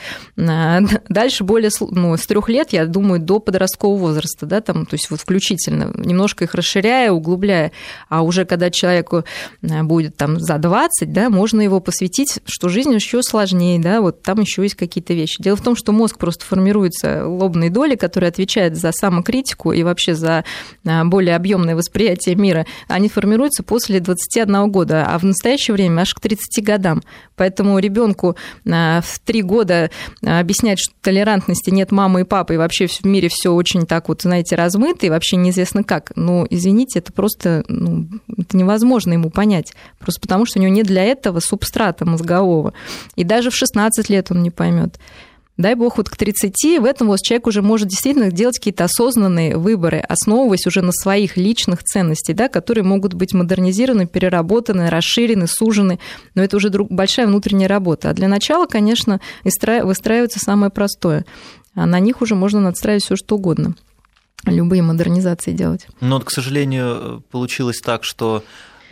Дальше 1.10 1.44
более, 1.44 1.70
ну, 1.80 2.16
с 2.18 2.26
трех 2.26 2.50
лет, 2.50 2.74
я 2.74 2.86
думаю, 2.86 3.20
до 3.20 3.40
подросткового 3.40 3.98
возраста, 3.98 4.46
да, 4.46 4.62
там, 4.62 4.86
то 4.86 4.96
есть 4.96 5.10
вот 5.10 5.22
включительно, 5.22 5.92
немножко 5.96 6.44
их 6.44 6.54
расширяя, 6.54 7.12
углубляя, 7.12 7.72
а 8.10 8.24
уже 8.24 8.46
когда 8.46 8.70
человеку 8.70 9.24
э, 9.62 9.84
будет 9.84 10.18
там 10.18 10.40
за 10.40 10.58
20, 10.58 11.12
да, 11.14 11.30
можно 11.30 11.62
его 11.62 11.80
посвятить, 11.80 12.40
что 12.46 12.70
жизнь 12.70 12.94
еще 12.94 13.22
сложнее, 13.24 13.80
да, 13.80 14.02
вот 14.02 14.22
там 14.22 14.42
еще 14.42 14.64
есть 14.64 14.76
какие-то 14.76 15.14
вещи. 15.14 15.42
Дело 15.42 15.56
в 15.56 15.62
том, 15.62 15.76
что 15.76 15.92
мозг 15.92 16.18
просто 16.18 16.46
формируется 16.46 17.26
лобной 17.26 17.70
долей, 17.70 17.96
которая 17.96 18.32
отвечает 18.32 18.76
за 18.76 18.92
самокритику 18.92 19.72
и 19.72 19.84
вообще 19.84 20.14
за 20.14 20.44
э, 20.84 21.04
более 21.06 21.36
объемное 21.36 21.76
восприятие 21.76 22.36
мира, 22.36 22.66
они 22.88 23.10
формируются 23.10 23.64
после 23.64 24.00
21 24.00 24.70
года, 24.72 25.06
а 25.08 25.18
в 25.20 25.24
настоящее 25.24 25.74
время 25.74 26.02
аж 26.02 26.14
к 26.14 26.20
30 26.20 26.64
годам. 26.64 27.02
Поэтому 27.36 27.80
ребенку 27.80 28.36
э, 28.66 29.02
в 29.02 29.20
3 29.20 29.42
года 29.44 29.90
объяснять, 30.22 30.80
что 30.80 30.97
толерантности 31.02 31.70
нет 31.70 31.92
мамы 31.92 32.22
и 32.22 32.24
папы, 32.24 32.56
и 32.56 32.58
вообще 32.58 32.88
в 32.88 33.04
мире 33.06 33.30
все 33.30 33.54
очень 33.54 33.86
так 33.86 34.10
вот, 34.10 34.22
знаете, 34.22 34.56
размытый, 34.56 35.10
вообще 35.10 35.38
неизвестно 35.38 35.84
как. 35.84 36.12
Но, 36.16 36.46
извините, 36.50 37.00
это 37.00 37.14
просто 37.14 37.64
ну, 37.68 38.08
это 38.38 38.58
невозможно 38.58 39.14
ему 39.14 39.30
понять. 39.30 39.74
Просто 40.00 40.22
потому, 40.22 40.46
что 40.46 40.60
у 40.60 40.62
него 40.62 40.74
нет 40.74 40.88
для 40.88 41.04
этого 41.04 41.40
субстрата 41.40 42.06
мозгового. 42.06 42.74
И 43.16 43.24
даже 43.24 43.50
в 43.50 43.56
16 43.56 44.10
лет 44.10 44.32
он 44.32 44.44
не 44.44 44.52
поймет. 44.52 45.00
Дай 45.58 45.74
бог, 45.74 45.98
вот 45.98 46.08
к 46.08 46.16
30 46.16 46.80
в 46.80 46.86
этом 46.86 47.08
вот 47.08 47.20
человек 47.22 47.48
уже 47.48 47.64
может 47.64 47.88
действительно 47.88 48.32
делать 48.32 48.60
какие-то 48.60 48.84
осознанные 48.84 49.58
выборы, 49.58 49.98
основываясь 50.00 50.68
уже 50.68 50.84
на 50.84 50.92
своих 50.92 51.36
личных 51.36 51.84
ценностях, 51.84 52.36
да, 52.36 52.48
которые 52.48 52.84
могут 52.84 53.16
быть 53.16 53.34
модернизированы, 53.34 54.06
переработаны, 54.06 54.90
расширены, 54.90 55.48
сужены. 55.48 56.00
Но 56.36 56.44
это 56.44 56.58
уже 56.58 56.70
большая 56.70 57.26
внутренняя 57.26 57.68
работа. 57.68 58.12
А 58.12 58.14
для 58.14 58.28
начала, 58.28 58.68
конечно, 58.68 59.20
выстраивается 59.44 60.40
самое 60.40 60.72
простое. 60.72 61.26
А 61.74 61.88
на 61.88 62.00
них 62.00 62.22
уже 62.22 62.36
можно 62.36 62.60
надстраивать 62.60 63.04
все 63.04 63.16
что 63.16 63.36
угодно 63.36 63.76
любые 64.46 64.82
модернизации 64.82 65.52
делать. 65.52 65.88
Но, 66.00 66.20
к 66.20 66.32
сожалению, 66.32 67.24
получилось 67.32 67.82
так, 67.84 68.04
что 68.04 68.44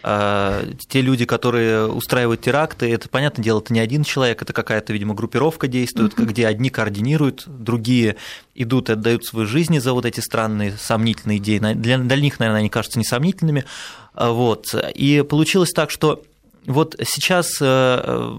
те 0.06 1.02
люди, 1.02 1.26
которые 1.26 1.88
устраивают 1.88 2.42
теракты, 2.42 2.92
это, 2.94 3.10
понятное 3.10 3.44
дело, 3.44 3.60
это 3.60 3.74
не 3.74 3.80
один 3.80 4.04
человек, 4.04 4.40
это 4.42 4.54
какая-то, 4.54 4.94
видимо, 4.94 5.16
группировка 5.16 5.68
действует, 5.68 6.14
uh-huh. 6.14 6.26
где 6.26 6.46
одни 6.46 6.70
координируют, 6.70 7.46
другие 7.48 8.18
идут 8.54 8.90
и 8.90 8.94
отдают 8.94 9.26
свои 9.26 9.46
жизни 9.46 9.80
за 9.80 9.94
вот 9.94 10.06
эти 10.06 10.20
странные, 10.20 10.74
сомнительные 10.78 11.40
идеи. 11.40 11.58
Для, 11.58 11.98
для 11.98 12.16
них, 12.18 12.40
наверное, 12.40 12.60
они 12.60 12.70
кажутся 12.70 13.00
несомнительными. 13.00 13.66
А, 14.14 14.30
вот. 14.30 14.76
И 14.94 15.24
получилось 15.28 15.72
так, 15.72 15.90
что 15.90 16.22
вот 16.68 16.96
сейчас 17.04 17.58
э, 17.60 18.38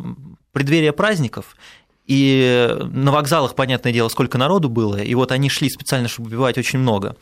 преддверие 0.53 0.93
праздников, 0.93 1.57
и 2.07 2.77
на 2.93 3.11
вокзалах, 3.11 3.57
понятное 3.57 3.93
дело, 3.93 4.09
сколько 4.09 4.39
народу 4.39 4.69
было, 4.69 5.03
и 5.03 5.15
вот 5.17 5.33
они 5.33 5.49
шли 5.49 5.69
специально, 5.69 6.07
чтобы 6.07 6.29
убивать 6.29 6.59
очень 6.59 6.79
много. 6.79 7.17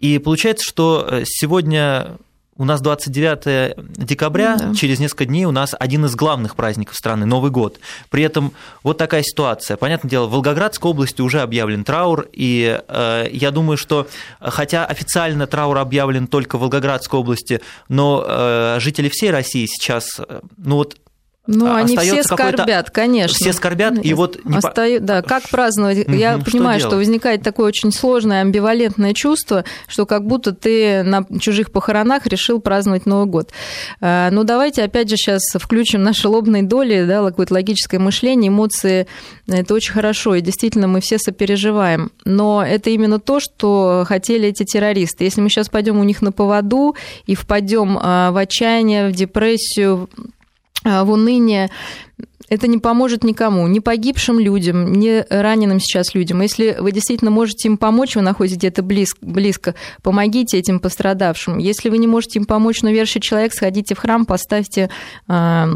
И 0.00 0.18
получается, 0.18 0.64
что 0.66 1.06
э, 1.10 1.24
сегодня 1.26 2.16
у 2.58 2.64
нас 2.64 2.80
29 2.80 3.76
декабря, 3.96 4.56
да. 4.56 4.74
через 4.74 4.98
несколько 4.98 5.26
дней 5.26 5.44
у 5.44 5.52
нас 5.52 5.74
один 5.78 6.04
из 6.04 6.14
главных 6.14 6.56
праздников 6.56 6.96
страны 6.96 7.26
Новый 7.26 7.50
год. 7.50 7.78
При 8.10 8.22
этом 8.22 8.52
вот 8.82 8.98
такая 8.98 9.22
ситуация. 9.22 9.76
Понятное 9.76 10.10
дело, 10.10 10.26
в 10.26 10.30
Волгоградской 10.30 10.90
области 10.90 11.20
уже 11.20 11.40
объявлен 11.40 11.84
траур, 11.84 12.26
и 12.32 12.80
э, 12.86 13.26
я 13.32 13.50
думаю, 13.50 13.76
что 13.76 14.08
хотя 14.40 14.84
официально 14.84 15.46
траур 15.46 15.78
объявлен 15.78 16.26
только 16.26 16.56
в 16.56 16.62
Волгоградской 16.62 17.20
области, 17.20 17.60
но 17.88 18.24
э, 18.26 18.78
жители 18.80 19.08
всей 19.08 19.30
России 19.30 19.66
сейчас, 19.66 20.20
э, 20.20 20.40
ну 20.56 20.76
вот 20.76 20.96
ну, 21.46 21.74
они 21.74 21.96
все 21.96 22.22
скорбят, 22.22 22.90
конечно. 22.90 23.36
Все 23.36 23.52
скорбят, 23.52 24.04
и 24.04 24.14
вот... 24.14 24.44
Не 24.44 24.56
Остаю... 24.56 25.00
Да, 25.00 25.22
как 25.22 25.48
праздновать? 25.48 26.06
Я 26.08 26.40
что 26.40 26.50
понимаю, 26.50 26.78
делать? 26.78 26.90
что 26.90 26.96
возникает 26.96 27.42
такое 27.42 27.66
очень 27.66 27.92
сложное 27.92 28.40
амбивалентное 28.40 29.14
чувство, 29.14 29.64
что 29.86 30.06
как 30.06 30.26
будто 30.26 30.52
ты 30.52 31.02
на 31.02 31.24
чужих 31.40 31.70
похоронах 31.70 32.26
решил 32.26 32.60
праздновать 32.60 33.06
Новый 33.06 33.26
год. 33.26 33.50
А, 34.00 34.30
ну, 34.30 34.44
давайте 34.44 34.82
опять 34.82 35.08
же 35.08 35.16
сейчас 35.16 35.42
включим 35.54 36.02
наши 36.02 36.28
лобные 36.28 36.62
доли, 36.62 37.04
да, 37.06 37.24
какое-то 37.24 37.54
логическое 37.54 37.98
мышление, 37.98 38.48
эмоции. 38.48 39.06
Это 39.46 39.74
очень 39.74 39.92
хорошо, 39.92 40.34
и 40.34 40.40
действительно 40.40 40.88
мы 40.88 41.00
все 41.00 41.18
сопереживаем. 41.18 42.10
Но 42.24 42.64
это 42.64 42.90
именно 42.90 43.20
то, 43.20 43.40
что 43.40 44.04
хотели 44.06 44.48
эти 44.48 44.64
террористы. 44.64 45.24
Если 45.24 45.40
мы 45.40 45.48
сейчас 45.48 45.68
пойдем 45.68 45.98
у 45.98 46.04
них 46.04 46.22
на 46.22 46.32
поводу 46.32 46.96
и 47.26 47.34
впадем 47.34 47.98
а, 48.00 48.32
в 48.32 48.36
отчаяние, 48.36 49.08
в 49.08 49.12
депрессию, 49.12 50.08
а, 50.16 50.35
в 50.84 51.10
уныние, 51.10 51.70
это 52.48 52.68
не 52.68 52.78
поможет 52.78 53.24
никому, 53.24 53.66
ни 53.66 53.80
погибшим 53.80 54.38
людям, 54.38 54.92
ни 54.92 55.24
раненым 55.28 55.80
сейчас 55.80 56.14
людям. 56.14 56.40
Если 56.40 56.76
вы 56.78 56.92
действительно 56.92 57.30
можете 57.30 57.68
им 57.68 57.76
помочь, 57.76 58.14
вы 58.14 58.22
находитесь 58.22 58.58
где-то 58.58 58.82
близко, 58.82 59.18
близко, 59.20 59.74
помогите 60.02 60.58
этим 60.58 60.78
пострадавшим. 60.78 61.58
Если 61.58 61.88
вы 61.88 61.98
не 61.98 62.06
можете 62.06 62.38
им 62.38 62.44
помочь, 62.44 62.82
но 62.82 62.90
верующий 62.90 63.20
человек, 63.20 63.52
сходите 63.52 63.94
в 63.94 63.98
храм, 63.98 64.24
поставьте 64.24 64.90
а, 65.26 65.70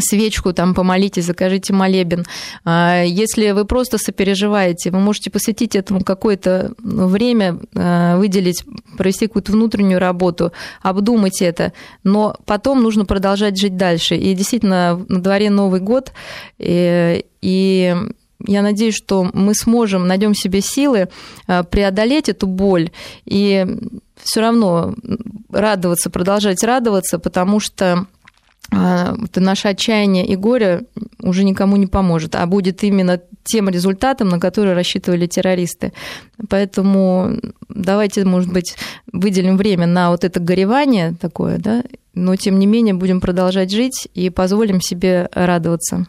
свечку, 0.00 0.52
там 0.52 0.74
помолитесь, 0.74 1.24
закажите 1.24 1.72
молебен. 1.72 2.24
А, 2.64 3.02
если 3.02 3.50
вы 3.50 3.64
просто 3.64 3.98
сопереживаете, 3.98 4.90
вы 4.90 5.00
можете 5.00 5.30
посвятить 5.30 5.76
этому 5.76 6.02
какое-то 6.02 6.72
время, 6.78 7.58
а, 7.74 8.16
выделить, 8.16 8.64
провести 8.96 9.26
какую-то 9.26 9.52
внутреннюю 9.52 9.98
работу, 9.98 10.52
обдумать 10.80 11.42
это, 11.42 11.72
но 12.04 12.36
потом 12.46 12.82
нужно 12.82 13.04
продолжать 13.04 13.58
жить 13.58 13.76
дальше. 13.76 14.16
И 14.16 14.34
действительно, 14.34 15.04
на 15.08 15.20
дворе 15.20 15.50
Новый 15.50 15.80
год, 15.80 16.12
и, 16.58 17.24
и 17.40 17.96
я 18.46 18.62
надеюсь, 18.62 18.96
что 18.96 19.28
мы 19.32 19.54
сможем, 19.54 20.06
найдем 20.06 20.34
себе 20.34 20.60
силы 20.60 21.08
а, 21.46 21.62
преодолеть 21.62 22.28
эту 22.28 22.46
боль 22.46 22.90
и 23.24 23.66
все 24.22 24.40
равно 24.40 24.94
радоваться, 25.50 26.10
продолжать 26.10 26.62
радоваться, 26.62 27.18
потому 27.18 27.60
что 27.60 28.06
это 28.72 29.40
наше 29.40 29.68
отчаяние 29.68 30.26
и 30.26 30.34
горе 30.34 30.84
уже 31.20 31.44
никому 31.44 31.76
не 31.76 31.86
поможет, 31.86 32.34
а 32.34 32.46
будет 32.46 32.82
именно 32.82 33.20
тем 33.44 33.68
результатом, 33.68 34.28
на 34.28 34.40
который 34.40 34.72
рассчитывали 34.72 35.26
террористы. 35.26 35.92
Поэтому 36.48 37.38
давайте, 37.68 38.24
может 38.24 38.52
быть, 38.52 38.76
выделим 39.12 39.56
время 39.56 39.86
на 39.86 40.10
вот 40.10 40.24
это 40.24 40.40
горевание 40.40 41.14
такое, 41.20 41.58
да, 41.58 41.82
но 42.14 42.34
тем 42.36 42.58
не 42.58 42.66
менее 42.66 42.94
будем 42.94 43.20
продолжать 43.20 43.70
жить 43.70 44.08
и 44.14 44.30
позволим 44.30 44.80
себе 44.80 45.28
радоваться. 45.32 46.06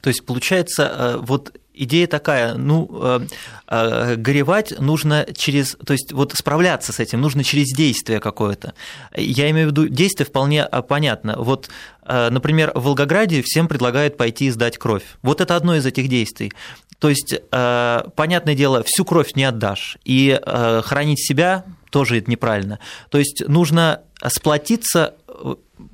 То 0.00 0.08
есть, 0.08 0.24
получается, 0.24 0.82
э, 0.82 1.16
вот 1.20 1.59
идея 1.80 2.06
такая, 2.06 2.54
ну, 2.54 2.88
э, 2.92 3.20
э, 3.66 4.16
горевать 4.16 4.78
нужно 4.78 5.26
через, 5.34 5.76
то 5.84 5.94
есть 5.94 6.12
вот 6.12 6.32
справляться 6.34 6.92
с 6.92 7.00
этим 7.00 7.20
нужно 7.20 7.42
через 7.42 7.68
действие 7.72 8.20
какое-то. 8.20 8.74
Я 9.16 9.50
имею 9.50 9.68
в 9.68 9.70
виду, 9.70 9.88
действие 9.88 10.26
вполне 10.26 10.68
э, 10.70 10.82
понятно. 10.82 11.36
Вот, 11.38 11.70
например, 12.06 12.72
в 12.74 12.84
Волгограде 12.84 13.42
всем 13.42 13.68
предлагают 13.68 14.16
пойти 14.16 14.50
сдать 14.50 14.78
кровь. 14.78 15.04
Вот 15.22 15.40
это 15.40 15.56
одно 15.56 15.76
из 15.76 15.86
этих 15.86 16.08
действий. 16.08 16.52
То 16.98 17.08
есть, 17.08 17.34
понятное 17.50 18.54
дело, 18.54 18.82
всю 18.84 19.04
кровь 19.04 19.34
не 19.34 19.44
отдашь, 19.44 19.96
и 20.04 20.38
хранить 20.82 21.24
себя 21.24 21.64
тоже 21.90 22.18
это 22.18 22.30
неправильно. 22.30 22.78
То 23.10 23.18
есть 23.18 23.42
нужно 23.46 24.02
сплотиться, 24.26 25.14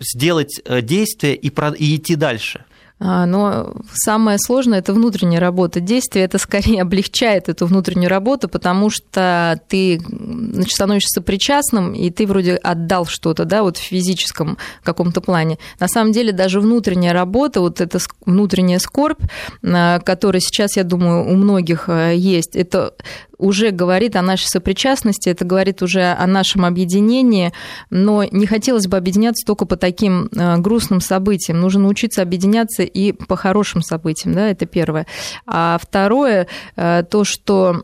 сделать 0.01 0.61
действие 0.83 1.37
и 1.37 1.97
идти 1.97 2.17
дальше. 2.17 2.65
А, 2.99 3.27
но 3.27 3.75
самое 3.93 4.39
сложное– 4.39 4.79
это 4.81 4.95
внутренняя 4.95 5.41
работа. 5.41 5.81
Действие 5.81 6.25
это 6.25 6.39
скорее 6.39 6.81
облегчает 6.83 7.49
эту 7.49 7.67
внутреннюю 7.67 8.09
работу, 8.09 8.49
потому 8.49 8.89
что 8.89 9.61
ты 9.69 10.01
значит, 10.09 10.73
становишься 10.73 11.21
причастным, 11.21 11.93
и 11.93 12.11
ты 12.11 12.27
вроде 12.27 12.57
отдал 12.57 13.05
что-то, 13.05 13.45
да, 13.45 13.63
вот 13.63 13.77
в 13.77 13.83
физическом 13.83 14.57
каком-то 14.83 15.21
плане. 15.21 15.59
На 15.79 15.89
самом 15.89 16.13
деле 16.13 16.33
даже 16.33 16.61
внутренняя 16.61 17.13
работа, 17.13 17.61
вот 17.61 17.81
эта 17.81 17.99
внутренняя 18.25 18.79
скорбь, 18.79 19.23
а, 19.63 20.01
которая 20.01 20.41
сейчас, 20.41 20.77
я 20.77 20.85
думаю, 20.85 21.27
у 21.27 21.37
многих 21.37 21.89
а, 21.89 22.13
есть, 22.13 22.57
это 22.57 22.95
уже 23.39 23.71
говорит 23.71 24.17
о 24.17 24.23
нашей 24.23 24.47
сопричастности, 24.47 25.29
это 25.29 25.45
говорит 25.45 25.83
уже 25.83 26.03
о 26.13 26.27
нашем 26.27 26.65
объединении, 26.65 27.53
но 27.91 28.25
не 28.25 28.47
хотелось 28.47 28.87
бы 28.87 28.97
объединяться 28.97 29.47
только 29.47 29.67
по 29.67 29.77
таким 29.77 30.29
э, 30.35 30.59
грустным 30.59 31.01
событиям. 31.01 31.61
Нужно 31.61 31.83
научиться 31.83 32.23
объединяться 32.23 32.83
и 32.83 33.13
по 33.13 33.37
хорошим 33.37 33.83
событиям, 33.83 34.35
да, 34.35 34.49
это 34.49 34.67
первое. 34.67 35.07
А 35.47 35.79
второе, 35.81 36.47
э, 36.77 37.05
то, 37.09 37.25
что 37.25 37.83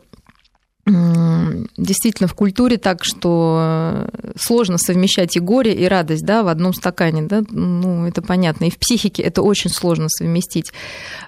действительно 0.85 2.27
в 2.27 2.33
культуре 2.33 2.77
так, 2.77 3.05
что 3.05 4.09
сложно 4.35 4.77
совмещать 4.77 5.37
и 5.37 5.39
горе, 5.39 5.73
и 5.73 5.85
радость 5.87 6.25
да, 6.25 6.43
в 6.43 6.49
одном 6.49 6.73
стакане. 6.73 7.21
Да? 7.23 7.41
Ну, 7.49 8.05
это 8.05 8.21
понятно. 8.21 8.65
И 8.65 8.69
в 8.69 8.77
психике 8.77 9.23
это 9.23 9.41
очень 9.41 9.69
сложно 9.69 10.09
совместить. 10.09 10.73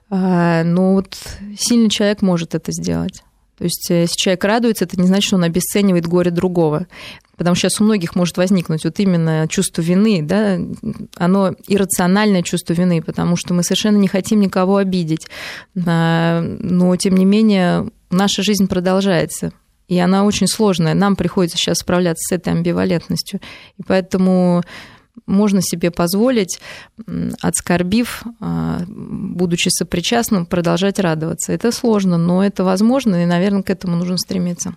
А, 0.09 0.63
но 0.63 0.95
вот 0.95 1.17
сильный 1.57 1.89
человек 1.89 2.21
может 2.21 2.53
это 2.53 2.73
сделать. 2.73 3.23
То 3.57 3.63
есть, 3.63 3.89
э, 3.89 4.01
если 4.01 4.15
человек 4.15 4.43
радуется, 4.43 4.85
это 4.85 4.99
не 4.99 5.07
значит, 5.07 5.27
что 5.27 5.35
он 5.37 5.43
обесценивает 5.43 6.07
горе 6.07 6.31
другого. 6.31 6.87
Потому 7.37 7.55
что 7.55 7.67
сейчас 7.67 7.81
у 7.81 7.83
многих 7.83 8.15
может 8.15 8.37
возникнуть 8.37 8.85
вот 8.85 8.99
именно 8.99 9.47
чувство 9.49 9.81
вины, 9.81 10.21
да, 10.21 10.57
оно 11.17 11.53
иррациональное 11.67 12.43
чувство 12.43 12.73
вины, 12.73 13.01
потому 13.01 13.35
что 13.35 13.53
мы 13.53 13.63
совершенно 13.63 13.97
не 13.97 14.07
хотим 14.07 14.39
никого 14.39 14.77
обидеть. 14.77 15.27
А, 15.85 16.41
но, 16.41 16.95
тем 16.95 17.15
не 17.15 17.25
менее, 17.25 17.89
наша 18.09 18.41
жизнь 18.41 18.67
продолжается. 18.67 19.51
И 19.87 19.99
она 19.99 20.23
очень 20.23 20.47
сложная. 20.47 20.93
Нам 20.93 21.15
приходится 21.15 21.57
сейчас 21.57 21.79
справляться 21.79 22.23
с 22.27 22.31
этой 22.31 22.53
амбивалентностью. 22.53 23.39
И 23.77 23.83
поэтому 23.83 24.63
можно 25.25 25.61
себе 25.61 25.91
позволить, 25.91 26.59
отскорбив, 27.41 28.23
а, 28.39 28.81
будучи 28.87 29.69
сопричастным, 29.69 30.45
продолжать 30.45 30.99
радоваться. 30.99 31.53
Это 31.53 31.71
сложно, 31.71 32.17
но 32.17 32.43
это 32.43 32.63
возможно, 32.63 33.23
и, 33.23 33.25
наверное, 33.25 33.63
к 33.63 33.69
этому 33.69 33.95
нужно 33.95 34.17
стремиться. 34.17 34.75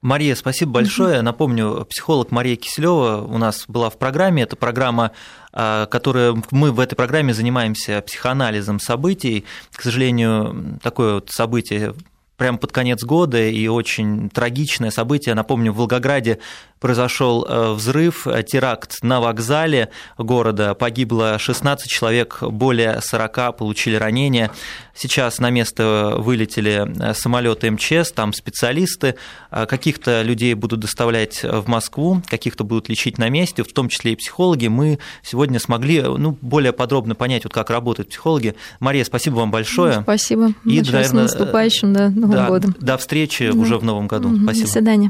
Мария, 0.00 0.36
спасибо 0.36 0.72
большое. 0.72 1.22
Напомню, 1.22 1.84
психолог 1.90 2.30
Мария 2.30 2.54
Киселева 2.54 3.26
у 3.28 3.36
нас 3.36 3.64
была 3.66 3.90
в 3.90 3.98
программе. 3.98 4.44
Это 4.44 4.54
программа, 4.54 5.10
а, 5.52 5.86
которая 5.86 6.40
мы 6.52 6.70
в 6.70 6.78
этой 6.78 6.94
программе 6.94 7.34
занимаемся 7.34 8.00
психоанализом 8.02 8.78
событий. 8.78 9.44
К 9.72 9.82
сожалению, 9.82 10.78
такое 10.82 11.14
вот 11.14 11.30
событие 11.30 11.94
прямо 12.38 12.56
под 12.56 12.72
конец 12.72 13.02
года 13.02 13.42
и 13.42 13.66
очень 13.66 14.30
трагичное 14.30 14.90
событие. 14.90 15.34
Напомню, 15.34 15.72
в 15.72 15.76
Волгограде 15.76 16.38
произошел 16.80 17.44
э, 17.44 17.72
взрыв, 17.72 18.26
э, 18.26 18.42
теракт 18.42 19.02
на 19.02 19.20
вокзале 19.20 19.88
города, 20.16 20.74
погибло 20.74 21.38
16 21.38 21.88
человек, 21.90 22.38
более 22.42 23.00
40 23.00 23.56
получили 23.56 23.96
ранения. 23.96 24.50
Сейчас 24.94 25.38
на 25.38 25.50
место 25.50 26.14
вылетели 26.18 26.86
э, 26.86 27.14
самолеты 27.14 27.70
МЧС, 27.70 28.12
там 28.12 28.32
специалисты, 28.32 29.14
каких-то 29.50 30.22
людей 30.22 30.54
будут 30.54 30.80
доставлять 30.80 31.42
в 31.42 31.68
Москву, 31.68 32.22
каких-то 32.26 32.64
будут 32.64 32.88
лечить 32.88 33.18
на 33.18 33.28
месте, 33.28 33.62
в 33.62 33.72
том 33.72 33.88
числе 33.88 34.12
и 34.12 34.16
психологи. 34.16 34.66
Мы 34.66 34.98
сегодня 35.22 35.58
смогли 35.58 36.02
ну, 36.02 36.36
более 36.40 36.72
подробно 36.72 37.14
понять, 37.14 37.44
вот 37.44 37.52
как 37.52 37.70
работают 37.70 38.10
психологи. 38.10 38.54
Мария, 38.80 39.04
спасибо 39.04 39.36
вам 39.36 39.50
большое. 39.50 40.02
Спасибо. 40.02 40.52
И, 40.64 40.80
наверное, 40.80 41.04
с 41.04 41.12
наступающим 41.12 41.92
да, 41.92 42.08
Новым 42.10 42.32
да, 42.32 42.48
годом. 42.48 42.76
До 42.78 42.96
встречи 42.98 43.50
да. 43.50 43.58
уже 43.58 43.78
в 43.78 43.84
новом 43.84 44.06
году. 44.06 44.30
Спасибо. 44.42 44.66
До 44.66 44.72
свидания. 44.72 45.06